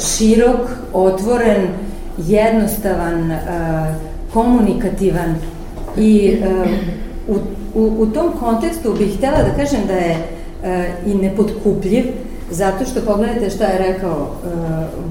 širok, 0.00 0.60
otvoren, 0.92 1.68
jednostavan, 2.18 3.30
e, 3.30 3.38
komunikativan. 4.32 5.34
I 5.96 6.38
e, 6.42 6.48
u, 7.28 7.34
u, 7.74 7.94
u 7.98 8.06
tom 8.06 8.32
kontekstu 8.40 8.94
bih 8.98 9.16
htela 9.16 9.36
da 9.36 9.64
kažem 9.64 9.80
da 9.86 9.92
je 9.92 10.16
i 11.06 11.14
nepotkupljiv, 11.14 12.04
zato 12.50 12.84
što 12.84 13.00
pogledajte 13.00 13.50
šta 13.50 13.64
je 13.64 13.78
rekao 13.78 14.28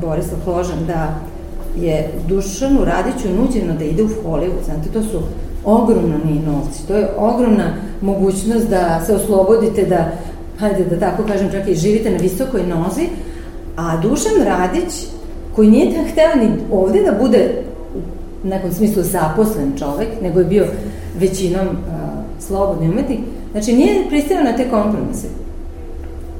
Borislav 0.01 0.39
Hložan, 0.45 0.85
da 0.87 1.15
je 1.81 2.09
Dušanu 2.27 2.85
Radiću 2.85 3.27
nuđeno 3.41 3.73
da 3.73 3.83
ide 3.83 4.03
u 4.03 4.07
Hollywood, 4.07 4.65
znate, 4.65 4.89
to 4.93 5.01
su 5.01 5.21
ogromni 5.67 6.41
novci, 6.45 6.87
to 6.87 6.95
je 6.95 7.07
ogromna 7.17 7.73
mogućnost 8.01 8.69
da 8.69 9.01
se 9.05 9.15
oslobodite, 9.15 9.85
da, 9.85 10.11
hajde 10.59 10.85
da 10.85 10.99
tako 10.99 11.23
kažem, 11.23 11.51
čak 11.51 11.67
i 11.67 11.75
živite 11.75 12.11
na 12.11 12.17
visokoj 12.17 12.61
nozi, 12.63 13.07
a 13.77 13.97
Dušan 13.97 14.45
Radić, 14.45 14.93
koji 15.55 15.69
nije 15.69 16.11
hteo 16.11 16.35
ni 16.35 16.49
ovde 16.71 17.03
da 17.03 17.11
bude 17.11 17.49
u 18.43 18.47
nekom 18.47 18.71
smislu 18.71 19.03
zaposlen 19.03 19.73
čovek, 19.79 20.07
nego 20.21 20.39
je 20.39 20.45
bio 20.45 20.65
većinom 21.19 21.67
uh, 21.67 21.73
slobodni 22.39 22.89
umetnik, 22.89 23.19
znači 23.51 23.73
nije 23.73 24.09
pristao 24.09 24.43
na 24.43 24.55
te 24.55 24.69
kompromise. 24.69 25.27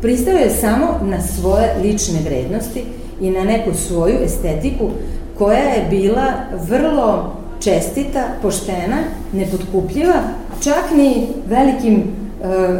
Pristao 0.02 0.34
je 0.34 0.50
samo 0.50 1.00
na 1.04 1.22
svoje 1.22 1.76
lične 1.84 2.20
vrednosti 2.26 2.84
i 3.22 3.30
na 3.30 3.44
neku 3.44 3.74
svoju 3.74 4.16
estetiku 4.24 4.90
koja 5.38 5.60
je 5.60 5.88
bila 5.90 6.34
vrlo 6.70 7.37
čestita, 7.68 8.24
poštena, 8.42 8.98
nepotkupljiva, 9.34 10.22
čak 10.64 10.92
ni 10.96 11.28
velikim 11.48 11.96
e, 11.98 12.04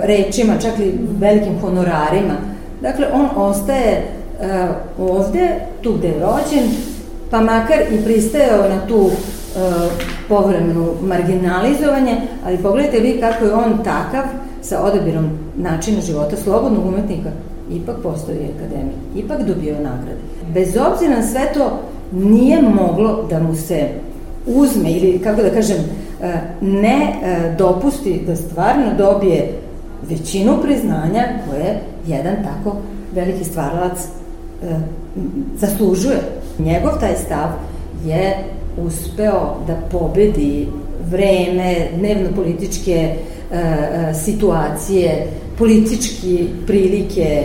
rečima, 0.04 0.54
čak 0.62 0.80
i 0.80 0.92
velikim 1.20 1.60
honorarima. 1.62 2.34
Dakle, 2.82 3.08
on 3.14 3.28
ostaje 3.36 3.92
e, 3.92 4.04
ovde, 5.00 5.50
tu 5.82 5.94
gde 5.94 6.08
je 6.08 6.20
rođen, 6.20 6.70
pa 7.32 7.42
makar 7.42 7.78
i 7.92 8.04
pristajao 8.06 8.70
na 8.70 8.88
tu 8.88 9.10
e, 9.10 9.60
povremenu 10.30 10.94
marginalizovanje, 11.02 12.22
ali 12.46 12.58
pogledajte 12.58 13.00
vi 13.00 13.20
kako 13.20 13.46
je 13.46 13.54
on 13.54 13.78
takav 13.84 14.24
sa 14.62 14.84
odabirom 14.84 15.30
načina 15.58 16.02
života 16.02 16.38
slobodnog 16.38 16.86
umetnika, 16.86 17.30
ipak 17.72 17.96
postoji 18.04 18.38
akademija, 18.56 18.98
ipak 19.16 19.44
dobio 19.44 19.74
nagrade. 19.74 20.22
Bez 20.54 20.68
obzira 20.68 21.16
na 21.16 21.28
sve 21.28 21.54
to, 21.54 21.80
nije 22.12 22.62
moglo 22.62 23.26
da 23.30 23.40
mu 23.40 23.56
se 23.56 23.90
uzme 24.48 24.92
ili, 24.92 25.20
kako 25.20 25.42
da 25.42 25.50
kažem, 25.50 25.78
e, 26.22 26.34
ne 26.62 27.14
e, 27.24 27.56
dopusti 27.58 28.22
da 28.28 28.36
stvarno 28.36 28.94
dobije 28.98 29.54
većinu 30.10 30.62
priznanja 30.64 31.24
koje 31.50 31.80
jedan 32.08 32.36
tako 32.44 32.78
veliki 33.16 33.44
stvaralac 33.44 34.00
e, 34.00 34.76
zaslužuje. 35.58 36.18
Njegov 36.60 37.00
taj 37.00 37.16
stav 37.16 37.50
je 38.06 38.38
uspeo 38.86 39.56
da 39.68 39.76
pobedi 39.92 40.68
vreme, 41.12 41.88
dnevno-političke 41.98 43.16
situacije, 44.24 45.28
politički 45.58 46.48
prilike, 46.68 47.44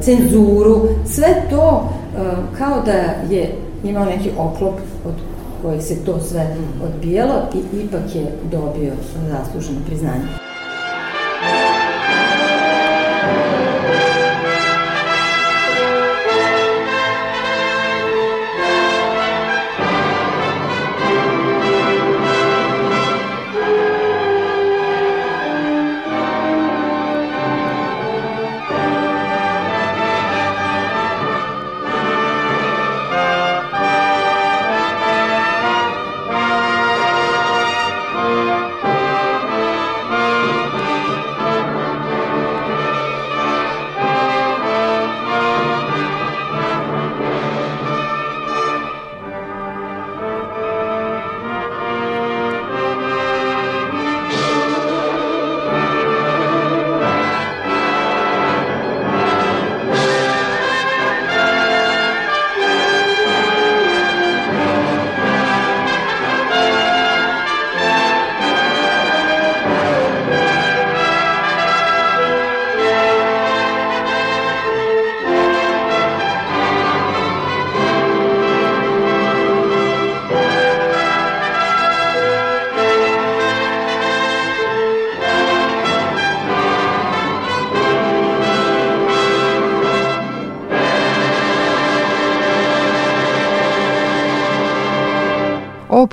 cenzuru, 0.00 0.88
sve 1.06 1.42
to 1.50 1.88
kao 2.58 2.82
da 2.86 2.92
je 3.34 3.52
imao 3.84 4.04
neki 4.04 4.30
oklop 4.38 4.74
od 5.04 5.14
kojeg 5.62 5.82
se 5.82 6.04
to 6.04 6.20
sve 6.20 6.56
odbijalo 6.84 7.34
i 7.54 7.84
ipak 7.84 8.14
je 8.14 8.32
dobio 8.50 8.92
zasluženo 9.30 9.80
priznanje. 9.86 10.47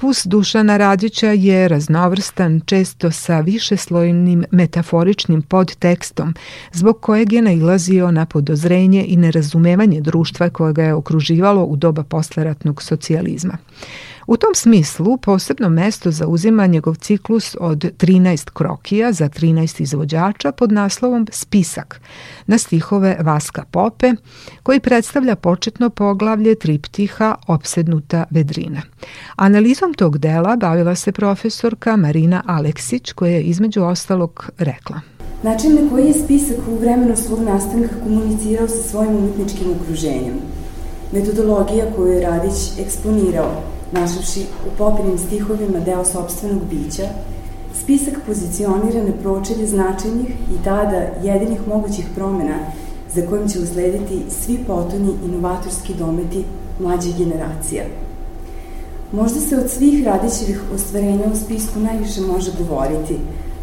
Opus 0.06 0.26
Dušana 0.26 0.78
Radića 0.78 1.28
je 1.28 1.68
raznovrstan, 1.68 2.62
često 2.66 3.12
sa 3.12 3.40
višeslojnim 3.40 4.46
metaforičnim 4.52 5.42
podtekstom, 5.42 6.36
zbog 6.74 7.00
kojeg 7.02 7.34
je 7.34 7.42
nailazio 7.42 8.12
na 8.12 8.26
podozrenje 8.26 9.06
i 9.08 9.16
nerazumevanje 9.16 10.02
društva 10.02 10.50
koje 10.50 10.74
ga 10.74 10.84
je 10.84 10.94
okruživalo 10.94 11.64
u 11.64 11.76
doba 11.76 12.04
posleratnog 12.04 12.84
socijalizma. 12.84 13.58
U 14.28 14.38
tom 14.38 14.56
smislu 14.56 15.18
posebno 15.18 15.70
mesto 15.70 16.12
zauzima 16.12 16.68
njegov 16.68 16.96
ciklus 16.96 17.56
od 17.60 17.78
13 17.78 18.50
krokija 18.54 19.12
za 19.12 19.30
13 19.30 19.82
izvođača 19.82 20.52
pod 20.52 20.72
naslovom 20.72 21.28
Spisak 21.32 22.02
na 22.48 22.58
stihove 22.58 23.18
Vaska 23.22 23.64
Pope, 23.72 24.14
koji 24.64 24.80
predstavlja 24.80 25.36
početno 25.36 25.90
poglavlje 25.90 26.56
triptiha 26.56 27.36
Opsednuta 27.48 28.24
vedrina. 28.30 28.82
Analizom 29.36 29.94
tog 29.94 30.18
dela 30.18 30.56
bavila 30.56 30.96
se 30.96 31.12
profesorka 31.12 31.96
Marina 31.96 32.44
Aleksić, 32.46 33.12
koja 33.12 33.32
je 33.32 33.44
između 33.44 33.84
ostalog 33.84 34.50
rekla. 34.58 35.02
Način 35.44 35.76
na 35.76 35.90
koji 35.90 36.06
je 36.06 36.14
spisak 36.14 36.58
u 36.68 36.76
vremenu 36.76 37.16
svog 37.16 37.40
nastanka 37.40 37.96
komunicirao 38.04 38.68
sa 38.68 38.90
svojim 38.90 39.16
umetničkim 39.16 39.68
okruženjem. 39.72 40.34
Metodologija 41.12 41.86
koju 41.96 42.12
je 42.12 42.22
Radić 42.22 42.80
eksponirao, 42.80 43.75
našavši 43.92 44.46
u 44.68 44.78
popinim 44.78 45.18
stihovima 45.18 45.80
deo 45.80 46.06
sobstvenog 46.06 46.62
bića, 46.70 47.08
spisak 47.84 48.14
pozicionira 48.28 49.04
na 49.04 49.12
pročelje 49.22 49.68
značajnih 49.68 50.30
i 50.30 50.64
tada 50.64 51.02
jedinih 51.24 51.68
mogućih 51.68 52.06
promena 52.16 52.58
za 53.14 53.22
kojim 53.30 53.50
će 53.50 53.60
uslediti 53.60 54.22
svi 54.30 54.60
potoni 54.68 55.14
inovatorski 55.26 55.94
dometi 55.94 56.44
mlađih 56.80 57.18
generacija. 57.18 57.84
Možda 59.12 59.40
se 59.40 59.58
od 59.58 59.70
svih 59.70 60.06
Radićevih 60.06 60.62
ostvarenja 60.76 61.26
u 61.34 61.36
spisku 61.36 61.80
najviše 61.80 62.22
može 62.22 62.52
govoriti, 62.58 63.18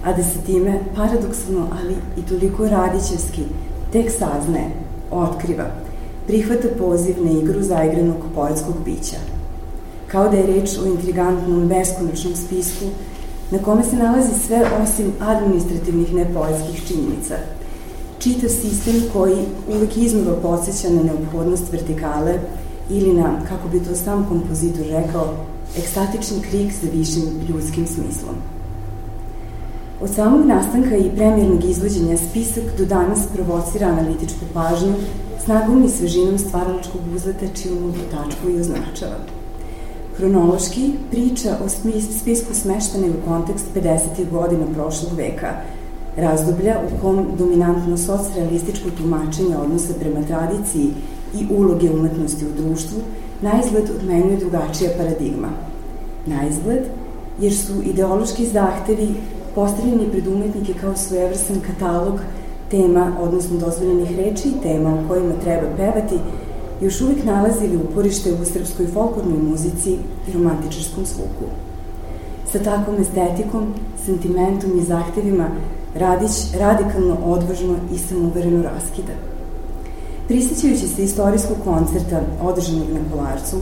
a 0.05 0.12
da 0.12 0.23
se 0.23 0.39
time 0.47 0.81
paradoksalno, 0.97 1.66
ali 1.82 1.94
i 2.16 2.23
toliko 2.28 2.69
Radićevski, 2.69 3.43
tek 3.93 4.11
saznaje, 4.11 4.70
otkriva, 5.11 5.65
prihvata 6.27 6.69
poziv 6.78 7.16
na 7.24 7.31
igru 7.31 7.62
zaigranog 7.62 8.16
poetskog 8.35 8.74
bića– 8.85 9.16
kao 10.13 10.29
da 10.29 10.37
je 10.37 10.47
reč 10.47 10.71
o 10.79 10.87
intrigantnom 10.87 11.69
beskonačnom 11.69 12.37
spisku 12.37 12.85
na 13.51 13.59
kome 13.59 13.85
se 13.85 13.97
nalazi 13.97 14.41
sve 14.47 14.65
osim 14.83 15.13
administrativnih 15.21 16.15
nepoetskih 16.15 16.87
činjenica. 16.87 17.35
Čitav 18.19 18.49
sistem 18.49 18.95
koji 19.13 19.37
uvek 19.69 19.97
iznova 19.97 20.37
podsjeća 20.43 20.91
na 20.91 21.03
neophodnost 21.03 21.73
vertikale 21.73 22.39
ili 22.91 23.13
na, 23.13 23.41
kako 23.49 23.69
bi 23.69 23.81
to 23.81 23.95
sam 23.95 24.27
kompozitor 24.29 24.87
rekao, 24.87 25.35
ekstatični 25.79 26.41
krik 26.51 26.73
za 26.83 26.89
višim 26.93 27.23
ljudskim 27.49 27.87
smislom. 27.87 28.35
Od 30.01 30.11
samog 30.11 30.47
nastanka 30.47 30.97
i 30.97 31.11
premjernog 31.17 31.65
izvođenja 31.65 32.17
spisak 32.17 32.65
do 32.79 32.85
danas 32.85 33.21
provocira 33.35 33.87
analitičku 33.87 34.45
pažnju 34.55 34.95
snagom 35.45 35.85
i 35.85 35.89
svežinom 35.89 36.39
stvaralačkog 36.39 37.01
uzleta 37.17 37.47
čiju 37.55 37.75
mu 37.75 37.93
tačku 37.93 38.51
i 38.51 38.61
označava. 38.61 39.41
Hronološki 40.17 40.93
priča 41.11 41.57
o 41.65 41.69
spisku 42.19 42.55
smeštane 42.55 43.07
u 43.11 43.29
kontekst 43.29 43.67
50. 43.75 44.31
godina 44.31 44.65
prošlog 44.75 45.13
veka, 45.17 45.53
razdoblja 46.17 46.77
u 46.87 47.01
kom 47.03 47.27
dominantno 47.39 47.97
socrealističko 47.97 48.91
tumačenje 48.97 49.57
odnosa 49.57 49.93
prema 50.01 50.27
tradiciji 50.27 50.91
i 51.35 51.47
uloge 51.51 51.91
umetnosti 51.91 52.45
u 52.47 52.63
društvu 52.63 52.99
na 53.43 53.51
izgled 53.65 53.91
odmenuje 53.97 54.37
drugačija 54.37 54.91
paradigma. 54.99 55.49
Na 56.27 56.49
izgled, 56.49 56.85
jer 57.41 57.55
su 57.57 57.73
ideološki 57.85 58.47
zahtevi 58.47 59.09
postavljeni 59.55 60.11
pred 60.11 60.27
umetnike 60.27 60.75
kao 60.81 60.97
svojevrsan 60.97 61.61
katalog 61.67 62.21
tema, 62.71 63.13
odnosno 63.21 63.59
dozvoljenih 63.59 64.19
reči 64.19 64.49
i 64.49 64.63
tema 64.63 64.95
o 64.95 65.09
kojima 65.09 65.33
treba 65.45 65.67
pevati, 65.77 66.15
još 66.83 67.01
uvijek 67.01 67.25
nalazili 67.25 67.77
uporište 67.77 68.33
u 68.33 68.45
srpskoj 68.45 68.87
folklornoj 68.87 69.39
muzici 69.43 69.93
i 70.29 70.33
romantičarskom 70.33 71.05
zvuku. 71.07 71.47
Sa 72.53 72.59
takvom 72.59 72.97
estetikom, 73.01 73.75
sentimentom 74.05 74.79
i 74.79 74.85
zahtevima 74.85 75.49
Radić 75.95 76.31
radikalno, 76.59 77.17
odvažno 77.25 77.77
i 77.95 77.99
samouvereno 77.99 78.63
raskida. 78.63 79.13
Prisjećajući 80.29 80.89
se 80.89 81.05
istorijskog 81.05 81.57
koncerta 81.65 82.21
održanog 82.43 82.89
na 82.91 83.01
Kolarcu, 83.13 83.57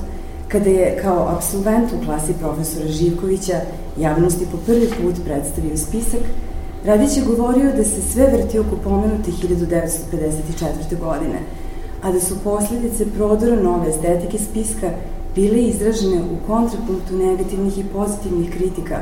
kada 0.49 0.71
je 0.71 0.99
kao 1.03 1.29
absolvent 1.29 1.93
u 1.93 2.05
klasi 2.05 2.33
profesora 2.41 2.89
Živkovića 2.89 3.61
javnosti 3.99 4.47
po 4.53 4.59
prvi 4.67 4.89
put 5.03 5.15
predstavio 5.25 5.77
spisak, 5.77 6.23
Radić 6.85 7.17
je 7.17 7.25
govorio 7.25 7.77
da 7.77 7.85
se 7.85 8.03
sve 8.03 8.27
vrti 8.27 8.59
oko 8.59 8.77
pomenute 8.85 9.31
1954. 9.31 10.99
godine– 11.01 11.41
a 12.03 12.13
da 12.13 12.21
su 12.21 12.35
posledice 12.45 13.07
prodora 13.07 13.63
nove 13.63 13.91
estetike 13.91 14.39
spiska 14.39 14.91
bile 15.35 15.63
izražene 15.63 16.23
u 16.23 16.47
kontrapunktu 16.47 17.17
negativnih 17.17 17.79
i 17.79 17.85
pozitivnih 17.85 18.51
kritika, 18.51 18.99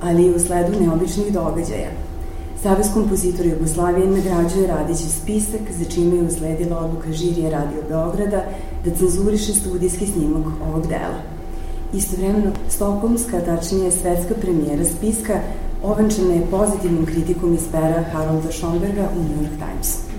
ali 0.00 0.26
i 0.26 0.34
u 0.34 0.38
sledu 0.38 0.80
neobičnih 0.80 1.32
događaja. 1.32 1.90
Savez 2.62 2.86
kompozitora 2.94 3.48
Jugoslavije 3.48 4.06
nagrađuje 4.06 4.66
Radićev 4.66 5.08
spisak, 5.08 5.60
za 5.78 5.84
čime 5.84 6.16
je 6.16 6.22
usledila 6.22 6.78
odluka 6.78 7.12
žirije 7.12 7.50
Radio 7.50 7.82
Beograda 7.88 8.44
da 8.84 8.94
cenzuriše 8.98 9.54
studijski 9.54 10.06
snimak 10.06 10.46
ovog 10.68 10.86
dela. 10.86 11.20
Istovremeno, 11.92 12.50
Stokholmska, 12.68 13.40
tačnije 13.40 13.90
svetska 13.90 14.34
premijera 14.40 14.84
spiska, 14.84 15.40
ovančena 15.82 16.34
je 16.34 16.46
pozitivnom 16.50 17.06
kritikom 17.06 17.54
iz 17.54 17.64
pera 17.72 18.04
Harolda 18.12 18.52
Schomberga 18.52 19.08
u 19.16 19.22
New 19.22 19.42
York 19.42 19.56
Timesu. 19.58 20.09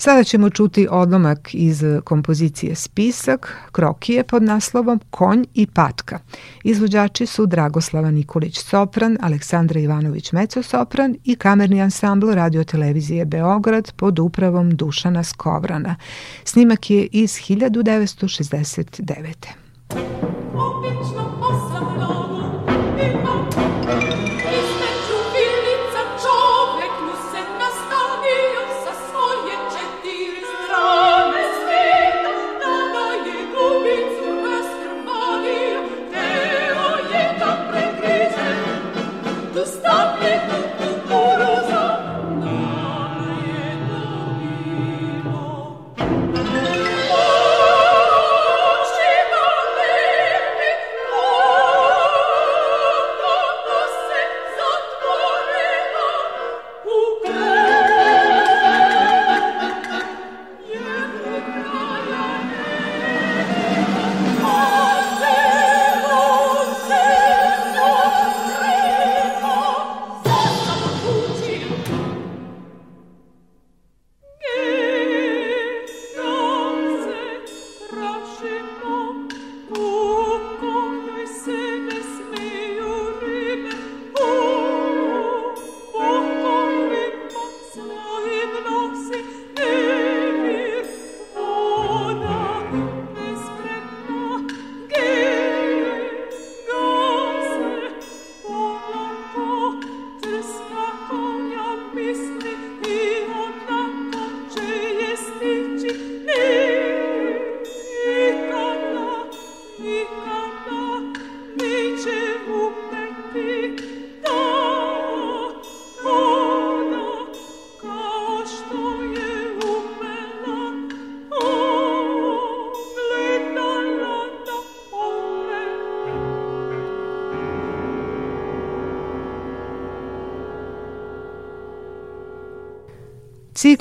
Sada 0.00 0.24
ćemo 0.24 0.50
čuti 0.50 0.88
odlomak 0.90 1.54
iz 1.54 1.84
kompozicije 2.04 2.74
Spisak, 2.74 3.56
Krokije 3.72 4.24
pod 4.24 4.42
naslovom 4.42 5.00
Konj 5.10 5.44
i 5.54 5.66
patka. 5.66 6.18
Izvođači 6.64 7.26
su 7.26 7.46
Dragoslava 7.46 8.10
Nikolić 8.10 8.58
sopran, 8.58 9.18
Aleksandra 9.20 9.80
Ivanović 9.80 10.32
meco 10.32 10.62
sopran 10.62 11.16
i 11.24 11.36
kamerni 11.36 11.82
ansambl 11.82 12.30
radio 12.30 12.64
televizije 12.64 13.24
Beograd 13.24 13.92
pod 13.96 14.18
upravom 14.18 14.70
Dušana 14.70 15.24
Skovrana. 15.24 15.96
Snimak 16.44 16.90
je 16.90 17.08
iz 17.12 17.30
1969. 17.30 19.48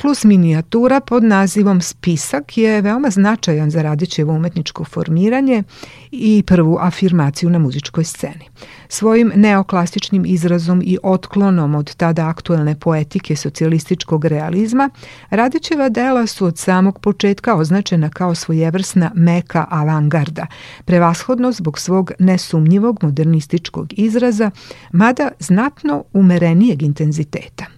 Ciklus 0.07 0.23
minijatura 0.23 0.99
pod 0.99 1.23
nazivom 1.23 1.81
Spisak 1.81 2.57
je 2.57 2.81
veoma 2.81 3.09
značajan 3.09 3.71
za 3.71 3.81
Radićevo 3.81 4.33
umetničko 4.33 4.83
formiranje 4.83 5.63
i 6.11 6.43
prvu 6.47 6.77
afirmaciju 6.81 7.49
na 7.49 7.59
muzičkoj 7.59 8.03
sceni. 8.03 8.49
Svojim 8.89 9.31
neoklasičnim 9.35 10.25
izrazom 10.25 10.81
i 10.85 10.97
otklonom 11.03 11.75
od 11.75 11.95
tada 11.95 12.27
aktuelne 12.27 12.79
poetike 12.79 13.35
socijalističkog 13.35 14.25
realizma, 14.25 14.89
Radićeva 15.29 15.89
dela 15.89 16.27
su 16.27 16.45
od 16.45 16.57
samog 16.57 16.99
početka 16.99 17.55
označena 17.55 18.09
kao 18.09 18.35
svojevrsna 18.35 19.11
meka 19.15 19.65
avangarda, 19.69 20.47
prevashodno 20.85 21.51
zbog 21.51 21.79
svog 21.79 22.11
nesumnjivog 22.19 23.03
modernističkog 23.03 23.87
izraza, 23.91 24.51
mada 24.91 25.31
znatno 25.39 26.03
umerenijeg 26.13 26.83
intenziteta. 26.83 27.76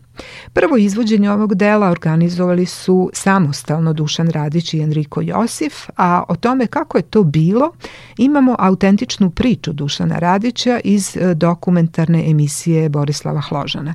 Prvo 0.53 0.77
izvođenje 0.77 1.31
ovog 1.31 1.55
dela 1.55 1.89
organizovali 1.89 2.65
su 2.65 3.09
samostalno 3.13 3.93
Dušan 3.93 4.29
Radić 4.29 4.73
i 4.73 4.79
Enriko 4.79 5.21
Josif, 5.21 5.73
a 5.97 6.23
o 6.27 6.35
tome 6.35 6.67
kako 6.67 6.97
je 6.97 7.01
to 7.01 7.23
bilo 7.23 7.71
imamo 8.17 8.55
autentičnu 8.59 9.29
priču 9.29 9.73
Dušana 9.73 10.19
Radića 10.19 10.79
iz 10.83 11.17
e, 11.17 11.33
dokumentarne 11.33 12.29
emisije 12.29 12.89
Borislava 12.89 13.41
Hložana. 13.41 13.93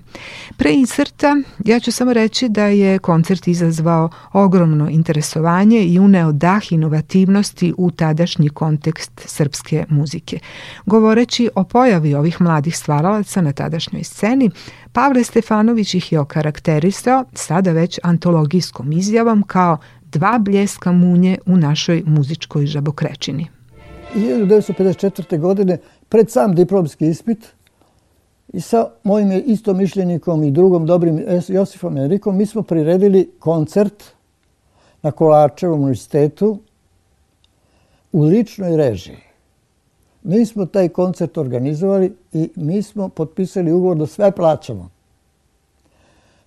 Pre 0.57 0.73
inserta 0.73 1.37
ja 1.65 1.81
ću 1.81 1.93
samo 1.93 2.13
reći 2.13 2.49
da 2.49 2.65
je 2.65 2.99
koncert 2.99 3.49
izazvao 3.49 4.11
ogromno 4.33 4.89
interesovanje 4.91 5.85
i 5.85 5.99
uneo 5.99 6.33
dah 6.33 6.73
inovativnosti 6.73 7.75
u 7.79 7.91
tadašnji 7.91 8.49
kontekst 8.49 9.21
srpske 9.25 9.85
muzike. 9.89 10.39
Govoreći 10.87 11.51
o 11.55 11.65
pojavi 11.65 12.15
ovih 12.15 12.41
mladih 12.41 12.77
stvaralaca 12.77 13.41
na 13.41 13.53
tadašnjoj 13.53 14.05
sceni, 14.05 14.51
Pavle 14.95 15.25
Stefanović 15.25 15.95
ih 15.95 16.13
je 16.13 16.21
okarakterisao 16.21 17.25
sada 17.33 17.73
već 17.73 17.99
antologijskom 18.03 18.93
izjavom 18.93 19.43
kao 19.43 19.79
dva 20.03 20.39
bljeska 20.39 20.93
munje 20.93 21.39
u 21.47 21.57
našoj 21.57 22.03
muzičkoj 22.07 22.67
žabokrečini. 22.67 23.47
1954. 24.15 25.39
godine, 25.39 25.79
pred 26.09 26.31
sam 26.31 26.55
diplomski 26.55 27.07
ispit, 27.07 27.39
i 28.53 28.61
sa 28.61 28.87
mojim 29.03 29.43
istomišljenikom 29.47 30.43
i 30.43 30.51
drugom 30.51 30.87
dobrim 30.87 31.25
Josifom 31.49 31.97
Enrikom, 31.97 32.37
mi 32.37 32.47
smo 32.47 32.63
priredili 32.63 33.31
koncert 33.39 34.05
na 35.03 35.11
Kolačevom 35.11 35.81
univerzitetu 35.81 36.59
u 38.13 38.23
ličnoj 38.23 38.77
režiji. 38.77 39.34
Mi 40.25 40.47
smo 40.47 40.67
taj 40.67 40.89
koncert 40.89 41.39
organizovali 41.39 42.17
i 42.33 42.51
mi 42.57 42.83
smo 42.83 43.09
potpisali 43.09 43.73
ugovor 43.73 43.97
da 43.97 44.07
sve 44.07 44.31
plaćamo. 44.31 44.89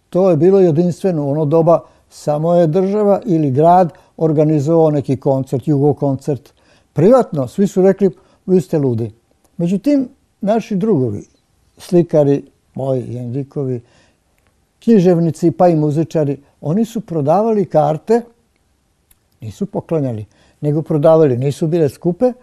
To 0.09 0.29
je 0.29 0.37
bilo 0.37 0.59
jedinstveno. 0.59 1.25
U 1.25 1.31
ono 1.31 1.45
doba 1.45 1.79
samo 2.09 2.53
je 2.53 2.67
država 2.67 3.21
ili 3.25 3.51
grad 3.51 3.93
organizovao 4.17 4.91
neki 4.91 5.17
koncert, 5.17 5.67
jugo 5.67 5.93
koncert. 5.93 6.53
Privatno, 6.93 7.47
svi 7.47 7.67
su 7.67 7.81
rekli, 7.81 8.09
vi 8.45 8.61
ste 8.61 8.77
ludi. 8.77 9.11
Međutim, 9.57 10.09
naši 10.41 10.75
drugovi, 10.75 11.25
slikari, 11.77 12.43
moji, 12.75 13.05
Jendikovi, 13.13 13.81
književnici 14.79 15.51
pa 15.51 15.67
i 15.67 15.75
muzičari, 15.75 16.37
oni 16.61 16.85
su 16.85 17.01
prodavali 17.01 17.65
karte, 17.65 18.21
nisu 19.41 19.65
poklanjali, 19.65 20.25
nego 20.61 20.81
prodavali, 20.81 21.37
nisu 21.37 21.67
bile 21.67 21.89
skupe, 21.89 22.33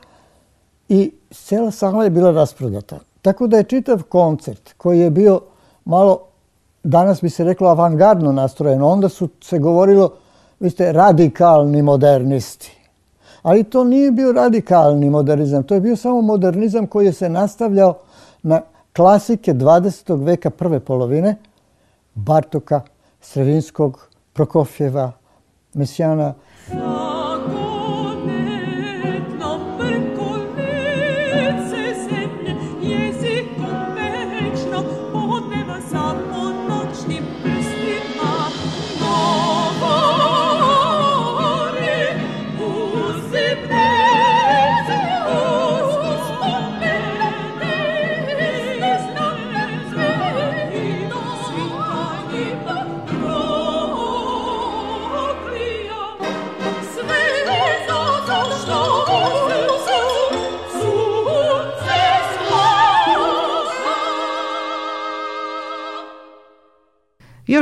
i 0.89 1.11
cela 1.37 1.71
sala 1.71 2.05
je 2.05 2.11
bila 2.11 2.31
rasprodata. 2.31 2.99
Tako 3.23 3.47
da 3.47 3.57
je 3.57 3.65
čitav 3.65 4.03
koncert 4.03 4.73
koji 4.77 5.01
je 5.01 5.11
bio 5.11 5.41
malo, 5.85 6.21
danas 6.83 7.23
bi 7.23 7.31
se 7.31 7.45
reklo 7.45 7.69
avangardno 7.69 8.33
nastrojen, 8.33 8.83
onda 8.83 9.09
su 9.09 9.29
se 9.41 9.59
govorilo, 9.59 10.13
vi 10.61 10.71
ste 10.71 10.93
radikalni 10.93 11.83
modernisti. 11.83 12.79
Ali 13.43 13.65
to 13.65 13.85
nije 13.85 14.11
bio 14.11 14.33
radikalni 14.33 15.11
modernizam, 15.11 15.63
to 15.63 15.75
je 15.75 15.81
bio 15.81 15.97
samo 15.97 16.23
modernizam 16.23 16.87
koji 16.87 17.07
je 17.07 17.13
se 17.13 17.29
nastavljao 17.29 17.95
na 18.43 18.61
klasike 18.97 19.55
20. 19.55 20.25
veka 20.25 20.51
prve 20.51 20.81
polovine, 20.81 21.37
Bartoka, 22.15 22.81
Srevinskog, 23.21 24.09
Prokofjeva, 24.33 25.13
Mesijana. 25.75 26.35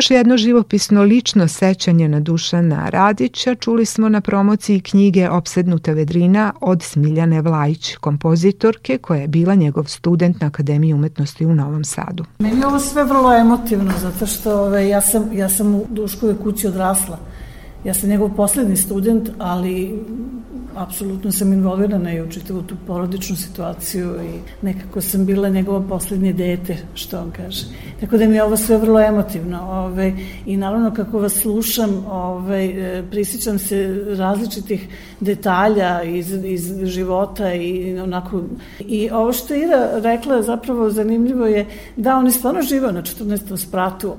Još 0.03 0.11
jedno 0.11 0.37
živopisno 0.37 1.03
lično 1.03 1.49
sećanje 1.49 2.09
na 2.09 2.21
Dušana 2.21 2.89
Radića 2.89 3.55
čuli 3.55 3.87
smo 3.87 4.09
na 4.09 4.21
promociji 4.21 4.81
knjige 4.81 5.31
Opsednuta 5.31 5.93
vedrina 5.93 6.53
od 6.61 6.83
Smiljane 6.83 7.41
Vlajić, 7.41 7.97
kompozitorke 7.97 8.99
koja 8.99 9.21
je 9.21 9.29
bila 9.29 9.55
njegov 9.55 9.85
student 9.85 10.41
na 10.41 10.47
Akademiji 10.47 10.95
umetnosti 10.95 11.47
u 11.47 11.55
Novom 11.55 11.85
Sadu. 11.85 12.25
Meni 12.39 12.61
je 12.61 12.67
ovo 12.67 12.79
sve 12.79 13.05
vrlo 13.05 13.35
emotivno 13.35 13.93
zato 14.01 14.27
što 14.27 14.63
ove, 14.63 14.89
ja, 14.89 15.01
sam, 15.01 15.29
ja 15.33 15.49
sam 15.49 15.75
u 15.75 15.87
Duškove 15.91 16.35
kući 16.43 16.67
odrasla. 16.67 17.19
Ja 17.85 17.95
sam 17.95 18.09
njegov 18.09 18.37
poslednji 18.37 18.77
student, 18.77 19.31
ali 19.39 20.05
apsolutno 20.77 21.33
sam 21.33 21.53
involvirana 21.53 22.13
i 22.13 22.21
u 22.21 22.31
čitavu 22.31 22.63
tu 22.63 22.75
porodičnu 22.87 23.37
situaciju 23.37 24.15
i 24.23 24.67
nekako 24.67 25.01
sam 25.01 25.27
bila 25.27 25.49
njegovo 25.49 25.85
poslednje 25.89 26.33
dete, 26.33 26.77
što 26.95 27.19
on 27.19 27.31
kaže. 27.31 27.65
Tako 28.01 28.17
da 28.17 28.27
mi 28.27 28.37
je 28.37 28.43
ovo 28.43 28.57
sve 28.57 28.79
vrlo 28.79 29.01
emotivno. 29.01 29.63
Ovaj, 29.63 30.13
I 30.47 30.57
naravno 30.57 30.95
kako 30.95 31.19
vas 31.19 31.33
slušam, 31.33 32.07
ovaj, 32.07 32.75
prisjećam 33.11 33.59
se 33.59 34.05
različitih 34.09 34.89
detalja 35.23 36.03
iz, 36.03 36.33
iz 36.45 36.73
života 36.85 37.55
i 37.55 37.99
onako... 37.99 38.43
I 38.79 39.11
ovo 39.11 39.33
što 39.33 39.55
Ira 39.55 39.91
rekla 39.95 40.43
zapravo 40.43 40.91
zanimljivo 40.91 41.47
je 41.47 41.67
da 41.97 42.17
on 42.17 42.27
je 42.27 42.33
stvarno 42.33 42.63
živao 42.63 42.93
na 42.93 43.03
14. 43.03 43.57
spratu. 43.57 44.17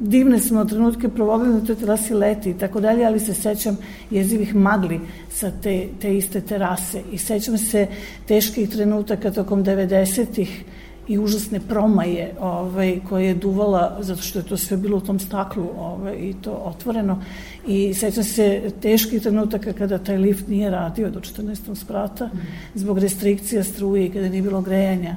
Divne 0.00 0.38
smo 0.38 0.64
trenutke 0.64 1.08
provodili 1.08 1.54
na 1.54 1.60
toj 1.66 1.74
terasi 1.76 2.14
leti 2.14 2.50
i 2.50 2.58
tako 2.58 2.80
dalje, 2.80 3.04
ali 3.04 3.20
se 3.20 3.34
sećam 3.34 3.76
jezivih 4.10 4.54
magli 4.54 5.00
sa 5.30 5.50
te, 5.62 5.88
te 6.00 6.16
iste 6.16 6.40
terase. 6.40 7.02
I 7.12 7.18
sećam 7.18 7.58
se 7.58 7.86
teških 8.26 8.68
trenutaka 8.68 9.30
tokom 9.30 9.64
90-ih 9.64 10.64
i 11.10 11.18
užasne 11.18 11.60
promaje 11.60 12.34
ovaj, 12.40 13.00
koje 13.08 13.26
je 13.26 13.34
duvala, 13.34 13.96
zato 14.00 14.22
što 14.22 14.38
je 14.38 14.44
to 14.44 14.56
sve 14.56 14.76
bilo 14.76 14.96
u 14.96 15.00
tom 15.00 15.18
staklu 15.18 15.64
ovaj, 15.78 16.14
i 16.16 16.34
to 16.42 16.52
otvoreno. 16.52 17.22
I 17.66 17.94
sećam 17.94 18.24
se 18.24 18.70
teških 18.82 19.22
trenutaka 19.22 19.72
kada 19.72 19.98
taj 19.98 20.16
lift 20.16 20.48
nije 20.48 20.70
radio 20.70 21.10
do 21.10 21.20
14. 21.20 21.74
sprata 21.74 22.30
zbog 22.74 22.98
restrikcija 22.98 23.64
struje 23.64 24.06
i 24.06 24.10
kada 24.10 24.28
nije 24.28 24.42
bilo 24.42 24.60
grejanja. 24.60 25.16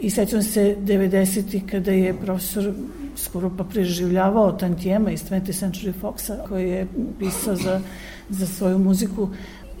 I 0.00 0.10
sećam 0.10 0.42
se 0.42 0.76
90. 0.80 1.60
kada 1.70 1.90
je 1.90 2.14
profesor 2.14 2.72
skoro 3.16 3.50
pa 3.58 3.64
preživljavao 3.64 4.52
tantijema 4.52 5.10
iz 5.10 5.24
20th 5.30 5.64
Century 5.64 5.92
Foxa 6.02 6.48
koji 6.48 6.70
je 6.70 6.86
pisao 7.18 7.56
za, 7.56 7.80
za 8.28 8.46
svoju 8.46 8.78
muziku 8.78 9.28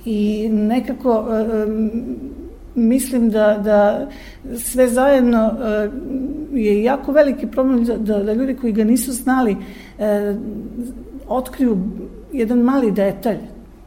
i 0.04 0.48
nekako 0.48 1.26
mislim 2.74 3.30
da, 3.30 3.60
da 3.64 4.08
sve 4.58 4.88
zajedno 4.88 5.52
je 6.52 6.82
jako 6.82 7.12
veliki 7.12 7.46
problem 7.46 7.84
da, 7.84 7.96
da, 7.96 8.22
da 8.22 8.32
ljudi 8.32 8.54
koji 8.54 8.72
ga 8.72 8.84
nisu 8.84 9.12
znali 9.12 9.56
otkriju 11.28 11.78
jedan 12.32 12.58
mali 12.58 12.92
detalj 12.92 13.38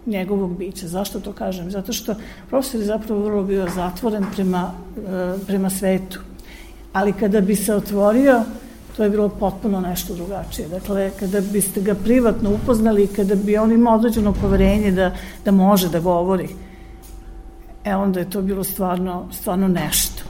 njegovog 0.05 0.57
bića. 0.57 0.87
Zašto 0.87 1.19
to 1.19 1.33
kažem? 1.33 1.71
Zato 1.71 1.93
što 1.93 2.15
profesor 2.49 2.79
je 2.79 2.85
zapravo 2.85 3.21
vrlo 3.21 3.43
bio 3.43 3.67
zatvoren 3.75 4.25
prema, 4.35 4.71
prema 5.47 5.69
svetu. 5.69 6.19
Ali 6.93 7.13
kada 7.13 7.41
bi 7.41 7.55
se 7.55 7.75
otvorio, 7.75 8.41
to 8.97 9.03
je 9.03 9.09
bilo 9.09 9.29
potpuno 9.29 9.81
nešto 9.81 10.15
drugačije. 10.15 10.67
Dakle, 10.67 11.11
kada 11.19 11.41
biste 11.41 11.81
ga 11.81 11.95
privatno 11.95 12.53
upoznali, 12.53 13.07
kada 13.07 13.35
bi 13.35 13.57
on 13.57 13.71
imao 13.71 13.95
određeno 13.95 14.33
poverenje 14.41 14.91
da, 14.91 15.11
da 15.45 15.51
može 15.51 15.89
da 15.89 15.99
govori, 15.99 16.47
e 17.87 17.95
onda 17.95 18.19
je 18.19 18.29
to 18.29 18.41
bilo 18.41 18.63
stvarno, 18.63 19.27
stvarno 19.31 19.67
nešto. 19.67 20.23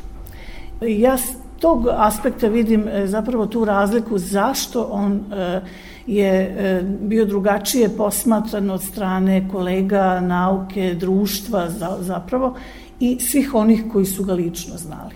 Ja 0.82 1.18
s 1.18 1.48
tog 1.60 1.88
aspekta 1.92 2.48
vidim 2.48 2.88
e, 2.88 3.08
zapravo 3.08 3.46
tu 3.46 3.66
razliku 3.66 4.18
zašto 4.18 4.88
on 4.92 5.14
e, 5.14 5.62
je 6.08 6.30
e, 6.30 6.84
bio 7.02 7.26
drugačije 7.26 7.90
posmatran 7.90 8.70
od 8.70 8.84
strane 8.84 9.50
kolega, 9.52 10.20
nauke, 10.20 10.96
društva 11.00 11.68
zapravo 12.00 12.56
i 13.00 13.20
svih 13.20 13.54
onih 13.54 13.84
koji 13.92 14.06
su 14.06 14.24
ga 14.24 14.34
lično 14.34 14.78
znali. 14.78 15.16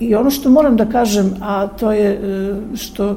I 0.00 0.14
ono 0.14 0.30
što 0.30 0.50
moram 0.50 0.76
da 0.76 0.84
kažem, 0.84 1.34
a 1.40 1.66
to 1.66 1.92
je 1.92 2.20
što 2.74 3.16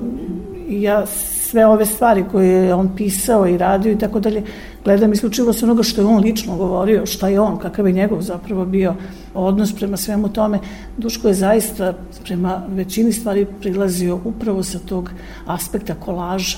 ja 0.69 1.05
sve 1.51 1.65
ove 1.65 1.85
stvari 1.85 2.23
koje 2.31 2.65
je 2.65 2.73
on 2.73 2.95
pisao 2.95 3.47
i 3.47 3.57
radio 3.57 3.91
i 3.91 3.97
tako 3.97 4.19
dalje, 4.19 4.43
gledam 4.83 5.13
isključivo 5.13 5.53
sa 5.53 5.65
onoga 5.65 5.83
što 5.83 6.01
je 6.01 6.07
on 6.07 6.23
lično 6.23 6.55
govorio, 6.55 7.05
šta 7.05 7.27
je 7.27 7.39
on, 7.39 7.57
kakav 7.59 7.87
je 7.87 7.93
njegov 7.93 8.21
zapravo 8.21 8.65
bio 8.65 8.95
odnos 9.33 9.75
prema 9.75 9.97
svemu 9.97 10.29
tome. 10.29 10.59
Duško 10.97 11.27
je 11.27 11.33
zaista 11.33 11.93
prema 12.23 12.63
većini 12.69 13.11
stvari 13.11 13.45
prilazio 13.61 14.19
upravo 14.25 14.63
sa 14.63 14.79
tog 14.79 15.11
aspekta 15.45 15.95
kolaža. 15.95 16.57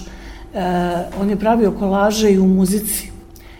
E, 0.54 0.60
on 1.22 1.30
je 1.30 1.40
pravio 1.40 1.72
kolaže 1.72 2.32
i 2.32 2.40
u 2.40 2.48
muzici. 2.48 3.13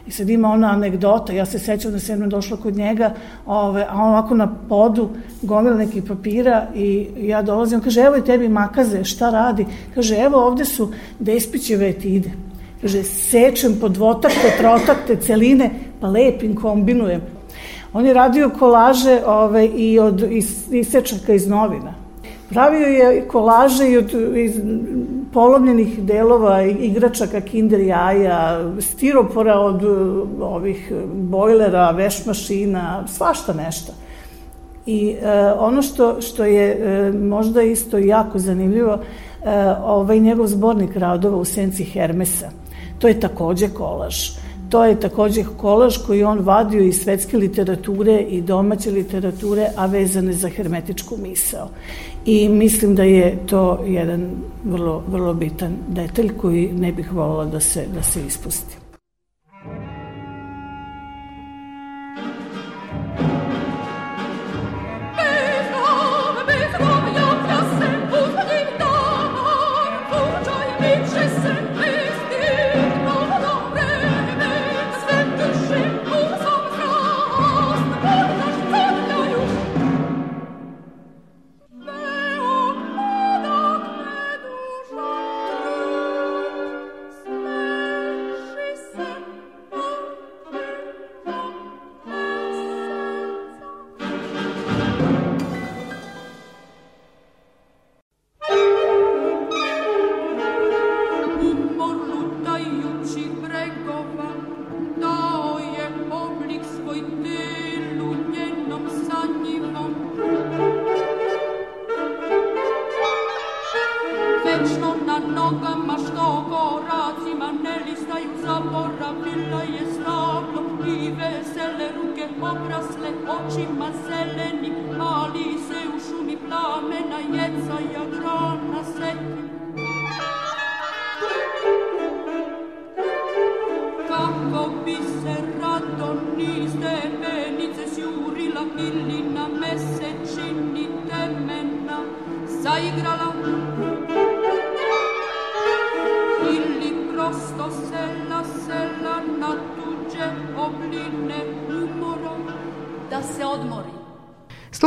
I 0.08 0.12
sad 0.12 0.30
ima 0.30 0.50
ona 0.50 0.68
anegdota, 0.68 1.34
ja 1.34 1.46
se 1.46 1.60
sećam 1.60 1.92
da 1.92 2.00
sam 2.00 2.14
jednom 2.14 2.30
došla 2.30 2.58
kod 2.58 2.76
njega, 2.76 3.14
ove, 3.46 3.86
a 3.90 3.94
on 3.94 4.10
ovako 4.10 4.36
na 4.36 4.56
podu 4.70 5.10
gomila 5.42 5.78
nekih 5.78 6.04
papira 6.04 6.68
i 6.76 7.08
ja 7.22 7.42
dolazim, 7.42 7.82
kaže, 7.82 8.02
evo 8.02 8.18
i 8.18 8.26
tebi 8.26 8.50
makaze, 8.50 9.04
šta 9.04 9.30
radi? 9.30 9.66
Kaže, 9.96 10.16
evo 10.16 10.48
ovde 10.48 10.66
su 10.66 10.92
despićeve 11.20 11.90
etide. 11.90 12.32
Kaže, 12.82 13.04
sečem 13.04 13.78
po 13.82 13.90
dvotakte, 13.90 14.58
trotakte, 14.58 15.16
celine, 15.16 15.70
pa 16.02 16.08
lepim 16.08 16.56
kombinujem. 16.56 17.22
On 17.94 18.06
je 18.06 18.14
radio 18.14 18.50
kolaže 18.60 19.22
ove, 19.26 19.66
i 19.66 20.00
od 20.00 20.26
is, 20.32 20.72
isečaka 20.72 21.34
iz 21.34 21.48
novina. 21.48 22.03
Pravio 22.54 22.88
je 22.88 23.28
kolaže 23.28 23.98
od 23.98 24.12
iz 24.36 24.60
polomljenih 25.34 26.04
delova 26.04 26.62
igračaka 26.62 27.42
kinder 27.42 27.80
jaja, 27.80 28.72
stiropora 28.80 29.60
od 29.60 29.84
ovih 30.42 30.92
bojlera, 31.14 31.92
veš 31.92 32.26
mašina, 32.26 33.08
svašta 33.08 33.54
nešto. 33.54 33.94
I 34.86 35.16
e, 35.22 35.54
ono 35.60 35.82
što, 35.82 36.22
što 36.22 36.46
je 36.46 36.72
e, 36.72 37.12
možda 37.12 37.62
isto 37.62 37.98
jako 37.98 38.40
zanimljivo, 38.40 38.94
e, 38.94 39.00
ovaj 39.84 40.20
njegov 40.20 40.48
zbornik 40.48 40.96
radova 40.96 41.38
u 41.38 41.46
senci 41.46 41.84
Hermesa, 41.84 42.50
to 43.00 43.08
je 43.08 43.20
takođe 43.20 43.70
kolaž. 43.70 44.30
To 44.70 44.86
je 44.86 45.00
takođe 45.00 45.44
kolaž 45.58 45.98
koji 46.08 46.24
on 46.24 46.40
vadio 46.40 46.82
iz 46.82 47.04
svetske 47.04 47.38
literature 47.38 48.20
i 48.20 48.42
domaće 48.42 48.92
literature, 48.92 49.68
a 49.76 49.86
vezane 49.86 50.34
za 50.34 50.50
hermetičku 50.50 51.18
misao. 51.18 51.70
I 52.26 52.50
mislim 52.50 52.96
da 52.96 53.04
je 53.04 53.38
to 53.46 53.84
jedan 53.88 54.32
vrlo, 54.64 55.04
vrlo 55.08 55.34
bitan 55.34 55.76
detalj 55.88 56.30
koji 56.38 56.74
ne 56.74 56.92
bih 56.92 57.14
volila 57.14 57.46
da 57.46 57.60
se, 57.60 57.86
da 57.96 58.04
se 58.04 58.26
ispusti. 58.28 58.83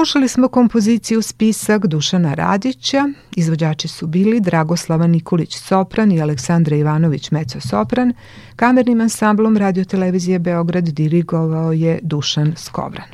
Slušali 0.07 0.29
smo 0.29 0.49
kompoziciju 0.49 1.23
Spisak 1.23 1.87
Dušana 1.87 2.35
Radića, 2.35 3.09
izvođači 3.37 3.89
su 3.89 4.07
bili 4.07 4.41
Dragoslava 4.41 5.07
Nikolić 5.07 5.57
Sopran 5.57 6.13
i 6.13 6.23
Aleksandra 6.23 6.77
Ivanović 6.77 7.31
Meco 7.31 7.61
Sopran, 7.61 8.13
kamernim 8.57 9.01
ansamblom 9.01 9.57
radiotelevizije 9.57 10.39
Beograd 10.39 10.85
dirigovao 10.85 11.73
je 11.73 11.99
Dušan 12.03 12.55
Skovran. 12.57 13.07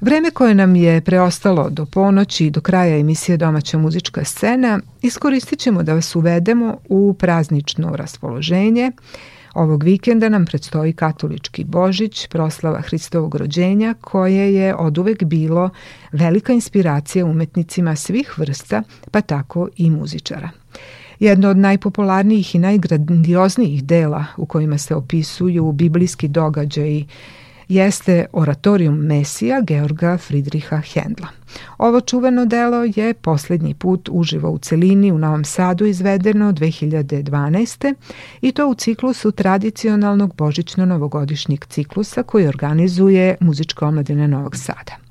Vreme 0.00 0.30
koje 0.30 0.54
nam 0.54 0.76
je 0.76 1.00
preostalo 1.00 1.70
do 1.70 1.86
ponoći 1.86 2.46
i 2.46 2.50
do 2.50 2.60
kraja 2.60 2.98
emisije 2.98 3.36
Domaća 3.36 3.78
muzička 3.78 4.24
scena 4.24 4.80
iskoristit 5.02 5.58
ćemo 5.58 5.82
da 5.82 5.94
vas 5.94 6.16
uvedemo 6.16 6.76
u 6.88 7.14
praznično 7.18 7.96
raspoloženje, 7.96 8.92
Ovog 9.56 9.84
vikenda 9.84 10.28
nam 10.28 10.44
predstoji 10.44 10.92
katolički 10.92 11.64
Božić, 11.64 12.26
proslava 12.28 12.80
Hristovog 12.80 13.34
rođenja, 13.34 13.94
koje 14.00 14.54
je 14.54 14.74
oduvek 14.74 15.24
bilo 15.24 15.70
velika 16.12 16.52
inspiracija 16.52 17.26
umetnicima 17.26 17.96
svih 17.96 18.38
vrsta, 18.38 18.82
pa 19.10 19.20
tako 19.20 19.68
i 19.76 19.90
muzičara. 19.90 20.50
Jedno 21.20 21.48
od 21.48 21.56
najpopularnijih 21.56 22.54
i 22.54 22.58
najgrandioznijih 22.58 23.84
dela 23.84 24.24
u 24.36 24.46
kojima 24.46 24.78
se 24.78 24.94
opisuju 24.94 25.72
biblijski 25.72 26.28
događaji 26.28 27.06
jeste 27.68 28.26
Oratorium 28.32 28.94
Mesija 28.94 29.60
Georga 29.60 30.18
Friedricha 30.18 30.80
Hendla. 30.80 31.28
Ovo 31.78 32.00
čuveno 32.00 32.46
delo 32.46 32.84
je 32.96 33.14
poslednji 33.14 33.74
put 33.74 34.08
uživo 34.12 34.50
u 34.50 34.58
celini 34.58 35.12
u 35.12 35.18
Novom 35.18 35.44
Sadu 35.44 35.86
izvedeno 35.86 36.52
2012. 36.52 37.94
i 38.40 38.52
to 38.52 38.68
u 38.68 38.74
ciklusu 38.74 39.32
tradicionalnog 39.32 40.34
božićno-novogodišnjeg 40.34 41.66
ciklusa 41.66 42.22
koji 42.22 42.46
organizuje 42.46 43.36
Muzička 43.40 43.86
omladina 43.86 44.26
Novog 44.26 44.56
Sada. 44.56 45.05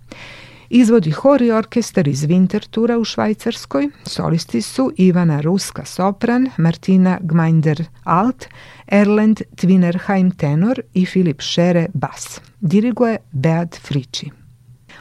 Izvodi 0.70 1.12
hor 1.12 1.42
i 1.42 1.52
orkestar 1.52 2.08
iz 2.08 2.26
Wintertura 2.26 2.98
u 2.98 3.04
Švajcarskoj. 3.04 3.90
Solisti 4.04 4.62
su 4.62 4.92
Ivana 4.98 5.42
Ruska 5.42 5.86
sopran, 5.86 6.50
Martina 6.58 7.20
Gmeinder 7.22 7.84
alt, 8.04 8.46
Erlend 8.88 9.42
Twinerheim 9.56 10.38
tenor 10.38 10.82
i 10.94 11.06
Filip 11.06 11.42
Šere 11.42 11.88
bas. 11.94 12.42
Diriguje 12.60 13.18
Beat 13.32 13.76
Friči. 13.82 14.30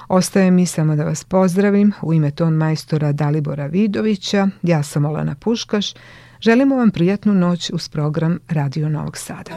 Ostaje 0.09 0.51
mi 0.51 0.67
samo 0.67 0.97
da 0.97 1.05
vas 1.05 1.25
pozdravim 1.25 1.93
u 2.03 2.15
ime 2.15 2.31
ton 2.31 2.53
majstora 2.53 3.13
Dalibora 3.13 3.67
Vidovića. 3.67 4.49
Ja 4.63 4.83
sam 4.83 5.05
Olena 5.05 5.35
Puškaš. 5.35 5.95
Želimo 6.41 6.77
vam 6.77 6.91
prijatnu 6.91 7.35
noć 7.35 7.71
uz 7.71 7.89
program 7.89 8.39
Radio 8.49 8.89
Novog 8.89 9.17
Sada. 9.17 9.51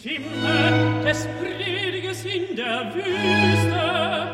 Stimme 0.00 1.02
des 1.04 1.26
Prediges 1.40 2.24
in 2.24 2.54
der 2.54 2.94
Wüste 2.94 4.28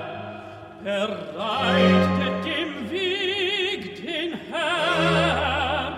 bereitet 0.83 2.45
dem 2.45 2.91
Weg 2.91 3.97
den 3.97 4.39
Herrn 4.53 5.95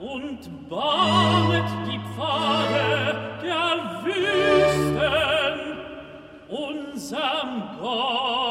und 0.00 0.68
bahnet 0.68 1.70
die 1.86 2.00
Pfade 2.16 3.14
der 3.44 4.02
Wüsten 4.04 5.56
unserem 6.48 7.62
Gott. 7.80 8.43